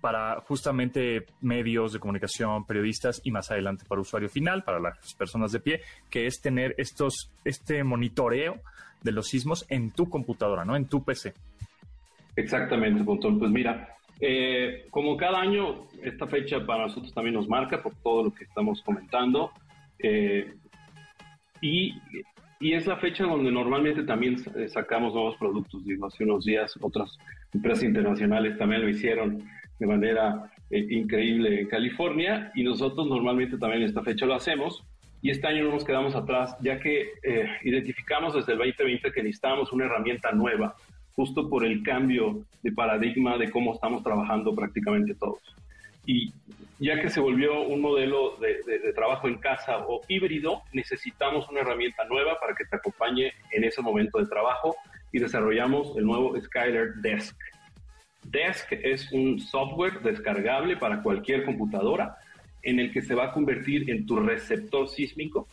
para 0.00 0.40
justamente 0.40 1.26
medios 1.40 1.92
de 1.92 1.98
comunicación, 1.98 2.66
periodistas 2.66 3.20
y 3.24 3.30
más 3.30 3.50
adelante 3.50 3.84
para 3.86 4.00
usuario 4.00 4.28
final, 4.28 4.64
para 4.64 4.80
las 4.80 5.14
personas 5.14 5.52
de 5.52 5.60
pie, 5.60 5.80
que 6.08 6.26
es 6.26 6.40
tener 6.40 6.74
estos, 6.78 7.30
este 7.44 7.84
monitoreo 7.84 8.60
de 9.02 9.12
los 9.12 9.28
sismos 9.28 9.66
en 9.68 9.90
tu 9.90 10.08
computadora, 10.08 10.64
¿no? 10.64 10.76
En 10.76 10.86
tu 10.86 11.04
PC. 11.04 11.34
Exactamente, 12.36 13.04
Pontón. 13.04 13.38
Pues 13.38 13.50
mira, 13.50 13.96
eh, 14.20 14.86
como 14.90 15.16
cada 15.16 15.40
año, 15.40 15.86
esta 16.02 16.26
fecha 16.26 16.64
para 16.64 16.84
nosotros 16.84 17.12
también 17.12 17.34
nos 17.34 17.48
marca 17.48 17.82
por 17.82 17.94
todo 17.96 18.24
lo 18.24 18.34
que 18.34 18.44
estamos 18.44 18.82
comentando. 18.82 19.50
Eh, 19.98 20.54
y, 21.60 21.94
y, 22.58 22.72
es 22.72 22.86
la 22.86 22.96
fecha 22.96 23.24
donde 23.24 23.50
normalmente 23.50 24.02
también 24.04 24.38
sacamos 24.68 25.12
nuevos 25.12 25.36
productos. 25.36 25.84
Digo, 25.84 26.06
hace 26.06 26.24
unos 26.24 26.44
días 26.44 26.78
otras 26.80 27.18
empresas 27.52 27.84
internacionales 27.84 28.56
también 28.56 28.82
lo 28.82 28.88
hicieron 28.88 29.42
de 29.80 29.86
manera 29.86 30.52
eh, 30.70 30.86
increíble 30.90 31.62
en 31.62 31.66
California 31.66 32.52
y 32.54 32.62
nosotros 32.62 33.08
normalmente 33.08 33.58
también 33.58 33.82
esta 33.82 34.02
fecha 34.02 34.26
lo 34.26 34.34
hacemos 34.34 34.84
y 35.22 35.30
este 35.30 35.48
año 35.48 35.64
no 35.64 35.72
nos 35.72 35.84
quedamos 35.84 36.14
atrás 36.14 36.56
ya 36.60 36.78
que 36.78 37.14
eh, 37.22 37.48
identificamos 37.64 38.34
desde 38.34 38.52
el 38.52 38.58
2020 38.58 39.10
que 39.10 39.22
necesitábamos 39.22 39.72
una 39.72 39.86
herramienta 39.86 40.30
nueva 40.32 40.76
justo 41.16 41.48
por 41.48 41.64
el 41.64 41.82
cambio 41.82 42.44
de 42.62 42.72
paradigma 42.72 43.36
de 43.36 43.50
cómo 43.50 43.74
estamos 43.74 44.02
trabajando 44.02 44.54
prácticamente 44.54 45.14
todos. 45.14 45.42
Y 46.06 46.32
ya 46.78 46.98
que 47.00 47.10
se 47.10 47.20
volvió 47.20 47.60
un 47.60 47.80
modelo 47.80 48.36
de, 48.36 48.62
de, 48.64 48.92
trabajo 48.94 49.28
en 49.28 49.36
casa 49.36 49.84
o 49.86 50.00
híbrido, 50.08 50.62
necesitamos 50.72 51.46
una 51.50 51.60
herramienta 51.60 52.04
nueva 52.06 52.38
para 52.40 52.54
que 52.54 52.64
te 52.64 52.76
acompañe 52.76 53.32
en 53.52 53.64
ese 53.64 53.82
momento 53.82 54.18
de 54.18 54.26
trabajo 54.26 54.76
y 55.12 55.18
desarrollamos 55.18 55.94
el 55.96 56.06
nuevo 56.06 56.40
Skyler 56.40 56.94
Desk. 57.02 57.36
Desk 58.24 58.72
es 58.72 59.10
un 59.12 59.40
software 59.40 60.00
descargable 60.02 60.76
para 60.76 61.02
cualquier 61.02 61.44
computadora 61.44 62.16
en 62.62 62.78
el 62.78 62.92
que 62.92 63.02
se 63.02 63.14
va 63.14 63.26
a 63.26 63.32
convertir 63.32 63.90
en 63.90 64.06
tu 64.06 64.16
receptor 64.16 64.88
sísmico 64.88 65.48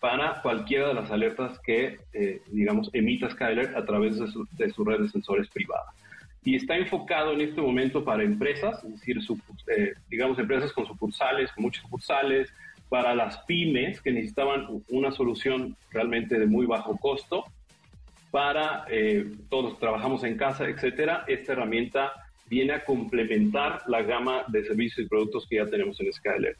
para 0.00 0.42
cualquiera 0.42 0.88
de 0.88 0.94
las 0.94 1.10
alertas 1.10 1.58
que, 1.60 1.98
eh, 2.12 2.42
digamos, 2.50 2.90
emita 2.92 3.30
Skyler 3.30 3.76
a 3.76 3.84
través 3.84 4.18
de 4.18 4.26
su, 4.26 4.84
red 4.84 5.00
de 5.00 5.08
sensores 5.08 5.48
privada. 5.48 5.92
Y 6.44 6.56
está 6.56 6.76
enfocado 6.76 7.32
en 7.32 7.40
este 7.40 7.60
momento 7.60 8.04
para 8.04 8.24
empresas, 8.24 8.82
es 8.82 8.94
decir, 8.94 9.18
eh, 9.68 9.92
digamos, 10.10 10.38
empresas 10.40 10.72
con 10.72 10.86
sucursales, 10.86 11.52
con 11.52 11.62
muchos 11.62 11.82
sucursales, 11.84 12.52
para 12.88 13.14
las 13.14 13.38
pymes 13.44 14.02
que 14.02 14.10
necesitaban 14.10 14.66
una 14.90 15.12
solución 15.12 15.76
realmente 15.92 16.38
de 16.38 16.46
muy 16.46 16.66
bajo 16.66 16.96
costo 16.98 17.44
para 18.32 18.86
eh, 18.88 19.30
todos 19.50 19.78
trabajamos 19.78 20.24
en 20.24 20.36
casa, 20.36 20.66
etcétera. 20.66 21.24
Esta 21.28 21.52
herramienta 21.52 22.12
viene 22.46 22.72
a 22.72 22.84
complementar 22.84 23.82
la 23.86 24.02
gama 24.02 24.44
de 24.48 24.64
servicios 24.64 25.06
y 25.06 25.08
productos 25.08 25.46
que 25.46 25.56
ya 25.56 25.66
tenemos 25.66 26.00
en 26.00 26.12
Skyler. 26.12 26.56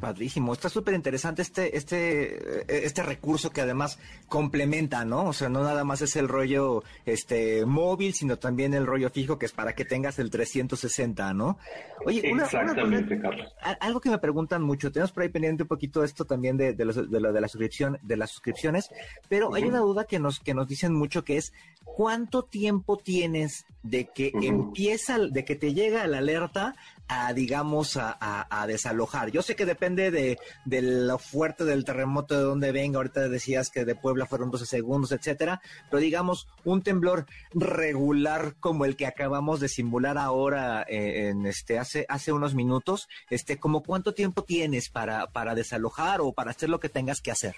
Padrísimo, 0.00 0.52
está 0.52 0.68
súper 0.68 0.94
interesante 0.94 1.42
este, 1.42 1.76
este, 1.76 2.60
eh, 2.60 2.64
este 2.68 3.02
recurso 3.02 3.50
que 3.50 3.60
además 3.60 3.98
complementa, 4.28 5.04
¿no? 5.04 5.24
O 5.24 5.32
sea, 5.32 5.48
no 5.48 5.62
nada 5.62 5.84
más 5.84 6.02
es 6.02 6.14
el 6.16 6.28
rollo 6.28 6.84
este 7.04 7.66
móvil, 7.66 8.14
sino 8.14 8.38
también 8.38 8.74
el 8.74 8.86
rollo 8.86 9.10
fijo 9.10 9.38
que 9.38 9.46
es 9.46 9.52
para 9.52 9.74
que 9.74 9.84
tengas 9.84 10.18
el 10.18 10.30
360, 10.30 11.34
¿no? 11.34 11.58
Oye, 12.06 12.30
una, 12.32 12.44
Exactamente, 12.44 13.20
Carlos. 13.20 13.52
Algo 13.80 14.00
que 14.00 14.10
me 14.10 14.18
preguntan 14.18 14.62
mucho, 14.62 14.92
tenemos 14.92 15.12
por 15.12 15.24
ahí 15.24 15.28
pendiente 15.30 15.64
un 15.64 15.68
poquito 15.68 16.04
esto 16.04 16.24
también 16.24 16.56
de, 16.56 16.74
de, 16.74 16.84
lo, 16.84 16.92
de, 16.92 17.40
la 17.40 17.48
suscripción, 17.48 17.98
de 18.02 18.16
las 18.16 18.30
suscripciones, 18.30 18.90
pero 19.28 19.54
hay 19.54 19.64
una 19.64 19.80
duda 19.80 20.04
que 20.04 20.18
nos, 20.18 20.38
que 20.38 20.54
nos 20.54 20.68
dicen 20.68 20.94
mucho 20.94 21.24
que 21.24 21.38
es 21.38 21.52
¿cuánto 21.84 22.44
tiempo 22.44 22.98
tienes 22.98 23.66
de 23.82 24.06
que 24.06 24.32
empieza, 24.34 25.18
de 25.18 25.44
que 25.44 25.56
te 25.56 25.74
llega 25.74 26.06
la 26.06 26.18
alerta 26.18 26.74
a, 27.08 27.32
digamos, 27.32 27.96
a, 27.96 28.16
a, 28.50 28.66
desalojar? 28.66 29.30
Yo 29.30 29.42
sé 29.42 29.56
que 29.56 29.66
depende 29.66 29.78
depende 29.78 30.10
de, 30.10 30.38
de 30.64 30.82
lo 30.82 31.18
fuerte 31.18 31.64
del 31.64 31.84
terremoto, 31.84 32.36
de 32.36 32.42
dónde 32.42 32.72
venga. 32.72 32.96
Ahorita 32.98 33.28
decías 33.28 33.70
que 33.70 33.84
de 33.84 33.94
Puebla 33.94 34.26
fueron 34.26 34.50
12 34.50 34.66
segundos, 34.66 35.12
etcétera. 35.12 35.62
Pero 35.88 36.00
digamos, 36.00 36.48
un 36.64 36.82
temblor 36.82 37.26
regular 37.52 38.56
como 38.58 38.84
el 38.84 38.96
que 38.96 39.06
acabamos 39.06 39.60
de 39.60 39.68
simular 39.68 40.18
ahora 40.18 40.84
eh, 40.88 41.28
en 41.28 41.46
este 41.46 41.78
hace 41.78 42.06
hace 42.08 42.32
unos 42.32 42.54
minutos, 42.54 43.08
este, 43.30 43.58
como 43.58 43.82
cuánto 43.82 44.14
tiempo 44.14 44.42
tienes 44.42 44.88
para 44.88 45.28
para 45.28 45.54
desalojar 45.54 46.20
o 46.20 46.32
para 46.32 46.50
hacer 46.50 46.68
lo 46.68 46.80
que 46.80 46.88
tengas 46.88 47.20
que 47.20 47.30
hacer. 47.30 47.54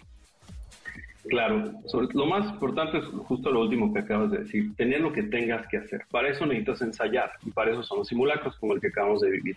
Claro, 1.29 1.73
lo 2.15 2.27
más 2.27 2.49
importante 2.51 2.99
es 2.99 3.05
justo 3.05 3.51
lo 3.51 3.61
último 3.61 3.93
que 3.93 4.01
acabas 4.01 4.31
de 4.31 4.39
decir, 4.39 4.75
tener 4.77 5.03
lo 5.03 5.13
que 5.13 5.25
tengas 5.25 5.67
que 5.69 5.77
hacer. 5.77 6.03
Para 6.11 6.31
eso 6.31 6.47
necesitas 6.47 6.81
ensayar 6.81 7.33
y 7.45 7.51
para 7.51 7.73
eso 7.73 7.83
son 7.83 7.99
los 7.99 8.09
simulacros 8.09 8.57
como 8.57 8.73
el 8.73 8.81
que 8.81 8.89
acabamos 8.89 9.21
de 9.21 9.31
vivir. 9.31 9.57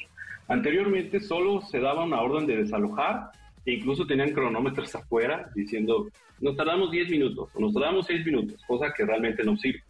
Anteriormente 0.50 1.22
solo 1.22 1.62
se 1.62 1.80
daba 1.80 2.04
una 2.04 2.22
orden 2.22 2.46
de 2.46 2.58
desalojar 2.58 3.32
e 3.66 3.74
incluso 3.74 4.06
tenían 4.06 4.34
cronómetros 4.34 4.94
afuera 4.96 5.50
diciendo 5.56 6.08
nos 6.42 6.58
tardamos 6.58 6.92
10 6.92 7.10
minutos 7.10 7.50
o 7.54 7.60
nos 7.62 7.74
tardamos 7.74 8.06
6 8.08 8.26
minutos, 8.26 8.62
cosa 8.68 8.92
que 8.96 9.06
realmente 9.06 9.44
no 9.44 9.56
sirve. 9.56 9.82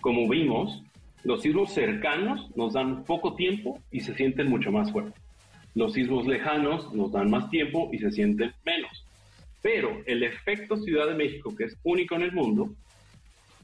Como 0.00 0.28
vimos, 0.28 0.82
los 1.24 1.40
sismos 1.42 1.72
cercanos 1.72 2.50
nos 2.54 2.74
dan 2.74 3.04
poco 3.04 3.34
tiempo 3.34 3.80
y 3.90 4.00
se 4.00 4.14
sienten 4.14 4.48
mucho 4.48 4.70
más 4.70 4.92
fuertes. 4.92 5.22
Los 5.74 5.94
sismos 5.94 6.26
lejanos 6.26 6.92
nos 6.94 7.12
dan 7.12 7.30
más 7.30 7.50
tiempo 7.50 7.88
y 7.92 7.98
se 7.98 8.10
sienten 8.10 8.52
menos. 8.64 9.03
Pero 9.64 10.02
el 10.04 10.22
efecto 10.22 10.76
Ciudad 10.76 11.06
de 11.06 11.14
México, 11.14 11.56
que 11.56 11.64
es 11.64 11.78
único 11.84 12.14
en 12.16 12.20
el 12.20 12.32
mundo, 12.32 12.68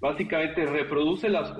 básicamente 0.00 0.64
reproduce 0.64 1.28
las 1.28 1.52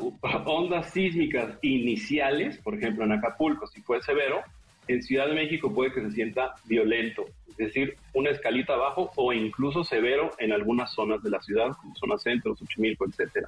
ondas 0.47 0.95
sísmicas 0.95 1.59
iniciales, 1.61 2.57
por 2.57 2.75
ejemplo 2.75 3.05
en 3.05 3.13
Acapulco, 3.13 3.67
si 3.67 3.83
fue 3.83 4.01
severo, 4.01 4.41
en 4.89 5.03
Ciudad 5.03 5.27
de 5.27 5.35
México 5.35 5.75
puede 5.75 5.93
que 5.93 6.01
se 6.01 6.13
sienta 6.13 6.55
violento, 6.65 7.27
es 7.49 7.57
decir, 7.59 7.97
una 8.15 8.31
escalita 8.31 8.73
abajo 8.73 9.11
o 9.15 9.31
incluso 9.35 9.85
severo 9.85 10.31
en 10.39 10.53
algunas 10.53 10.91
zonas 10.95 11.23
de 11.23 11.29
la 11.29 11.43
ciudad, 11.43 11.77
como 11.79 11.95
zona 11.97 12.17
centro, 12.17 12.57
Xochimilco, 12.57 13.05
etc. 13.05 13.47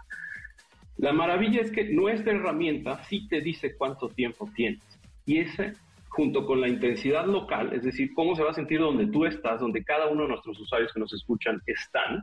La 0.99 1.15
maravilla 1.15 1.63
es 1.63 1.71
que 1.71 1.85
nuestra 1.85 2.35
herramienta 2.35 3.03
sí 3.05 3.27
te 3.29 3.41
dice 3.41 3.75
cuánto 3.79 4.11
tiempo 4.11 4.47
tienes 4.55 4.83
y 5.25 5.39
ese 5.39 5.73
junto 6.13 6.45
con 6.45 6.61
la 6.61 6.69
intensidad 6.69 7.27
local, 7.27 7.73
es 7.73 7.85
decir, 7.85 8.13
cómo 8.13 8.37
se 8.37 8.43
va 8.43 8.51
a 8.51 8.55
sentir 8.55 8.81
donde 8.81 9.07
tú 9.07 9.25
estás, 9.25 9.61
donde 9.61 9.83
cada 9.83 10.09
uno 10.09 10.25
de 10.25 10.29
nuestros 10.29 10.61
usuarios 10.61 10.93
que 10.93 11.01
nos 11.01 11.13
escuchan 11.15 11.63
están, 11.67 12.23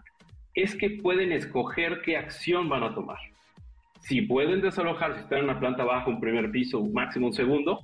es 0.53 0.75
que 0.75 0.91
pueden 0.91 1.31
escoger 1.31 2.01
qué 2.05 2.15
acción 2.15 2.69
van 2.69 2.83
a 2.83 2.93
tomar. 2.93 3.17
Si 4.01 4.21
pueden 4.21 4.61
desalojar, 4.61 5.15
si 5.15 5.21
están 5.21 5.39
en 5.39 5.43
una 5.45 5.59
planta 5.59 5.83
baja, 5.83 6.07
un 6.07 6.19
primer 6.19 6.51
piso, 6.51 6.85
máximo 6.93 7.27
un 7.27 7.33
segundo, 7.33 7.79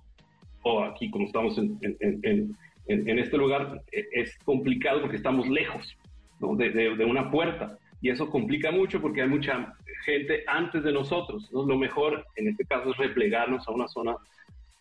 o 0.61 0.83
aquí 0.83 1.09
como 1.09 1.25
estamos 1.25 1.57
en, 1.57 2.55
este 2.87 3.37
lugar, 3.37 3.81
e, 3.91 4.05
es 4.11 4.37
complicado 4.45 5.01
porque 5.01 5.17
estamos 5.17 5.47
lejos 5.47 5.97
de, 6.39 7.05
una 7.05 7.31
puerta. 7.31 7.79
Y 7.99 8.11
eso 8.11 8.29
complica 8.29 8.69
mucho 8.71 9.01
porque 9.01 9.23
hay 9.23 9.27
mucha 9.27 9.73
gente 10.05 10.43
antes 10.45 10.83
de 10.83 10.91
nosotros. 10.91 11.49
Lo 11.51 11.77
mejor 11.77 12.27
en 12.35 12.49
este 12.49 12.63
caso 12.65 12.91
es 12.91 12.97
replegarnos 12.97 13.67
a 13.67 13.71
una 13.71 13.87
zona 13.87 14.15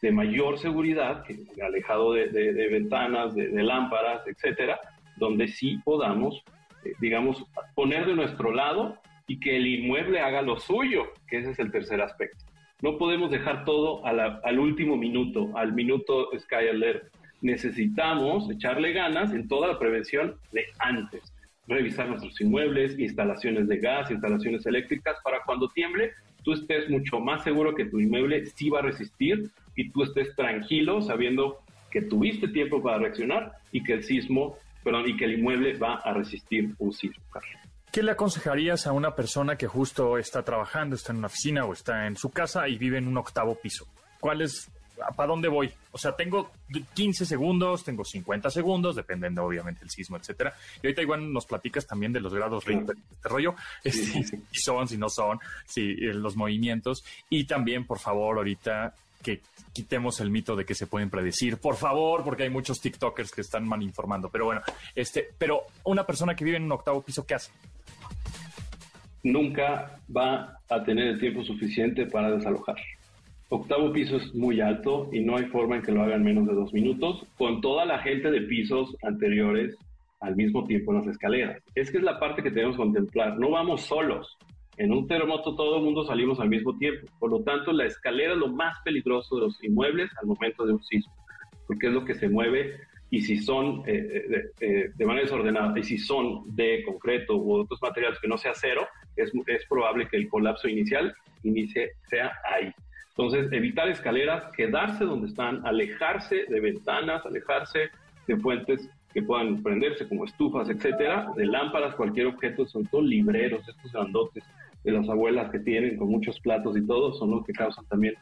de 0.05 0.12
mayor 0.12 0.59
seguridad, 0.59 1.25
alejado 1.64 2.12
de, 2.12 2.69
ventanas, 2.71 3.35
de, 3.35 3.62
lámparas, 3.62 4.21
etcétera, 4.27 4.79
donde 5.17 5.49
sí 5.49 5.79
podamos, 5.83 6.43
eh, 6.85 6.93
digamos, 7.01 7.43
poner 7.75 8.05
de 8.05 8.12
nuestro 8.12 8.53
lado 8.53 8.99
y 9.27 9.40
que 9.40 9.57
el 9.57 9.67
inmueble 9.67 10.21
haga 10.21 10.43
lo 10.43 10.59
suyo, 10.59 11.05
que 11.27 11.38
ese 11.38 11.53
es 11.53 11.59
el 11.59 11.73
tercer 11.73 12.03
aspecto. 12.03 12.45
No 12.83 12.99
podemos 12.99 13.31
dejar 13.31 13.64
todo 13.64 14.05
al 14.05 14.59
último 14.59 14.99
minuto, 14.99 15.51
al 15.55 15.73
minuto 15.73 16.29
Sky 16.38 16.69
Alert. 16.71 17.05
Necesitamos 17.40 18.51
echarle 18.51 18.93
ganas 18.93 19.33
en 19.33 19.49
toda 19.49 19.69
la 19.69 19.79
prevención 19.79 20.35
de 20.53 20.67
antes. 20.81 21.33
Revisar 21.67 22.11
nuestros 22.11 22.38
inmuebles, 22.43 22.99
instalaciones 22.99 23.69
de 23.69 23.79
gas, 23.79 24.11
instalaciones 24.11 24.67
eléctricas, 24.67 25.17
para 25.25 25.43
cuando 25.47 25.71
tiemble, 25.71 26.12
tú 26.43 26.53
estés 26.53 26.90
mucho 26.90 27.21
más 27.21 27.43
seguro 27.43 27.75
que 27.75 27.87
tu 27.87 28.01
inmueble 28.01 28.45
sí 28.45 28.69
va 28.69 28.81
a 28.81 28.83
resistir 28.83 29.51
y 29.77 29.91
tú 29.91 30.03
estés 30.03 30.35
tranquilo 30.37 31.03
sabiendo 31.03 31.61
que 31.91 32.03
tuviste 32.03 32.49
tiempo 32.49 32.83
para 32.83 32.99
reaccionar 32.99 33.53
y 33.71 33.83
que 33.83 33.95
el 33.95 34.05
sismo, 34.05 34.59
perdón, 34.83 35.09
y 35.09 35.17
que 35.17 35.27
el 35.27 35.39
inmueble 35.39 35.79
va 35.79 35.95
a 35.95 36.13
resistir 36.13 36.75
un 36.79 36.93
sismo. 36.93 37.23
¿Qué 37.93 38.03
le 38.03 38.11
aconsejarías 38.11 38.89
a 38.89 38.93
una 38.93 39.15
persona 39.15 39.57
que 39.57 39.69
justo 39.69 40.19
está 40.19 40.43
trabajando, 40.43 40.97
está 40.97 41.13
en 41.13 41.19
una 41.19 41.29
oficina 41.29 41.65
o 41.65 41.73
está 41.73 42.09
en 42.09 42.17
su 42.17 42.31
casa 42.31 42.69
y 42.69 42.77
vive 42.77 42.99
en 42.99 43.07
un 43.07 43.17
octavo 43.17 43.55
piso? 43.55 43.87
¿Cuál 44.19 44.43
es, 44.43 44.69
para 45.17 45.29
dónde 45.29 45.47
voy? 45.47 45.73
O 45.93 45.99
sea, 45.99 46.17
tengo 46.17 46.51
15 46.95 47.25
segundos, 47.25 47.85
tengo 47.85 48.05
50 48.05 48.51
segundos, 48.51 48.97
dependiendo 48.97 49.45
obviamente 49.45 49.79
del 49.83 49.91
sismo, 49.91 50.17
etcétera. 50.17 50.53
Y 50.83 50.89
ahorita 50.89 51.03
igual 51.03 51.33
nos 51.33 51.47
platicas 51.47 51.87
también 51.87 52.13
de 52.13 52.19
los 52.19 52.35
grados 52.35 52.65
de 52.65 52.75
este 52.75 52.95
rollo, 53.23 53.55
si 53.85 54.25
son, 54.53 54.89
si 54.89 54.99
no 54.99 55.09
son, 55.09 55.39
si 55.65 55.93
eh, 55.93 56.13
los 56.15 56.35
movimientos. 56.35 57.05
Y 57.31 57.45
también, 57.45 57.87
por 57.87 58.01
favor, 58.01 58.39
ahorita 58.39 58.93
que 59.25 59.41
quitemos 59.73 60.21
el 60.21 60.31
mito 60.31 60.55
de 60.55 60.65
que 60.65 60.75
se 60.75 60.87
pueden 60.87 61.11
predecir, 61.11 61.59
por 61.59 61.75
favor, 61.75 62.23
porque 62.23 62.45
hay 62.45 62.51
muchos 62.51 62.81
TikTokers 62.81 63.33
que 63.33 63.41
están 63.41 63.67
mal 63.67 63.83
informando. 63.83 64.31
Pero 64.31 64.45
bueno, 64.45 64.61
este, 64.95 65.31
pero 65.37 65.63
una 65.83 66.05
persona 66.05 66.37
que 66.37 66.45
vive 66.45 66.59
en 66.59 66.65
un 66.65 66.73
octavo 66.73 67.03
piso, 67.03 67.27
¿qué 67.27 67.35
hace? 67.35 67.51
Nunca 69.25 69.99
va 70.15 70.61
a 70.69 70.85
tener 70.85 71.09
el 71.09 71.19
tiempo 71.19 71.43
suficiente 71.43 72.07
para 72.07 72.31
desalojar. 72.31 72.77
Octavo 73.49 73.93
piso 73.93 74.17
es 74.17 74.35
muy 74.35 74.61
alto 74.61 75.09
y 75.13 75.21
no 75.21 75.37
hay 75.37 75.47
forma 75.47 75.77
en 75.77 75.83
que 75.83 75.93
lo 75.93 76.03
hagan 76.03 76.23
menos 76.23 76.47
de 76.47 76.55
dos 76.55 76.73
minutos, 76.73 77.27
con 77.37 77.61
toda 77.61 77.85
la 77.85 77.99
gente 77.99 78.31
de 78.31 78.43
pisos 78.43 78.97
anteriores 79.03 79.77
al 80.21 80.37
mismo 80.37 80.65
tiempo 80.65 80.93
en 80.93 80.99
las 80.99 81.09
escaleras. 81.09 81.63
Es 81.75 81.91
que 81.91 81.99
es 81.99 82.05
la 82.05 82.19
parte 82.19 82.43
que 82.43 82.51
tenemos 82.51 82.77
que 82.77 82.83
contemplar. 82.83 83.39
No 83.39 83.51
vamos 83.51 83.83
solos. 83.83 84.37
En 84.77 84.93
un 84.93 85.07
terremoto 85.07 85.55
todo 85.55 85.77
el 85.77 85.83
mundo 85.83 86.05
salimos 86.05 86.41
al 86.41 86.49
mismo 86.49 86.77
tiempo. 86.77 87.07
Por 87.19 87.31
lo 87.31 87.43
tanto, 87.43 87.73
la 87.73 87.87
escalera 87.87 88.33
es 88.33 88.39
lo 88.39 88.49
más 88.49 88.77
peligroso 88.85 89.37
de 89.37 89.43
los 89.43 89.63
inmuebles 89.63 90.11
al 90.21 90.27
momento 90.27 90.67
de 90.67 90.73
un 90.73 90.83
sismo, 90.83 91.15
porque 91.67 91.87
es 91.87 91.93
lo 91.93 92.05
que 92.05 92.15
se 92.15 92.29
mueve 92.29 92.81
y 93.11 93.21
si 93.21 93.37
son 93.37 93.83
eh, 93.87 94.27
eh, 94.29 94.43
eh, 94.61 94.91
de, 94.97 95.07
manera 95.07 95.25
desordenada 95.25 95.79
y 95.79 95.85
si 95.85 95.99
son 95.99 96.43
de 96.57 96.83
concreto 96.85 97.37
u 97.37 97.61
otros 97.61 97.81
materiales 97.81 98.19
que 98.19 98.27
no 98.27 98.37
sea 98.37 98.53
cero, 98.55 98.89
es, 99.15 99.31
es 99.47 99.65
probable 99.69 100.09
que 100.09 100.17
el 100.17 100.29
colapso 100.29 100.67
inicial 100.67 101.15
inicie 101.45 101.93
sea 102.09 102.33
ahí. 102.51 102.73
Entonces, 103.11 103.53
evitar 103.53 103.89
escaleras, 103.89 104.51
quedarse 104.57 105.05
donde 105.05 105.29
están, 105.29 105.65
alejarse 105.65 106.47
de 106.49 106.59
ventanas, 106.59 107.25
alejarse 107.25 107.91
de 108.27 108.37
fuentes 108.39 108.91
que 109.13 109.23
puedan 109.23 109.63
prenderse 109.63 110.09
como 110.09 110.25
estufas, 110.25 110.69
etcétera, 110.69 111.29
de 111.37 111.47
lámparas, 111.47 111.95
cualquier 111.95 112.27
objeto, 112.27 112.67
sobre 112.67 112.89
todo 112.89 113.03
libreros, 113.03 113.69
estos 113.69 113.93
grandotes 113.93 114.43
de 114.85 114.92
las 114.92 115.09
abuelas 115.09 115.51
que 115.51 115.59
tienen 115.59 115.97
con 115.97 116.09
muchos 116.09 116.38
platos 116.40 116.77
y 116.77 116.87
todo, 116.87 117.14
son 117.14 117.31
los 117.31 117.44
que 117.44 117.53
causan 117.53 117.87
también 117.87 118.14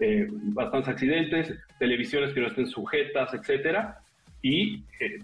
eh, 0.00 0.26
bastantes 0.30 0.88
accidentes, 0.88 1.54
televisiones 1.78 2.34
que 2.34 2.40
no 2.40 2.48
estén 2.48 2.66
sujetas, 2.66 3.32
etcétera, 3.34 4.00
y 4.42 4.82
eh, 5.00 5.20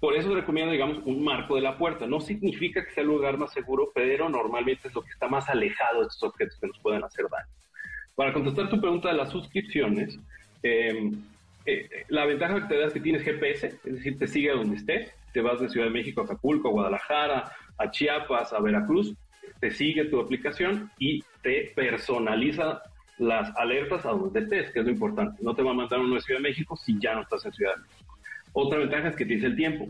por 0.00 0.16
eso 0.16 0.34
recomiendo, 0.34 0.72
digamos, 0.72 1.00
un 1.04 1.22
marco 1.22 1.56
de 1.56 1.62
la 1.62 1.76
puerta. 1.76 2.06
No 2.06 2.20
significa 2.20 2.84
que 2.84 2.92
sea 2.92 3.02
el 3.02 3.08
lugar 3.08 3.36
más 3.36 3.52
seguro, 3.52 3.90
pero 3.94 4.28
normalmente 4.28 4.88
es 4.88 4.94
lo 4.94 5.02
que 5.02 5.10
está 5.10 5.28
más 5.28 5.48
alejado 5.48 6.00
de 6.00 6.06
estos 6.06 6.30
objetos 6.30 6.56
que 6.60 6.68
nos 6.68 6.78
pueden 6.78 7.02
hacer 7.02 7.26
daño. 7.30 7.48
Para 8.14 8.32
contestar 8.32 8.68
tu 8.68 8.80
pregunta 8.80 9.08
de 9.08 9.14
las 9.14 9.30
suscripciones, 9.30 10.18
eh, 10.62 11.12
eh, 11.66 11.88
la 12.08 12.26
ventaja 12.26 12.62
que 12.62 12.74
te 12.74 12.78
da 12.78 12.86
es 12.86 12.92
que 12.92 13.00
tienes 13.00 13.22
GPS, 13.22 13.66
es 13.66 13.82
decir, 13.82 14.18
te 14.18 14.26
sigue 14.26 14.52
donde 14.52 14.76
estés, 14.76 15.12
te 15.32 15.40
vas 15.40 15.60
de 15.60 15.68
Ciudad 15.68 15.86
de 15.86 15.92
México 15.92 16.20
a 16.20 16.24
Acapulco, 16.24 16.68
a 16.68 16.72
Guadalajara, 16.72 17.52
a 17.76 17.90
Chiapas, 17.90 18.52
a 18.52 18.60
Veracruz, 18.60 19.14
te 19.60 19.70
sigue 19.70 20.04
tu 20.06 20.20
aplicación 20.20 20.90
y 20.98 21.22
te 21.42 21.72
personaliza 21.74 22.82
las 23.18 23.54
alertas 23.56 24.06
a 24.06 24.10
donde 24.10 24.40
estés, 24.40 24.70
que 24.70 24.80
es 24.80 24.84
lo 24.84 24.92
importante. 24.92 25.42
No 25.42 25.54
te 25.54 25.62
va 25.62 25.72
a 25.72 25.74
mandar 25.74 25.98
uno 26.00 26.14
de 26.14 26.20
Ciudad 26.20 26.40
de 26.40 26.48
México 26.48 26.76
si 26.76 26.98
ya 27.00 27.14
no 27.14 27.22
estás 27.22 27.44
en 27.44 27.52
Ciudad 27.52 27.74
de 27.76 27.82
México. 27.82 28.16
Otra 28.52 28.78
ventaja 28.78 29.08
es 29.08 29.16
que 29.16 29.26
tienes 29.26 29.44
el 29.44 29.56
tiempo. 29.56 29.88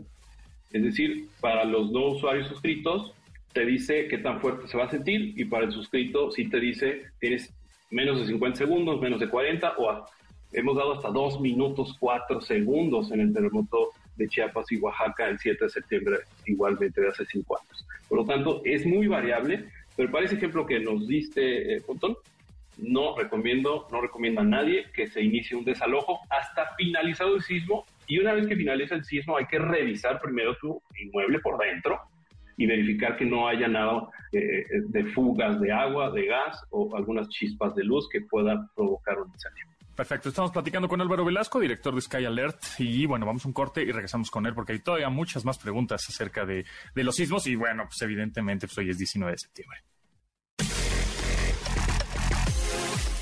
Es 0.71 0.83
decir, 0.83 1.27
para 1.39 1.65
los 1.65 1.91
no 1.91 2.07
usuarios 2.07 2.47
suscritos, 2.47 3.13
te 3.53 3.65
dice 3.65 4.07
qué 4.07 4.19
tan 4.19 4.39
fuerte 4.39 4.67
se 4.67 4.77
va 4.77 4.85
a 4.85 4.89
sentir 4.89 5.33
y 5.35 5.45
para 5.45 5.65
el 5.65 5.71
suscrito 5.71 6.31
sí 6.31 6.49
te 6.49 6.59
dice 6.59 7.05
tienes 7.19 7.51
menos 7.89 8.19
de 8.19 8.27
50 8.27 8.57
segundos, 8.57 9.01
menos 9.01 9.19
de 9.19 9.27
40 9.27 9.73
o 9.77 10.05
hemos 10.51 10.75
dado 10.75 10.93
hasta 10.93 11.09
2 11.09 11.41
minutos 11.41 11.95
4 11.99 12.41
segundos 12.41 13.11
en 13.11 13.21
el 13.21 13.33
terremoto 13.33 13.89
de 14.19 14.27
Chiapas 14.27 14.71
y 14.71 14.77
Oaxaca 14.77 15.27
el 15.27 15.39
7 15.39 15.63
de 15.63 15.69
septiembre, 15.69 16.17
igualmente 16.45 17.01
de 17.01 17.07
hace 17.07 17.25
5 17.25 17.57
años. 17.57 17.87
Por 18.07 18.19
lo 18.19 18.25
tanto, 18.25 18.61
es 18.65 18.85
muy 18.85 19.07
variable, 19.07 19.65
pero 19.95 20.11
para 20.11 20.25
ese 20.25 20.35
ejemplo 20.35 20.65
que 20.65 20.79
nos 20.79 21.07
diste, 21.07 21.75
eh, 21.75 21.81
no 22.77 23.17
recomiendo, 23.17 23.87
no 23.91 24.01
recomiendo 24.01 24.41
a 24.41 24.43
nadie 24.43 24.85
que 24.93 25.07
se 25.07 25.21
inicie 25.21 25.57
un 25.57 25.65
desalojo 25.65 26.19
hasta 26.29 26.75
finalizado 26.77 27.35
el 27.35 27.41
sismo 27.41 27.85
y 28.07 28.19
una 28.19 28.33
vez 28.33 28.47
que 28.47 28.55
finaliza 28.55 28.95
el 28.95 29.03
sismo 29.03 29.37
hay 29.37 29.45
que 29.45 29.59
revisar 29.59 30.21
primero 30.21 30.55
tu 30.57 30.81
inmueble 30.97 31.39
por 31.39 31.57
dentro 31.57 31.99
y 32.57 32.65
verificar 32.65 33.17
que 33.17 33.25
no 33.25 33.47
haya 33.47 33.67
nada 33.67 34.09
eh, 34.31 34.65
de 34.87 35.05
fugas 35.05 35.59
de 35.59 35.71
agua, 35.71 36.11
de 36.11 36.25
gas 36.25 36.61
o 36.71 36.95
algunas 36.95 37.29
chispas 37.29 37.75
de 37.75 37.83
luz 37.83 38.07
que 38.09 38.21
puedan 38.21 38.67
provocar 38.75 39.19
un 39.19 39.29
incendio. 39.29 39.65
Perfecto, 39.99 40.29
estamos 40.29 40.51
platicando 40.51 40.87
con 40.87 41.01
Álvaro 41.01 41.25
Velasco, 41.25 41.59
director 41.59 41.93
de 41.93 41.99
Sky 41.99 42.23
Alert, 42.23 42.63
y 42.77 43.05
bueno, 43.05 43.25
vamos 43.25 43.43
a 43.43 43.49
un 43.49 43.53
corte 43.53 43.83
y 43.83 43.91
regresamos 43.91 44.31
con 44.31 44.45
él 44.45 44.53
porque 44.53 44.71
hay 44.71 44.79
todavía 44.79 45.09
muchas 45.09 45.43
más 45.43 45.57
preguntas 45.57 46.05
acerca 46.07 46.45
de, 46.45 46.63
los 46.95 47.17
sismos 47.17 47.45
y 47.47 47.55
bueno, 47.55 47.83
pues 47.83 48.01
evidentemente 48.01 48.65
pues 48.65 48.77
hoy 48.77 48.91
es 48.91 48.97
19 48.97 49.33
de 49.33 49.37
septiembre. 49.37 49.79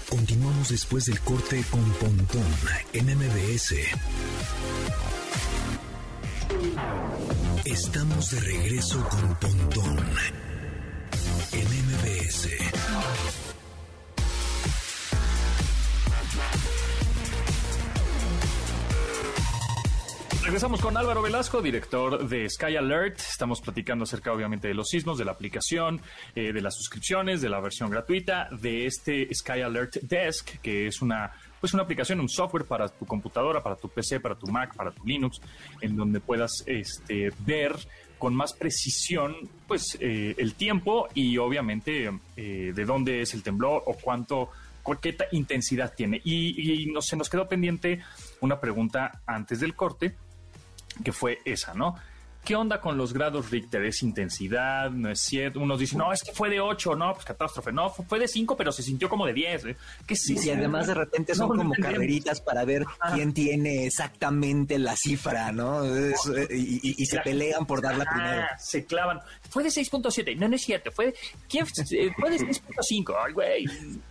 Continuamos 0.07 0.69
después 0.69 1.07
del 1.07 1.19
corte 1.21 1.63
con 1.71 1.83
Pontón 1.93 2.45
en 2.93 3.05
MBS. 3.07 3.73
Estamos 7.65 8.29
de 8.29 8.39
regreso 8.39 9.03
con 9.09 9.35
Pontón 9.39 9.97
en 11.53 11.65
MBS. 11.65 11.86
Regresamos 20.47 20.79
con 20.79 20.95
Álvaro 20.95 21.21
Velasco, 21.21 21.61
director 21.61 22.25
de 22.25 22.49
Sky 22.49 22.77
Alert. 22.77 23.19
Estamos 23.19 23.59
platicando 23.59 24.05
acerca, 24.05 24.31
obviamente, 24.31 24.69
de 24.69 24.73
los 24.73 24.87
sismos, 24.87 25.17
de 25.17 25.25
la 25.25 25.33
aplicación, 25.33 25.99
eh, 26.35 26.53
de 26.53 26.61
las 26.61 26.73
suscripciones, 26.73 27.41
de 27.41 27.49
la 27.49 27.59
versión 27.59 27.89
gratuita, 27.89 28.47
de 28.49 28.85
este 28.85 29.27
Sky 29.35 29.59
Alert 29.59 29.97
Desk, 30.03 30.61
que 30.61 30.87
es 30.87 31.01
una 31.01 31.33
pues 31.59 31.73
una 31.73 31.83
aplicación, 31.83 32.21
un 32.21 32.29
software 32.29 32.63
para 32.63 32.87
tu 32.87 33.05
computadora, 33.05 33.61
para 33.61 33.75
tu 33.75 33.89
PC, 33.89 34.21
para 34.21 34.35
tu 34.35 34.47
Mac, 34.47 34.73
para 34.73 34.91
tu 34.91 35.05
Linux, 35.05 35.41
en 35.81 35.97
donde 35.97 36.21
puedas 36.21 36.63
este, 36.65 37.33
ver 37.39 37.75
con 38.17 38.33
más 38.33 38.53
precisión 38.53 39.35
pues 39.67 39.97
eh, 39.99 40.33
el 40.37 40.53
tiempo 40.53 41.09
y 41.13 41.37
obviamente 41.39 42.09
eh, 42.37 42.71
de 42.73 42.85
dónde 42.85 43.21
es 43.21 43.33
el 43.33 43.43
temblor 43.43 43.83
o 43.85 43.95
cuánto 43.95 44.51
qué 44.95 45.17
intensidad 45.33 45.93
tiene. 45.93 46.21
Y, 46.23 46.87
se 47.01 47.17
nos 47.17 47.29
quedó 47.29 47.49
pendiente 47.49 47.99
una 48.39 48.61
pregunta 48.61 49.21
antes 49.25 49.59
del 49.59 49.75
corte 49.75 50.15
que 51.03 51.11
fue 51.11 51.39
esa, 51.45 51.73
¿no? 51.73 51.95
¿Qué 52.47 52.55
onda 52.55 52.79
con 52.79 52.97
los 52.97 53.11
grados 53.11 53.51
Richter? 53.51 53.83
¿Es 53.83 54.01
intensidad? 54.03 54.89
¿No 54.89 55.11
es 55.11 55.19
cierto? 55.19 55.59
Unos 55.59 55.79
dicen, 55.79 55.97
no, 55.97 56.13
es 56.13 56.23
que 56.23 56.31
fue 56.31 56.49
de 56.49 56.61
8, 56.61 56.95
no, 56.95 57.13
pues 57.13 57.25
catástrofe. 57.25 57.73
No, 57.73 57.89
fue 57.89 58.19
de 58.19 58.27
5, 58.29 58.55
pero 58.55 58.71
se 58.71 58.83
sintió 58.83 59.09
como 59.09 59.25
de 59.25 59.33
10. 59.33 59.65
¿eh? 59.65 59.75
¿Qué 60.05 60.15
sí, 60.15 60.37
y 60.41 60.49
además 60.51 60.87
de 60.87 60.93
repente 60.93 61.35
son 61.35 61.49
como 61.49 61.73
carreritas 61.73 62.39
para 62.39 62.63
ver 62.63 62.85
quién 63.13 63.33
tiene 63.33 63.85
exactamente 63.85 64.79
la 64.79 64.95
cifra, 64.95 65.51
¿no? 65.51 65.83
Eh, 65.83 66.13
y, 66.49 67.05
se 67.05 67.19
pelean 67.19 67.65
por 67.65 67.81
dar 67.81 67.97
la 67.97 68.05
primera. 68.05 68.57
Se 68.57 68.85
clavan. 68.85 69.19
Fue 69.49 69.63
de 69.63 69.69
6.7. 69.69 70.37
No, 70.37 70.47
no 70.47 70.55
es 70.55 70.61
cierto. 70.61 70.89
Fue 70.93 71.07
de, 71.07 71.15
¿quién? 71.49 71.65
Eh, 71.65 72.11
fue 72.17 72.29
de 72.29 72.37
6.5. 72.37 73.13
Ay, 73.25 73.33
güey. 73.33 73.65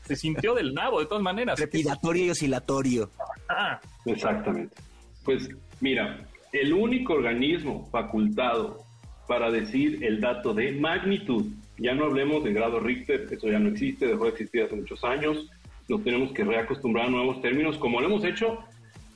Se 0.07 0.15
sintió 0.15 0.55
del 0.55 0.75
nabo, 0.75 1.01
de 1.01 1.07
todas 1.07 1.23
maneras. 1.23 1.59
Respiratorio 1.59 2.27
y 2.27 2.31
oscilatorio. 2.33 3.11
Ah. 3.49 3.81
Exactamente. 4.05 4.77
Pues, 5.25 5.49
mira, 5.81 6.21
el 6.61 6.73
único 6.73 7.15
organismo 7.15 7.89
facultado 7.91 8.79
para 9.27 9.51
decir 9.51 10.05
el 10.05 10.21
dato 10.21 10.55
de 10.55 10.73
magnitud, 10.73 11.47
ya 11.79 11.95
no 11.95 12.05
hablemos 12.05 12.45
de 12.45 12.53
grado 12.53 12.81
Richter, 12.81 13.27
eso 13.31 13.49
ya 13.49 13.59
no 13.59 13.71
existe, 13.71 14.07
dejó 14.07 14.25
de 14.25 14.31
existir 14.31 14.63
hace 14.63 14.77
muchos 14.77 15.03
años, 15.05 15.51
nos 15.89 16.03
tenemos 16.03 16.33
que 16.33 16.45
reacostumbrar 16.45 17.07
a 17.07 17.11
nuevos 17.11 17.41
términos, 17.43 17.77
como 17.79 18.01
lo 18.01 18.07
hemos 18.07 18.25
hecho 18.25 18.59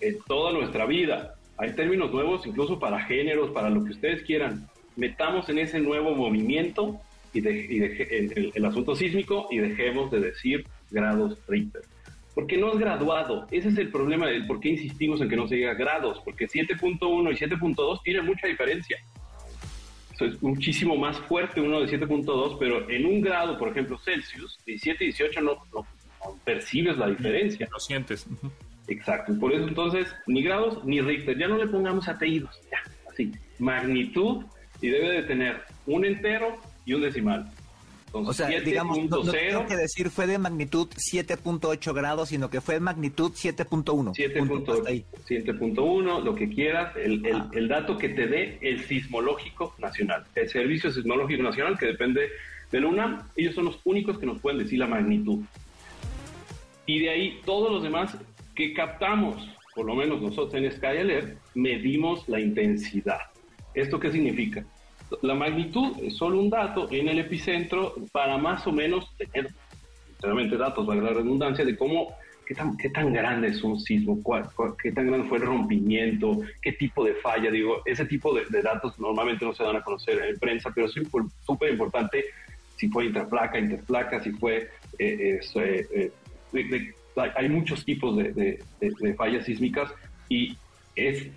en 0.01 0.19
toda 0.27 0.53
nuestra 0.53 0.87
vida. 0.87 1.35
Hay 1.57 1.75
términos 1.75 2.13
nuevos 2.13 2.47
incluso 2.47 2.79
para 2.79 3.01
géneros, 3.01 3.51
para 3.51 3.71
lo 3.71 3.85
que 3.85 3.91
ustedes 3.91 4.23
quieran. 4.23 4.69
Metamos 4.97 5.49
en 5.49 5.59
ese 5.59 5.81
nuevo 5.81 6.15
movimiento 6.15 7.01
y, 7.33 7.41
el 7.45 8.65
asunto 8.65 8.95
sísmico 8.95 9.49
y 9.51 9.59
dejemos 9.59 10.11
de 10.11 10.21
decir 10.21 10.65
grados 10.91 11.39
Richter 11.49 11.83
porque 12.35 12.57
no 12.57 12.73
es 12.73 12.79
graduado. 12.79 13.47
Ese 13.51 13.69
es 13.69 13.79
el 13.79 13.91
problema 13.91 14.27
del 14.27 14.47
por 14.47 14.61
qué 14.61 14.71
insistimos 14.71 15.21
en 15.21 15.29
que 15.29 15.37
no 15.37 15.49
se 15.49 15.57
diga 15.57 15.75
grados, 15.75 16.21
porque 16.25 16.49
7.1 16.49 17.33
y 17.33 17.37
7.2 17.37 18.03
tienen 18.03 18.27
mucha 18.27 18.47
diferencia. 18.47 18.99
Eso 20.15 20.27
es 20.27 20.43
muchísimo 20.43 20.97
más 20.97 21.19
fuerte 21.19 21.61
uno 21.61 21.81
de 21.81 21.99
7.2, 21.99 22.57
pero 22.59 22.89
en 22.91 23.07
un 23.07 23.21
grado, 23.21 23.59
por 23.59 23.69
ejemplo, 23.69 23.99
Celsius, 23.99 24.59
17 24.67 25.05
y 25.05 25.07
18 25.09 25.41
no, 25.41 25.57
no, 25.73 25.87
percibes 26.45 26.97
la 26.99 27.09
diferencia. 27.09 27.69
Lo 27.71 27.81
sientes. 27.81 28.27
Exacto. 28.87 29.39
Por 29.39 29.53
eso 29.53 29.67
entonces, 29.67 30.09
ni 30.27 30.43
grados 30.43 30.85
ni 30.85 31.01
Richter. 31.01 31.39
Ya 31.39 31.49
no 31.49 31.57
le 31.57 31.67
pongamos 31.67 32.09
apellidos. 32.09 32.61
Ya, 32.71 32.79
así. 33.11 33.33
Magnitud 33.59 34.45
y 34.81 34.89
debe 34.89 35.11
de 35.11 35.23
tener 35.23 35.63
un 35.87 36.05
entero 36.05 36.59
y 36.85 36.95
un 36.95 37.03
decimal 37.03 37.51
o 38.13 38.33
sea, 38.33 38.49
digamos, 38.61 38.99
no, 39.09 39.23
tengo 39.23 39.67
que 39.67 39.77
decir 39.77 40.11
fue 40.11 40.27
de 40.27 40.39
magnitud 40.39 40.89
7.8 40.89 41.95
grados, 41.95 42.31
sino 42.31 42.51
que 42.51 42.61
fue 42.61 42.75
de 42.75 42.81
magnitud 42.81 43.33
7.1. 43.33 44.15
7.1, 44.15 46.25
lo 46.25 46.35
que 46.35 46.49
quieras, 46.49 46.97
el, 46.97 47.25
el, 47.25 47.43
el, 47.53 47.69
dato 47.69 47.97
que 47.97 48.09
te 48.09 48.27
dé 48.27 48.59
el 48.63 48.85
sismológico 48.85 49.75
nacional, 49.79 50.25
el 50.35 50.49
Servicio 50.49 50.91
Sismológico 50.91 51.43
Nacional, 51.43 51.79
que 51.79 51.87
depende 51.87 52.31
de 52.73 52.81
la 52.81 52.89
UNAM, 52.89 53.23
ellos 53.37 53.55
son 53.55 53.67
los 53.67 53.79
únicos 53.85 54.19
que 54.19 54.27
nos 54.27 54.41
pueden 54.41 54.59
decir 54.59 54.79
la 54.79 54.87
magnitud. 54.87 55.41
Y 56.87 57.01
de 57.01 57.11
ahí 57.11 57.41
todos 57.45 57.71
los 57.71 57.83
demás 57.83 58.17
que 58.55 58.75
captamos, 58.75 59.49
por 59.75 59.87
lo 59.87 59.95
menos 59.95 60.21
nosotros 60.21 60.55
en 60.55 60.71
Sky 60.71 60.87
Alert, 60.87 61.39
medimos 61.55 62.29
la 62.29 62.41
intensidad. 62.41 63.21
¿Esto 63.75 64.01
qué 64.01 64.11
significa? 64.11 64.65
La 65.23 65.35
magnitud 65.35 65.97
es 66.03 66.17
solo 66.17 66.39
un 66.39 66.51
dato 66.51 66.89
en 66.91 67.09
el 67.09 67.19
epicentro 67.19 67.95
para 68.13 68.39
más 68.39 68.67
o 68.67 68.73
menos 68.73 69.11
tener 69.17 69.51
realmente 70.21 70.57
datos, 70.57 70.87
valga 70.87 71.11
la 71.11 71.15
redundancia, 71.15 71.65
de 71.65 71.77
cómo, 71.77 72.15
qué 72.47 72.55
tan, 72.55 72.77
qué 72.77 72.91
tan 72.91 73.13
grande 73.13 73.49
es 73.49 73.63
un 73.63 73.81
sismo, 73.81 74.21
qué 74.83 74.93
tan 74.93 75.07
grande 75.07 75.29
fue 75.29 75.39
el 75.39 75.45
rompimiento, 75.45 76.41
qué 76.61 76.73
tipo 76.73 77.05
de 77.05 77.15
falla, 77.15 77.51
digo, 77.51 77.83
ese 77.87 78.05
tipo 78.05 78.35
de, 78.35 78.45
datos 78.63 78.99
normalmente 78.99 79.45
no 79.45 79.55
se 79.55 79.65
dan 79.65 79.77
a 79.77 79.83
conocer 79.83 80.23
en 80.23 80.39
prensa, 80.39 80.71
pero 80.75 80.87
es 80.87 80.95
súper 81.41 81.71
importante 81.71 82.25
si 82.77 82.89
fue 82.89 83.07
intraplaca, 83.07 83.59
interplaca, 83.59 84.23
si 84.23 84.33
fue... 84.33 84.71
Eh, 84.99 85.41
eh, 85.55 85.87
eh, 86.55 86.95
hay 87.35 87.49
muchos 87.49 87.85
tipos 87.85 88.17
de, 88.17 88.63
de 88.81 89.15
fallas 89.15 89.45
sísmicas 89.45 89.93
y 90.29 90.57
es 90.97 91.29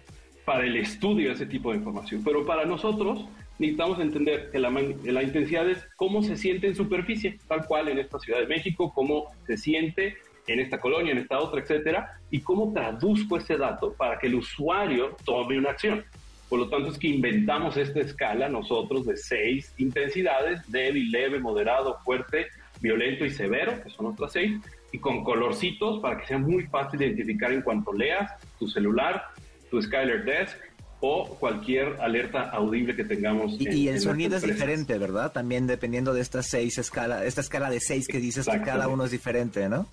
para 0.45 0.65
el 0.65 0.77
estudio 0.77 1.31
ese 1.31 1.45
tipo 1.45 1.71
de 1.71 1.77
información. 1.77 2.21
Pero 2.23 2.45
para 2.45 2.65
nosotros, 2.65 3.25
necesitamos 3.59 3.99
entender 3.99 4.49
que 4.51 4.59
la, 4.59 5.23
intensidad 5.23 5.69
es 5.69 5.85
cómo 5.95 6.23
se 6.23 6.35
siente 6.35 6.67
en 6.67 6.75
superficie, 6.75 7.39
tal 7.47 7.65
cual 7.65 7.89
en 7.89 7.99
esta 7.99 8.19
Ciudad 8.19 8.39
de 8.39 8.47
México, 8.47 8.91
cómo 8.93 9.31
se 9.45 9.57
siente 9.57 10.17
en 10.47 10.59
esta 10.59 10.79
colonia, 10.79 11.11
en 11.11 11.19
esta 11.19 11.39
otra, 11.39 11.61
etcétera, 11.61 12.19
y 12.29 12.41
cómo 12.41 12.73
traduzco 12.73 13.37
ese 13.37 13.57
dato 13.57 13.93
para 13.93 14.19
que 14.19 14.27
el 14.27 14.35
usuario 14.35 15.15
tome 15.23 15.57
una 15.57 15.71
acción. 15.71 16.03
Por 16.49 16.59
lo 16.59 16.69
tanto, 16.69 16.89
es 16.89 16.97
que 16.97 17.07
inventamos 17.07 17.77
esta 17.77 18.01
escala 18.01 18.49
nosotros 18.49 19.05
de 19.05 19.17
seis 19.17 19.73
intensidades, 19.77 20.69
débil, 20.69 21.09
leve, 21.11 21.39
moderado, 21.39 21.97
fuerte, 22.03 22.47
violento 22.81 23.25
y 23.25 23.29
severo, 23.29 23.81
que 23.81 23.89
son 23.89 24.07
otras 24.07 24.33
seis, 24.33 24.59
y 24.91 24.99
con 24.99 25.23
colorcitos 25.23 25.99
para 26.01 26.19
que 26.19 26.27
sea 26.27 26.37
muy 26.37 26.67
fácil 26.67 26.99
de 26.99 27.07
identificar 27.07 27.51
en 27.51 27.61
cuanto 27.61 27.93
leas 27.93 28.31
tu 28.59 28.67
celular, 28.67 29.23
tu 29.71 29.81
Skyler 29.81 30.23
Desk, 30.25 30.57
o 31.05 31.25
cualquier 31.37 31.97
alerta 31.99 32.43
audible 32.51 32.95
que 32.95 33.03
tengamos. 33.03 33.59
Y, 33.59 33.89
el 33.89 33.99
sonido 33.99 34.37
es 34.37 34.43
diferente, 34.43 34.97
¿verdad? 34.97 35.33
También 35.33 35.67
dependiendo 35.67 36.13
de 36.13 36.21
estas 36.21 36.47
seis 36.47 36.77
escala, 36.77 37.25
esta 37.25 37.41
escala 37.41 37.69
de 37.69 37.81
seis 37.81 38.07
que 38.07 38.19
dices 38.19 38.47
que 38.47 38.61
cada 38.61 38.87
uno 38.87 39.03
es 39.03 39.11
diferente, 39.11 39.67
¿no? 39.67 39.85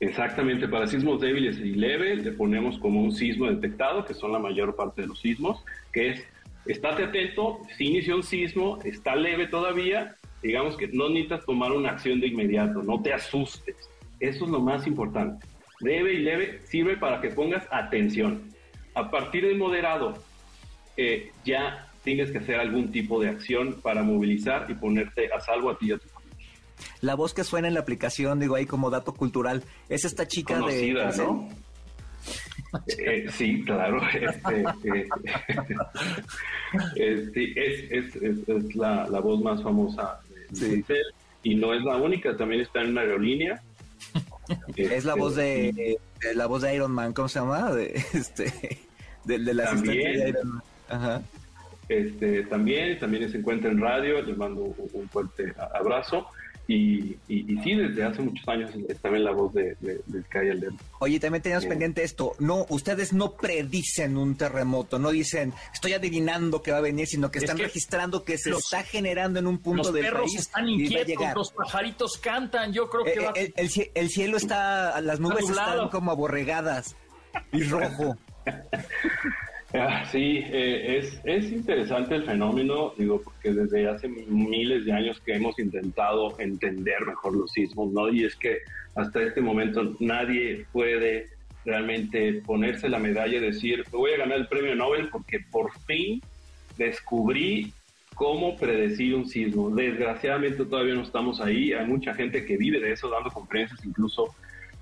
Exactamente, 0.00 0.66
para 0.66 0.86
sismos 0.86 1.20
débiles 1.20 1.58
y 1.58 1.74
leves 1.74 2.24
le 2.24 2.32
ponemos 2.32 2.78
como 2.78 3.02
un 3.02 3.12
sismo 3.12 3.44
detectado, 3.44 4.06
que 4.06 4.14
son 4.14 4.32
la 4.32 4.38
mayor 4.38 4.74
parte 4.74 5.02
de 5.02 5.08
los 5.08 5.20
sismos, 5.20 5.62
que 5.92 6.12
es, 6.12 6.24
estate 6.64 7.04
atento, 7.04 7.60
si 7.76 7.88
inició 7.88 8.16
un 8.16 8.22
sismo, 8.22 8.78
está 8.84 9.16
leve 9.16 9.46
todavía, 9.48 10.16
digamos 10.42 10.78
que 10.78 10.88
no 10.88 11.10
necesitas 11.10 11.44
tomar 11.44 11.72
una 11.72 11.90
acción 11.90 12.20
de 12.20 12.28
inmediato, 12.28 12.82
no 12.82 13.02
te 13.02 13.12
asustes, 13.12 13.76
eso 14.18 14.44
es 14.46 14.50
lo 14.50 14.60
más 14.60 14.86
importante. 14.86 15.46
Leve 15.80 16.14
y 16.14 16.18
leve 16.20 16.60
sirve 16.64 16.96
para 16.96 17.20
que 17.20 17.28
pongas 17.28 17.68
atención. 17.70 18.44
A 18.94 19.10
partir 19.10 19.46
de 19.46 19.54
moderado 19.54 20.14
eh, 20.96 21.32
ya 21.44 21.88
tienes 22.04 22.30
que 22.30 22.38
hacer 22.38 22.60
algún 22.60 22.92
tipo 22.92 23.20
de 23.20 23.30
acción 23.30 23.80
para 23.82 24.02
movilizar 24.02 24.66
y 24.70 24.74
ponerte 24.74 25.32
a 25.32 25.40
salvo 25.40 25.70
a 25.70 25.78
ti 25.78 25.88
y 25.88 25.92
a 25.92 25.98
tu 25.98 26.08
familia. 26.08 26.46
La 27.00 27.14
voz 27.14 27.34
que 27.34 27.44
suena 27.44 27.68
en 27.68 27.74
la 27.74 27.80
aplicación, 27.80 28.38
digo 28.38 28.54
ahí 28.54 28.66
como 28.66 28.90
dato 28.90 29.14
cultural, 29.14 29.64
es 29.88 30.04
esta 30.04 30.28
chica 30.28 30.58
Conocida, 30.60 31.10
de... 31.10 31.18
¿no? 31.18 31.48
Eh, 32.98 33.26
sí, 33.30 33.62
claro. 33.64 34.00
Este, 36.96 37.50
eh, 37.50 37.86
es, 37.92 38.16
es, 38.16 38.48
es, 38.48 38.74
la, 38.74 39.08
la, 39.08 39.20
voz 39.20 39.40
más 39.40 39.62
famosa 39.62 40.20
de 40.50 40.82
sí. 40.82 40.94
y 41.44 41.54
no 41.54 41.72
es 41.72 41.84
la 41.84 41.96
única, 41.96 42.36
también 42.36 42.62
está 42.62 42.82
en 42.82 42.90
una 42.90 43.02
aerolínea. 43.02 43.62
es 44.74 45.04
la 45.04 45.14
voz 45.14 45.36
de, 45.36 45.98
de, 46.20 46.34
la 46.34 46.46
voz 46.46 46.62
de 46.62 46.74
Iron 46.74 46.90
Man, 46.90 47.12
¿cómo 47.12 47.28
se 47.28 47.38
llama? 47.38 47.70
De, 47.70 47.94
este, 48.12 48.52
de, 49.24 49.38
de 49.38 49.54
la 49.54 49.66
también, 49.66 50.18
de 50.18 50.28
Iron 50.30 50.48
Man. 50.48 50.62
Ajá. 50.88 51.22
Este, 51.88 52.44
también, 52.44 52.98
también 52.98 53.30
se 53.30 53.38
encuentra 53.38 53.70
en 53.70 53.80
radio, 53.80 54.22
le 54.22 54.34
mando 54.34 54.62
un, 54.62 55.08
fuerte 55.08 55.52
abrazo. 55.74 56.26
Y, 56.66 57.18
y, 57.28 57.58
sí, 57.62 57.74
desde 57.74 58.04
hace 58.04 58.22
muchos 58.22 58.48
años 58.48 58.70
es 58.88 58.98
también 58.98 59.24
la 59.24 59.32
voz 59.32 59.52
de, 59.52 59.76
de. 59.80 60.00
Oye, 60.98 61.20
también 61.20 61.42
teníamos 61.42 61.66
pendiente 61.66 62.02
esto. 62.02 62.32
No, 62.38 62.64
ustedes 62.70 63.12
no 63.12 63.32
predicen 63.34 64.16
un 64.16 64.34
terremoto, 64.34 64.98
no 64.98 65.10
dicen 65.10 65.52
estoy 65.74 65.92
adivinando 65.92 66.62
que 66.62 66.72
va 66.72 66.78
a 66.78 66.80
venir, 66.80 67.06
sino 67.06 67.30
que 67.30 67.40
están 67.40 67.58
registrando 67.58 68.24
que 68.24 68.38
se 68.38 68.48
está 68.48 68.82
generando 68.82 69.40
en 69.40 69.46
un 69.46 69.58
punto 69.58 69.92
del 69.92 70.04
país. 70.04 70.12
Los 70.14 70.22
perros 70.22 70.34
están 70.36 70.68
inquietos, 70.70 71.34
los 71.34 71.52
pajaritos 71.52 72.16
cantan. 72.16 72.72
Yo 72.72 72.88
creo 72.88 73.04
que 73.04 73.12
eh, 73.12 73.26
va... 73.26 73.32
el, 73.32 73.52
el, 73.56 73.90
el, 73.94 74.08
cielo 74.08 74.38
está, 74.38 74.98
las 75.02 75.20
nubes 75.20 75.50
están 75.50 75.90
como 75.90 76.12
aborregadas 76.12 76.96
y 77.52 77.62
rojo. 77.64 78.16
Ah, 79.76 80.04
sí, 80.04 80.44
eh, 80.52 80.98
es, 80.98 81.20
es 81.24 81.50
interesante 81.50 82.14
el 82.14 82.24
fenómeno, 82.24 82.94
digo, 82.96 83.20
porque 83.20 83.52
desde 83.52 83.88
hace 83.88 84.06
miles 84.06 84.84
de 84.84 84.92
años 84.92 85.20
que 85.20 85.34
hemos 85.34 85.58
intentado 85.58 86.38
entender 86.38 87.04
mejor 87.04 87.34
los 87.34 87.50
sismos, 87.50 87.92
¿no? 87.92 88.08
Y 88.08 88.24
es 88.24 88.36
que 88.36 88.58
hasta 88.94 89.20
este 89.20 89.40
momento 89.40 89.96
nadie 89.98 90.64
puede 90.70 91.26
realmente 91.64 92.34
ponerse 92.46 92.88
la 92.88 93.00
medalla 93.00 93.36
y 93.36 93.40
decir, 93.40 93.84
voy 93.90 94.12
a 94.12 94.18
ganar 94.18 94.38
el 94.38 94.46
premio 94.46 94.76
Nobel 94.76 95.08
porque 95.08 95.40
por 95.50 95.72
fin 95.80 96.22
descubrí 96.78 97.72
cómo 98.14 98.56
predecir 98.56 99.16
un 99.16 99.26
sismo. 99.26 99.70
Desgraciadamente 99.70 100.64
todavía 100.66 100.94
no 100.94 101.02
estamos 101.02 101.40
ahí, 101.40 101.72
hay 101.72 101.86
mucha 101.86 102.14
gente 102.14 102.44
que 102.44 102.56
vive 102.56 102.78
de 102.78 102.92
eso, 102.92 103.10
dando 103.10 103.28
conferencias 103.30 103.84
incluso 103.84 104.36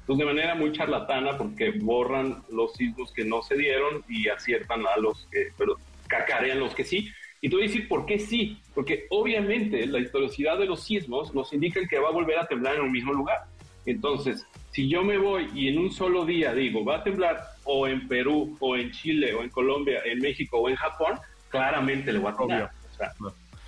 pues 0.07 0.18
de 0.18 0.24
manera 0.24 0.55
muy 0.55 0.72
charlatana 0.72 1.36
porque 1.38 1.70
borran 1.70 2.42
los 2.50 2.74
sismos 2.74 3.12
que 3.12 3.24
no 3.24 3.42
se 3.42 3.57
dieron 3.57 4.05
y 4.09 4.28
aciertan 4.28 4.84
a 4.86 4.98
los 4.98 5.26
que, 5.30 5.48
pero 5.57 5.76
cacarean 6.09 6.61
los 6.61 6.74
que 6.74 6.84
sí. 6.84 7.11
Y 7.40 7.48
te 7.48 7.57
voy 7.57 7.64
a 7.64 7.68
decir 7.68 7.88
por 7.88 8.07
qué 8.07 8.18
sí, 8.18 8.59
porque 8.74 9.07
obviamente 9.11 9.86
la 9.86 9.98
historicidad 9.98 10.59
de 10.59 10.66
los 10.66 10.84
sismos 10.84 11.34
nos 11.34 11.53
indica 11.53 11.80
que 11.88 11.98
va 11.98 12.09
a 12.09 12.12
volver 12.12 12.38
a 12.38 12.46
temblar 12.46 12.76
en 12.76 12.82
un 12.82 12.92
mismo 12.92 13.12
lugar. 13.12 13.38
Entonces, 13.84 14.46
si 14.70 14.88
yo 14.88 15.03
me 15.03 15.18
voy 15.18 15.48
y 15.55 15.68
en 15.68 15.78
un 15.78 15.90
solo 15.90 16.24
día 16.24 16.55
digo, 16.55 16.84
va 16.84 16.98
a 16.98 17.05
temblar 17.05 17.40
o 17.64 17.88
en 17.88 18.07
Perú, 18.07 18.57
o 18.61 18.76
en 18.76 18.90
Chile, 18.92 19.34
o 19.34 19.42
en 19.42 19.50
Colombia, 19.50 20.00
en 20.05 20.18
México, 20.20 20.59
o 20.59 20.68
en 20.68 20.76
Japón, 20.76 21.18
claramente 21.48 22.12
le 22.12 22.18
va 22.20 22.30
a 22.30 22.36
temblar. 22.36 22.70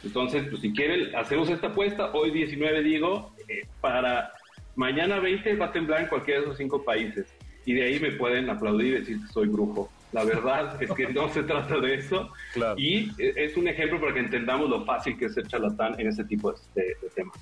entonces, 0.03 0.47
pues 0.49 0.63
si 0.63 0.73
quieren, 0.73 1.15
hacemos 1.17 1.49
esta 1.49 1.69
apuesta. 1.69 2.13
Hoy 2.13 2.31
19 2.31 2.83
digo, 2.83 3.35
eh, 3.49 3.67
para 3.81 4.33
Mañana 4.77 5.21
20 5.21 5.57
va 5.57 5.67
a 5.67 5.73
temblar 5.73 6.03
en 6.03 6.09
cualquiera 6.09 6.41
de 6.41 6.47
esos 6.47 6.59
cinco 6.59 6.83
países. 6.85 7.27
Y 7.67 7.75
de 7.75 7.85
ahí 7.85 8.01
me 8.01 8.13
pueden 8.13 8.51
aplaudir 8.51 8.95
y 8.95 9.01
decir 9.01 9.21
que 9.21 9.33
soy 9.33 9.49
brujo. 9.49 9.91
La 10.13 10.25
verdad 10.25 10.81
es 10.81 10.91
que 10.93 11.09
no 11.09 11.29
se 11.33 11.43
trata 11.43 11.79
de 11.81 11.95
eso. 11.95 12.31
Y 12.77 13.11
es 13.19 13.57
un 13.57 13.67
ejemplo 13.69 14.01
para 14.01 14.15
que 14.15 14.21
entendamos 14.21 14.69
lo 14.69 14.85
fácil 14.85 15.19
que 15.19 15.27
es 15.27 15.35
ser 15.35 15.47
charlatán 15.47 15.99
en 15.99 16.09
ese 16.09 16.25
tipo 16.25 16.53
de, 16.75 16.97
temas. 17.15 17.37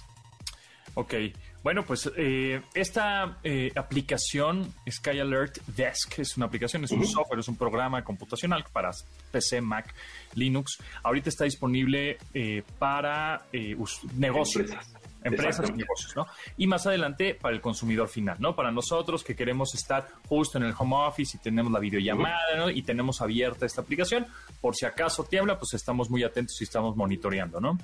Ok, 0.95 1.15
bueno, 1.63 1.85
pues 1.85 2.11
eh, 2.17 2.61
esta 2.75 3.39
eh, 3.43 3.73
aplicación 3.75 4.73
Sky 4.91 5.21
Alert 5.21 5.59
Desk 5.69 6.19
es 6.19 6.37
una 6.37 6.47
aplicación, 6.47 6.85
es 6.85 6.91
un 6.91 7.07
software, 7.07 7.41
es 7.41 7.49
un 7.49 7.57
programa 7.57 8.05
computacional 8.05 8.65
para 8.73 8.91
PC, 9.31 9.61
Mac, 9.63 9.95
Linux. 10.35 10.79
Ahorita 11.03 11.31
está 11.31 11.45
disponible 11.45 12.19
eh, 12.35 12.63
para 12.79 13.47
negocios 13.53 14.71
empresas 14.71 15.02
y 15.25 15.73
negocios, 15.73 16.17
¿no? 16.17 16.27
Y 16.57 16.67
más 16.67 16.87
adelante 16.87 17.35
para 17.35 17.55
el 17.55 17.61
consumidor 17.61 18.09
final, 18.09 18.37
¿no? 18.41 18.55
Para 18.55 18.71
nosotros 18.71 19.25
que 19.25 19.35
queremos 19.35 19.75
estar 19.75 20.07
justo 20.29 20.59
en 20.59 20.65
el 20.65 20.75
home 20.77 20.97
office 20.97 21.37
y 21.37 21.41
tenemos 21.41 21.73
la 21.73 21.79
videollamada, 21.79 22.57
¿no? 22.57 22.71
Y 22.71 22.83
tenemos 22.83 23.21
abierta 23.21 23.67
esta 23.67 23.83
aplicación, 23.83 24.27
por 24.61 24.75
si 24.77 24.87
acaso 24.87 25.25
tiembla, 25.25 25.59
pues 25.59 25.75
estamos 25.75 26.11
muy 26.11 26.23
atentos 26.25 26.61
y 26.61 26.65
estamos 26.65 26.97
monitoreando, 26.97 27.61
¿no? 27.61 27.79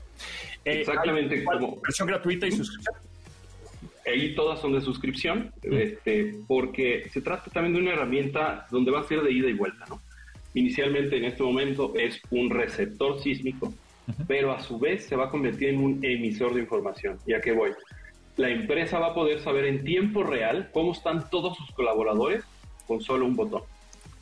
Eh, 0.64 0.80
Exactamente. 0.80 1.44
versión 1.82 2.08
gratuita 2.08 2.46
y 2.46 2.52
suscripción. 2.52 2.96
Ahí 4.06 4.34
todas 4.34 4.60
son 4.60 4.72
de 4.72 4.80
suscripción, 4.80 5.52
este, 5.62 6.34
porque 6.46 7.10
se 7.12 7.20
trata 7.20 7.50
también 7.50 7.74
de 7.74 7.80
una 7.80 7.92
herramienta 7.92 8.66
donde 8.70 8.90
va 8.90 9.00
a 9.00 9.04
ser 9.04 9.22
de 9.22 9.30
ida 9.30 9.48
y 9.48 9.52
vuelta, 9.52 9.84
¿no? 9.86 10.00
Inicialmente 10.54 11.18
en 11.18 11.24
este 11.24 11.42
momento 11.42 11.92
es 11.94 12.20
un 12.30 12.48
receptor 12.48 13.20
sísmico 13.20 13.72
pero 14.26 14.52
a 14.52 14.60
su 14.60 14.78
vez 14.78 15.06
se 15.06 15.16
va 15.16 15.26
a 15.26 15.30
convertir 15.30 15.70
en 15.70 15.82
un 15.82 16.04
emisor 16.04 16.54
de 16.54 16.60
información. 16.60 17.18
¿Y 17.26 17.34
a 17.34 17.40
qué 17.40 17.52
voy? 17.52 17.70
La 18.36 18.50
empresa 18.50 18.98
va 18.98 19.08
a 19.08 19.14
poder 19.14 19.40
saber 19.40 19.66
en 19.66 19.84
tiempo 19.84 20.22
real 20.22 20.70
cómo 20.72 20.92
están 20.92 21.28
todos 21.30 21.56
sus 21.56 21.70
colaboradores 21.72 22.44
con 22.86 23.00
solo 23.00 23.26
un 23.26 23.36
botón. 23.36 23.62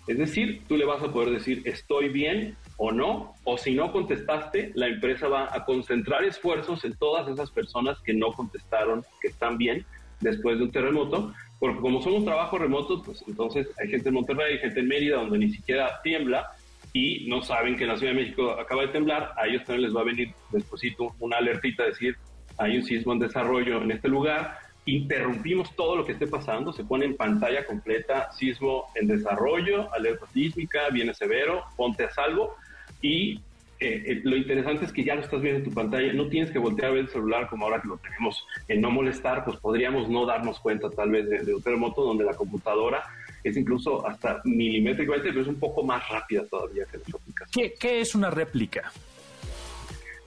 Es 0.07 0.19
decir, 0.19 0.63
tú 0.69 0.77
le 0.77 0.85
vas 0.85 1.03
a 1.03 1.13
poder 1.13 1.31
decir 1.31 1.63
estoy 1.65 2.09
bien 2.09 2.57
o 2.77 2.93
no, 2.93 3.35
o 3.45 3.59
si 3.59 3.75
no 3.75 3.91
contestaste, 3.93 4.71
la 4.75 4.87
empresa 4.87 5.29
va 5.29 5.49
a 5.53 5.65
concentrar 5.65 6.25
esfuerzos 6.25 6.85
en 6.85 6.95
todas 6.97 7.29
esas 7.29 7.51
personas 7.51 7.99
que 8.01 8.15
no 8.15 8.33
contestaron, 8.33 9.05
que 9.21 9.29
están 9.29 9.59
bien 9.59 9.85
después 10.21 10.59
de 10.59 10.65
un 10.65 10.71
terremoto, 10.71 11.33
porque 11.59 11.81
como 11.81 12.03
somos 12.03 12.25
trabajo 12.25 12.59
remoto, 12.59 13.03
pues 13.03 13.25
entonces 13.27 13.69
hay 13.81 13.89
gente 13.89 14.09
en 14.09 14.15
Monterrey, 14.15 14.55
hay 14.55 14.59
gente 14.61 14.81
en 14.81 14.89
Mérida 14.89 15.17
donde 15.17 15.39
ni 15.39 15.51
siquiera 15.51 16.01
tiembla, 16.03 16.51
y 16.93 17.27
no 17.29 17.43
saben 17.43 17.77
que 17.77 17.85
en 17.85 17.91
la 17.91 17.97
Ciudad 17.97 18.13
de 18.13 18.21
México 18.21 18.53
acaba 18.53 18.83
de 18.83 18.89
temblar, 18.89 19.33
a 19.37 19.47
ellos 19.47 19.65
también 19.65 19.83
les 19.83 19.97
va 19.97 20.01
a 20.01 20.05
venir 20.05 20.33
despuesito 20.51 21.15
una 21.21 21.39
alertita 21.39 21.85
decir, 21.85 22.17
hay 22.59 22.77
un 22.77 22.85
sismo 22.85 23.13
en 23.13 23.19
desarrollo 23.19 23.83
en 23.83 23.91
este 23.91 24.09
lugar, 24.09 24.59
interrumpimos 24.87 25.75
todo 25.75 25.97
lo 25.97 26.07
que 26.07 26.13
esté 26.13 26.27
pasando, 26.27 26.73
se 26.73 26.85
pone 26.85 27.05
en 27.05 27.17
pantalla 27.17 27.67
completa, 27.67 28.31
sismo 28.33 28.87
en 28.95 29.09
desarrollo, 29.09 29.93
alerta 29.93 30.27
sísmica, 30.33 30.89
viene 30.91 31.13
severo, 31.13 31.65
ponte 31.77 32.05
a 32.05 32.11
salvo 32.11 32.55
y 33.03 33.41
eh, 33.79 34.03
eh, 34.07 34.21
lo 34.25 34.37
interesante 34.37 34.87
es 34.87 34.93
que 34.93 35.05
ya 35.05 35.17
lo 35.17 35.21
estás 35.21 35.43
viendo 35.43 35.59
en 35.59 35.65
tu 35.65 35.75
pantalla, 35.75 36.13
no 36.15 36.29
tienes 36.29 36.51
que 36.51 36.59
voltear 36.59 36.91
a 36.91 36.95
ver 36.95 37.01
el 37.01 37.09
celular 37.09 37.49
como 37.49 37.67
ahora 37.67 37.83
que 37.83 37.89
lo 37.89 37.99
tenemos 37.99 38.47
en 38.69 38.81
no 38.81 38.91
molestar, 38.91 39.45
pues 39.45 39.59
podríamos 39.59 40.09
no 40.09 40.25
darnos 40.25 40.61
cuenta 40.61 40.89
tal 40.89 41.11
vez 41.11 41.29
de, 41.29 41.45
de 41.45 41.55
un 41.55 41.63
terremoto 41.63 42.03
donde 42.03 42.25
la 42.25 42.35
computadora 42.35 43.03
es 43.49 43.57
incluso 43.57 44.07
hasta 44.07 44.41
milimétricamente, 44.45 45.29
pero 45.29 45.43
es 45.43 45.49
un 45.49 45.59
poco 45.59 45.83
más 45.83 46.09
rápida 46.09 46.45
todavía 46.47 46.85
que 46.91 46.99
las 46.99 47.15
aplicación. 47.15 47.71
¿Qué, 47.79 48.01
es 48.01 48.15
una 48.15 48.31
réplica? 48.31 48.93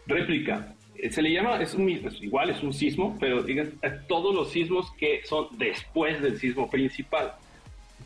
Réplica. 0.07 0.75
Eh, 0.95 1.11
se 1.11 1.21
le 1.21 1.31
llama, 1.31 1.61
es, 1.61 1.73
un, 1.73 1.89
igual 1.89 2.49
es 2.49 2.63
un 2.63 2.73
sismo, 2.73 3.17
pero 3.19 3.43
digan, 3.43 3.73
todos 4.07 4.33
los 4.33 4.51
sismos 4.51 4.91
que 4.97 5.21
son 5.25 5.47
después 5.57 6.21
del 6.21 6.39
sismo 6.39 6.69
principal. 6.69 7.33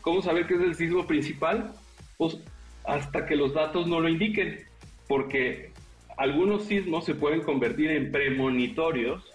¿Cómo 0.00 0.22
saber 0.22 0.46
qué 0.46 0.54
es 0.54 0.60
el 0.60 0.74
sismo 0.74 1.06
principal? 1.06 1.72
Pues 2.16 2.38
hasta 2.84 3.26
que 3.26 3.36
los 3.36 3.54
datos 3.54 3.86
no 3.86 4.00
lo 4.00 4.08
indiquen, 4.08 4.60
porque 5.08 5.70
algunos 6.16 6.64
sismos 6.64 7.04
se 7.04 7.14
pueden 7.14 7.42
convertir 7.42 7.90
en 7.90 8.12
premonitorios 8.12 9.33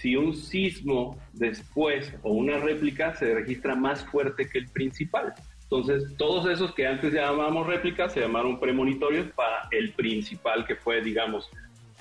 si 0.00 0.16
un 0.16 0.34
sismo 0.34 1.18
después 1.32 2.12
o 2.22 2.32
una 2.32 2.58
réplica 2.58 3.14
se 3.16 3.34
registra 3.34 3.74
más 3.74 4.04
fuerte 4.04 4.48
que 4.48 4.58
el 4.58 4.68
principal. 4.68 5.34
Entonces, 5.62 6.16
todos 6.16 6.50
esos 6.50 6.74
que 6.74 6.86
antes 6.86 7.12
llamábamos 7.12 7.66
réplicas 7.66 8.12
se 8.12 8.20
llamaron 8.20 8.58
premonitorios 8.58 9.28
para 9.34 9.68
el 9.70 9.92
principal, 9.92 10.66
que 10.66 10.74
fue, 10.74 11.00
digamos, 11.00 11.48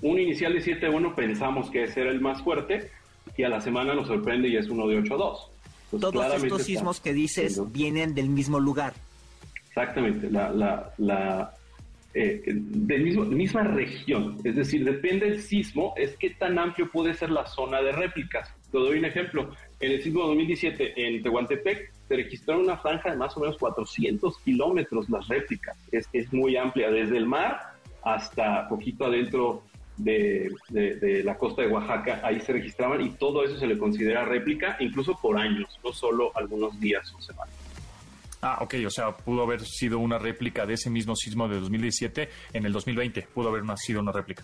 un 0.01 0.17
inicial 0.17 0.53
de 0.53 0.59
7.1, 0.59 1.13
pensamos 1.13 1.69
que 1.69 1.83
ese 1.83 2.01
era 2.01 2.09
el 2.09 2.21
más 2.21 2.41
fuerte, 2.41 2.89
y 3.37 3.43
a 3.43 3.49
la 3.49 3.61
semana 3.61 3.93
nos 3.93 4.07
sorprende 4.07 4.47
y 4.47 4.55
es 4.55 4.69
uno 4.69 4.87
de 4.87 4.99
8.2. 5.01 5.99
Todos 5.99 6.43
estos 6.43 6.63
sismos 6.63 6.99
que 6.99 7.13
dices 7.13 7.61
vienen 7.71 8.15
del 8.15 8.29
mismo 8.29 8.59
lugar. 8.59 8.93
Exactamente, 9.67 10.31
la, 10.31 10.49
la, 10.51 10.93
la, 10.97 11.53
eh, 12.13 12.41
del 12.45 13.03
mismo, 13.03 13.23
misma 13.25 13.63
región. 13.63 14.37
Es 14.43 14.55
decir, 14.55 14.83
depende 14.83 15.29
del 15.29 15.41
sismo, 15.41 15.93
es 15.95 16.15
qué 16.17 16.31
tan 16.31 16.57
amplio 16.57 16.89
puede 16.91 17.13
ser 17.13 17.29
la 17.29 17.45
zona 17.45 17.81
de 17.81 17.91
réplicas. 17.91 18.53
Te 18.71 18.77
doy 18.77 18.99
un 18.99 19.05
ejemplo. 19.05 19.51
En 19.79 19.91
el 19.91 20.01
sismo 20.01 20.21
de 20.21 20.27
2017 20.27 21.07
en 21.07 21.21
Tehuantepec 21.21 21.93
se 22.07 22.15
registró 22.15 22.59
una 22.59 22.77
franja 22.77 23.11
de 23.11 23.17
más 23.17 23.37
o 23.37 23.41
menos 23.41 23.57
400 23.57 24.39
kilómetros 24.39 25.09
las 25.09 25.27
réplicas. 25.27 25.77
Es, 25.91 26.09
es 26.13 26.33
muy 26.33 26.57
amplia, 26.57 26.89
desde 26.89 27.17
el 27.17 27.25
mar 27.27 27.73
hasta 28.03 28.67
poquito 28.67 29.05
adentro 29.05 29.63
de, 29.97 30.49
de, 30.69 31.23
la 31.23 31.37
costa 31.37 31.61
de 31.61 31.67
Oaxaca, 31.67 32.21
ahí 32.23 32.39
se 32.39 32.53
registraban 32.53 33.01
y 33.01 33.09
todo 33.09 33.43
eso 33.43 33.57
se 33.57 33.67
le 33.67 33.77
considera 33.77 34.23
réplica, 34.25 34.77
incluso 34.79 35.19
por 35.21 35.37
años, 35.37 35.79
no 35.83 35.91
solo 35.91 36.31
algunos 36.35 36.79
días 36.79 37.13
o 37.13 37.21
semanas. 37.21 37.53
Ah, 38.41 38.59
ok, 38.61 38.75
o 38.85 38.89
sea, 38.89 39.17
pudo 39.17 39.43
haber 39.43 39.61
sido 39.61 39.99
una 39.99 40.17
réplica 40.17 40.65
de 40.65 40.75
ese 40.75 40.89
mismo 40.89 41.15
sismo 41.15 41.47
de 41.49 41.59
2017 41.59 42.29
en 42.53 42.65
el 42.65 42.71
2020, 42.71 43.27
pudo 43.33 43.49
haber 43.49 43.63
sido 43.77 44.01
una 44.01 44.11
réplica. 44.11 44.43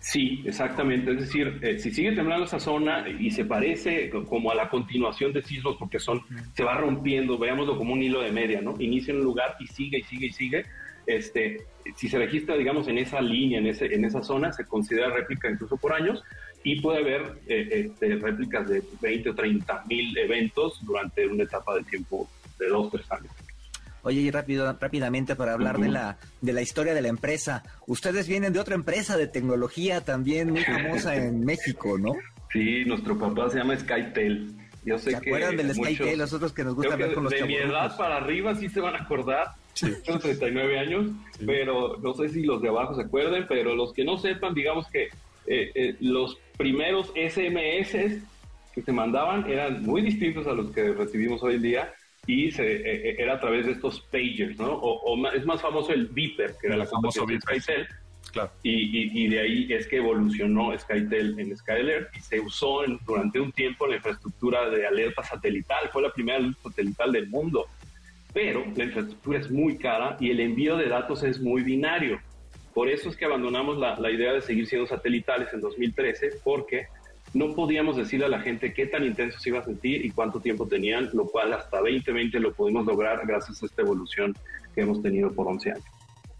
Sí, 0.00 0.42
exactamente. 0.44 1.12
Es 1.12 1.20
decir, 1.20 1.58
eh, 1.62 1.78
si 1.78 1.90
sigue 1.90 2.12
temblando 2.12 2.44
esa 2.44 2.60
zona 2.60 3.08
y 3.08 3.30
se 3.30 3.46
parece 3.46 4.10
como 4.10 4.50
a 4.50 4.54
la 4.54 4.68
continuación 4.68 5.32
de 5.32 5.42
sismos, 5.42 5.76
porque 5.78 5.98
son, 5.98 6.20
se 6.54 6.62
va 6.62 6.76
rompiendo, 6.76 7.38
veámoslo 7.38 7.78
como 7.78 7.94
un 7.94 8.02
hilo 8.02 8.20
de 8.20 8.30
media, 8.30 8.60
¿no? 8.60 8.74
Inicia 8.78 9.12
en 9.12 9.20
un 9.20 9.24
lugar 9.24 9.56
y 9.60 9.66
sigue 9.66 9.98
y 9.98 10.02
sigue 10.02 10.26
y 10.26 10.32
sigue. 10.32 10.66
Este, 11.06 11.64
si 11.96 12.08
se 12.08 12.18
registra, 12.18 12.54
digamos, 12.56 12.86
en 12.88 12.98
esa 12.98 13.22
línea, 13.22 13.58
en, 13.58 13.66
ese, 13.66 13.86
en 13.94 14.04
esa 14.04 14.22
zona, 14.22 14.52
se 14.52 14.66
considera 14.66 15.08
réplica 15.08 15.50
incluso 15.50 15.78
por 15.78 15.94
años 15.94 16.22
y 16.62 16.80
puede 16.80 16.98
haber 16.98 17.38
eh, 17.46 17.86
este, 17.86 18.16
réplicas 18.16 18.68
de 18.68 18.82
20 19.00 19.30
o 19.30 19.34
30 19.34 19.84
mil 19.88 20.16
eventos 20.18 20.84
durante 20.84 21.26
una 21.26 21.44
etapa 21.44 21.76
de 21.76 21.84
tiempo 21.84 22.28
de 22.58 22.68
dos, 22.68 22.90
tres 22.90 23.10
años. 23.10 23.32
Oye, 24.04 24.20
y 24.20 24.30
rápido, 24.30 24.70
rápidamente 24.78 25.34
para 25.34 25.54
hablar 25.54 25.78
de 25.78 25.88
la 25.88 26.18
de 26.42 26.52
la 26.52 26.60
historia 26.60 26.92
de 26.92 27.00
la 27.00 27.08
empresa. 27.08 27.62
Ustedes 27.86 28.28
vienen 28.28 28.52
de 28.52 28.60
otra 28.60 28.74
empresa 28.74 29.16
de 29.16 29.26
tecnología 29.26 30.02
también 30.02 30.50
muy 30.50 30.62
famosa 30.62 31.16
en 31.24 31.44
México, 31.44 31.98
¿no? 31.98 32.12
Sí, 32.52 32.84
nuestro 32.84 33.18
papá 33.18 33.48
se 33.48 33.58
llama 33.58 33.78
Skytel. 33.78 34.52
Yo 34.84 34.98
sé 34.98 35.12
¿Se 35.12 35.16
acuerdan 35.16 35.56
del 35.56 35.74
Skytel? 35.74 36.18
Nosotros 36.18 36.52
que 36.52 36.64
nos 36.64 36.74
gusta 36.74 36.96
ver 36.96 37.14
con 37.14 37.24
los 37.24 37.32
De 37.32 37.44
mi 37.46 37.54
edad 37.54 37.96
para 37.96 38.18
arriba 38.18 38.54
sí 38.54 38.68
se 38.68 38.80
van 38.80 38.94
a 38.94 38.98
acordar. 38.98 39.52
Sí. 39.72 39.90
Tengo 40.04 40.18
39 40.18 40.78
años, 40.78 41.06
pero 41.44 41.96
no 41.96 42.12
sé 42.12 42.28
si 42.28 42.42
los 42.44 42.60
de 42.60 42.68
abajo 42.68 42.94
se 42.94 43.02
acuerden, 43.02 43.46
pero 43.48 43.74
los 43.74 43.94
que 43.94 44.04
no 44.04 44.18
sepan, 44.18 44.52
digamos 44.52 44.86
que 44.88 45.04
eh, 45.46 45.72
eh, 45.74 45.96
los 46.00 46.38
primeros 46.58 47.08
SMS 47.16 48.22
que 48.72 48.82
se 48.84 48.92
mandaban 48.92 49.50
eran 49.50 49.82
muy 49.82 50.02
distintos 50.02 50.46
a 50.46 50.52
los 50.52 50.70
que 50.72 50.92
recibimos 50.92 51.42
hoy 51.42 51.54
en 51.54 51.62
día 51.62 51.94
y 52.26 52.50
se, 52.50 52.76
eh, 52.76 53.16
era 53.18 53.34
a 53.34 53.40
través 53.40 53.66
de 53.66 53.72
estos 53.72 54.00
pagers, 54.00 54.58
¿no? 54.58 54.72
O, 54.72 55.28
es 55.28 55.44
más 55.44 55.60
famoso 55.60 55.92
el 55.92 56.06
Viper, 56.06 56.54
que 56.60 56.68
era 56.68 56.76
la 56.76 56.86
famosa 56.86 57.24
de 57.26 57.40
Skytel. 57.40 57.86
Claro. 58.32 58.50
Y, 58.62 59.22
y, 59.24 59.28
de 59.28 59.40
ahí 59.40 59.72
es 59.72 59.86
que 59.86 59.98
evolucionó 59.98 60.76
Skytel 60.76 61.38
en 61.38 61.56
SkyAlert 61.56 62.16
y 62.16 62.20
se 62.20 62.40
usó 62.40 62.80
durante 63.06 63.38
un 63.38 63.52
tiempo 63.52 63.86
la 63.86 63.96
infraestructura 63.96 64.68
de 64.70 64.86
alerta 64.86 65.22
satelital. 65.22 65.88
Fue 65.92 66.02
la 66.02 66.12
primera 66.12 66.38
alerta 66.38 66.62
satelital 66.64 67.12
del 67.12 67.28
mundo. 67.28 67.66
Pero 68.32 68.64
la 68.74 68.84
infraestructura 68.84 69.38
es 69.38 69.50
muy 69.50 69.78
cara 69.78 70.16
y 70.18 70.30
el 70.30 70.40
envío 70.40 70.76
de 70.76 70.88
datos 70.88 71.22
es 71.22 71.38
muy 71.38 71.62
binario. 71.62 72.18
Por 72.72 72.88
eso 72.88 73.08
es 73.08 73.16
que 73.16 73.24
abandonamos 73.24 73.78
la, 73.78 74.00
la 74.00 74.10
idea 74.10 74.32
de 74.32 74.40
seguir 74.40 74.66
siendo 74.66 74.88
satelitales 74.88 75.52
en 75.52 75.60
2013, 75.60 76.40
porque 76.42 76.88
no 77.34 77.54
podíamos 77.54 77.96
decirle 77.96 78.26
a 78.26 78.28
la 78.28 78.40
gente 78.40 78.72
qué 78.72 78.86
tan 78.86 79.04
intenso 79.04 79.38
se 79.38 79.50
iba 79.50 79.58
a 79.58 79.64
sentir 79.64 80.04
y 80.04 80.10
cuánto 80.10 80.40
tiempo 80.40 80.66
tenían, 80.66 81.10
lo 81.12 81.26
cual 81.26 81.52
hasta 81.52 81.78
2020 81.78 82.38
lo 82.40 82.54
pudimos 82.54 82.86
lograr 82.86 83.26
gracias 83.26 83.62
a 83.62 83.66
esta 83.66 83.82
evolución 83.82 84.34
que 84.74 84.82
hemos 84.82 85.02
tenido 85.02 85.32
por 85.32 85.46
11 85.48 85.72
años. 85.72 85.84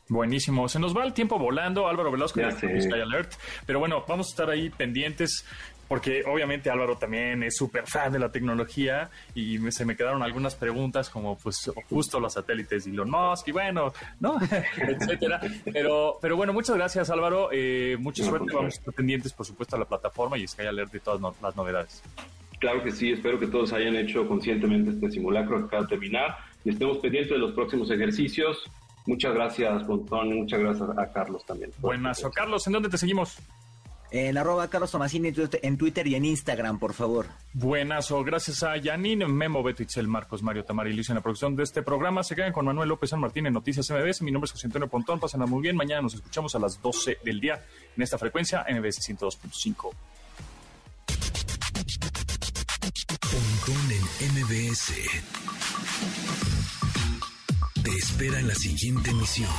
Buenísimo. 0.08 0.68
Se 0.68 0.78
nos 0.78 0.94
va 0.94 1.04
el 1.04 1.14
tiempo 1.14 1.38
volando, 1.38 1.88
Álvaro 1.88 2.10
Velasco 2.12 2.38
de 2.40 2.52
Sky 2.52 3.00
Alert. 3.00 3.32
Pero 3.66 3.78
bueno, 3.78 4.04
vamos 4.06 4.28
a 4.28 4.30
estar 4.30 4.50
ahí 4.50 4.68
pendientes 4.68 5.46
porque 5.88 6.24
obviamente 6.26 6.70
Álvaro 6.70 6.96
también 6.96 7.42
es 7.42 7.56
súper 7.56 7.86
fan 7.86 8.12
de 8.12 8.18
la 8.18 8.30
tecnología 8.30 9.10
y 9.34 9.58
se 9.70 9.84
me 9.84 9.96
quedaron 9.96 10.22
algunas 10.22 10.54
preguntas 10.54 11.10
como 11.10 11.36
pues 11.36 11.70
justo 11.88 12.20
los 12.20 12.34
satélites 12.34 12.84
de 12.84 12.90
Elon 12.90 13.10
Musk 13.10 13.48
y 13.48 13.52
bueno, 13.52 13.92
¿no? 14.20 14.38
etcétera. 14.76 15.40
Pero, 15.72 16.18
pero 16.20 16.36
bueno, 16.36 16.52
muchas 16.52 16.76
gracias 16.76 17.10
Álvaro, 17.10 17.50
eh, 17.52 17.96
mucha 17.98 18.24
suerte, 18.24 18.54
vamos 18.54 18.74
a 18.74 18.78
estar 18.78 18.94
pendientes 18.94 19.32
por 19.32 19.46
supuesto 19.46 19.76
a 19.76 19.78
la 19.78 19.84
plataforma 19.84 20.38
y 20.38 20.46
Sky 20.46 20.66
Alert 20.66 20.92
de 20.92 21.00
todas 21.00 21.20
las 21.42 21.56
novedades. 21.56 22.02
Claro 22.58 22.82
que 22.82 22.90
sí, 22.90 23.12
espero 23.12 23.38
que 23.38 23.46
todos 23.46 23.72
hayan 23.72 23.96
hecho 23.96 24.26
conscientemente 24.26 24.90
este 24.90 25.10
simulacro 25.10 25.58
que 25.58 25.64
acaba 25.66 25.82
de 25.82 25.88
terminar 25.88 26.38
y 26.64 26.70
estemos 26.70 26.98
pendientes 26.98 27.32
de 27.32 27.38
los 27.38 27.52
próximos 27.52 27.90
ejercicios. 27.90 28.64
Muchas 29.06 29.34
gracias, 29.34 29.84
Pontón, 29.84 30.28
y 30.28 30.34
muchas 30.40 30.60
gracias 30.60 30.88
a 30.96 31.12
Carlos 31.12 31.44
también. 31.44 31.70
Buenazo. 31.78 32.30
Carlos, 32.30 32.66
¿en 32.66 32.72
dónde 32.72 32.88
te 32.88 32.96
seguimos? 32.96 33.38
En 34.16 34.38
arroba 34.38 34.70
Carlos 34.70 34.92
Tomasini 34.92 35.32
en 35.62 35.76
Twitter 35.76 36.06
y 36.06 36.14
en 36.14 36.24
Instagram, 36.24 36.78
por 36.78 36.94
favor. 36.94 37.26
Buenazo. 37.52 38.22
Gracias 38.22 38.62
a 38.62 38.80
Janine, 38.80 39.26
Memo, 39.26 39.60
Beto, 39.64 39.82
Itzel, 39.82 40.06
Marcos, 40.06 40.40
Mario, 40.40 40.64
Tamara 40.64 40.88
y 40.88 40.92
Luis 40.92 41.08
en 41.08 41.16
la 41.16 41.20
producción 41.20 41.56
de 41.56 41.64
este 41.64 41.82
programa. 41.82 42.22
Se 42.22 42.36
quedan 42.36 42.52
con 42.52 42.64
Manuel 42.64 42.90
López 42.90 43.10
San 43.10 43.18
Martín 43.18 43.46
en 43.46 43.52
Noticias 43.52 43.90
MBS. 43.90 44.22
Mi 44.22 44.30
nombre 44.30 44.46
es 44.46 44.52
José 44.52 44.68
Antonio 44.68 44.88
Pontón. 44.88 45.18
Pásenla 45.18 45.46
muy 45.46 45.62
bien. 45.62 45.74
Mañana 45.74 46.02
nos 46.02 46.14
escuchamos 46.14 46.54
a 46.54 46.60
las 46.60 46.80
12 46.80 47.18
del 47.24 47.40
día 47.40 47.60
en 47.96 48.02
esta 48.04 48.16
frecuencia 48.16 48.64
MBS 48.70 49.00
102.5. 49.00 49.90
Pontón 53.20 53.90
en 53.90 54.32
MBS. 54.32 54.92
Te 57.82 57.90
espera 57.90 58.38
en 58.38 58.46
la 58.46 58.54
siguiente 58.54 59.10
emisión. 59.10 59.50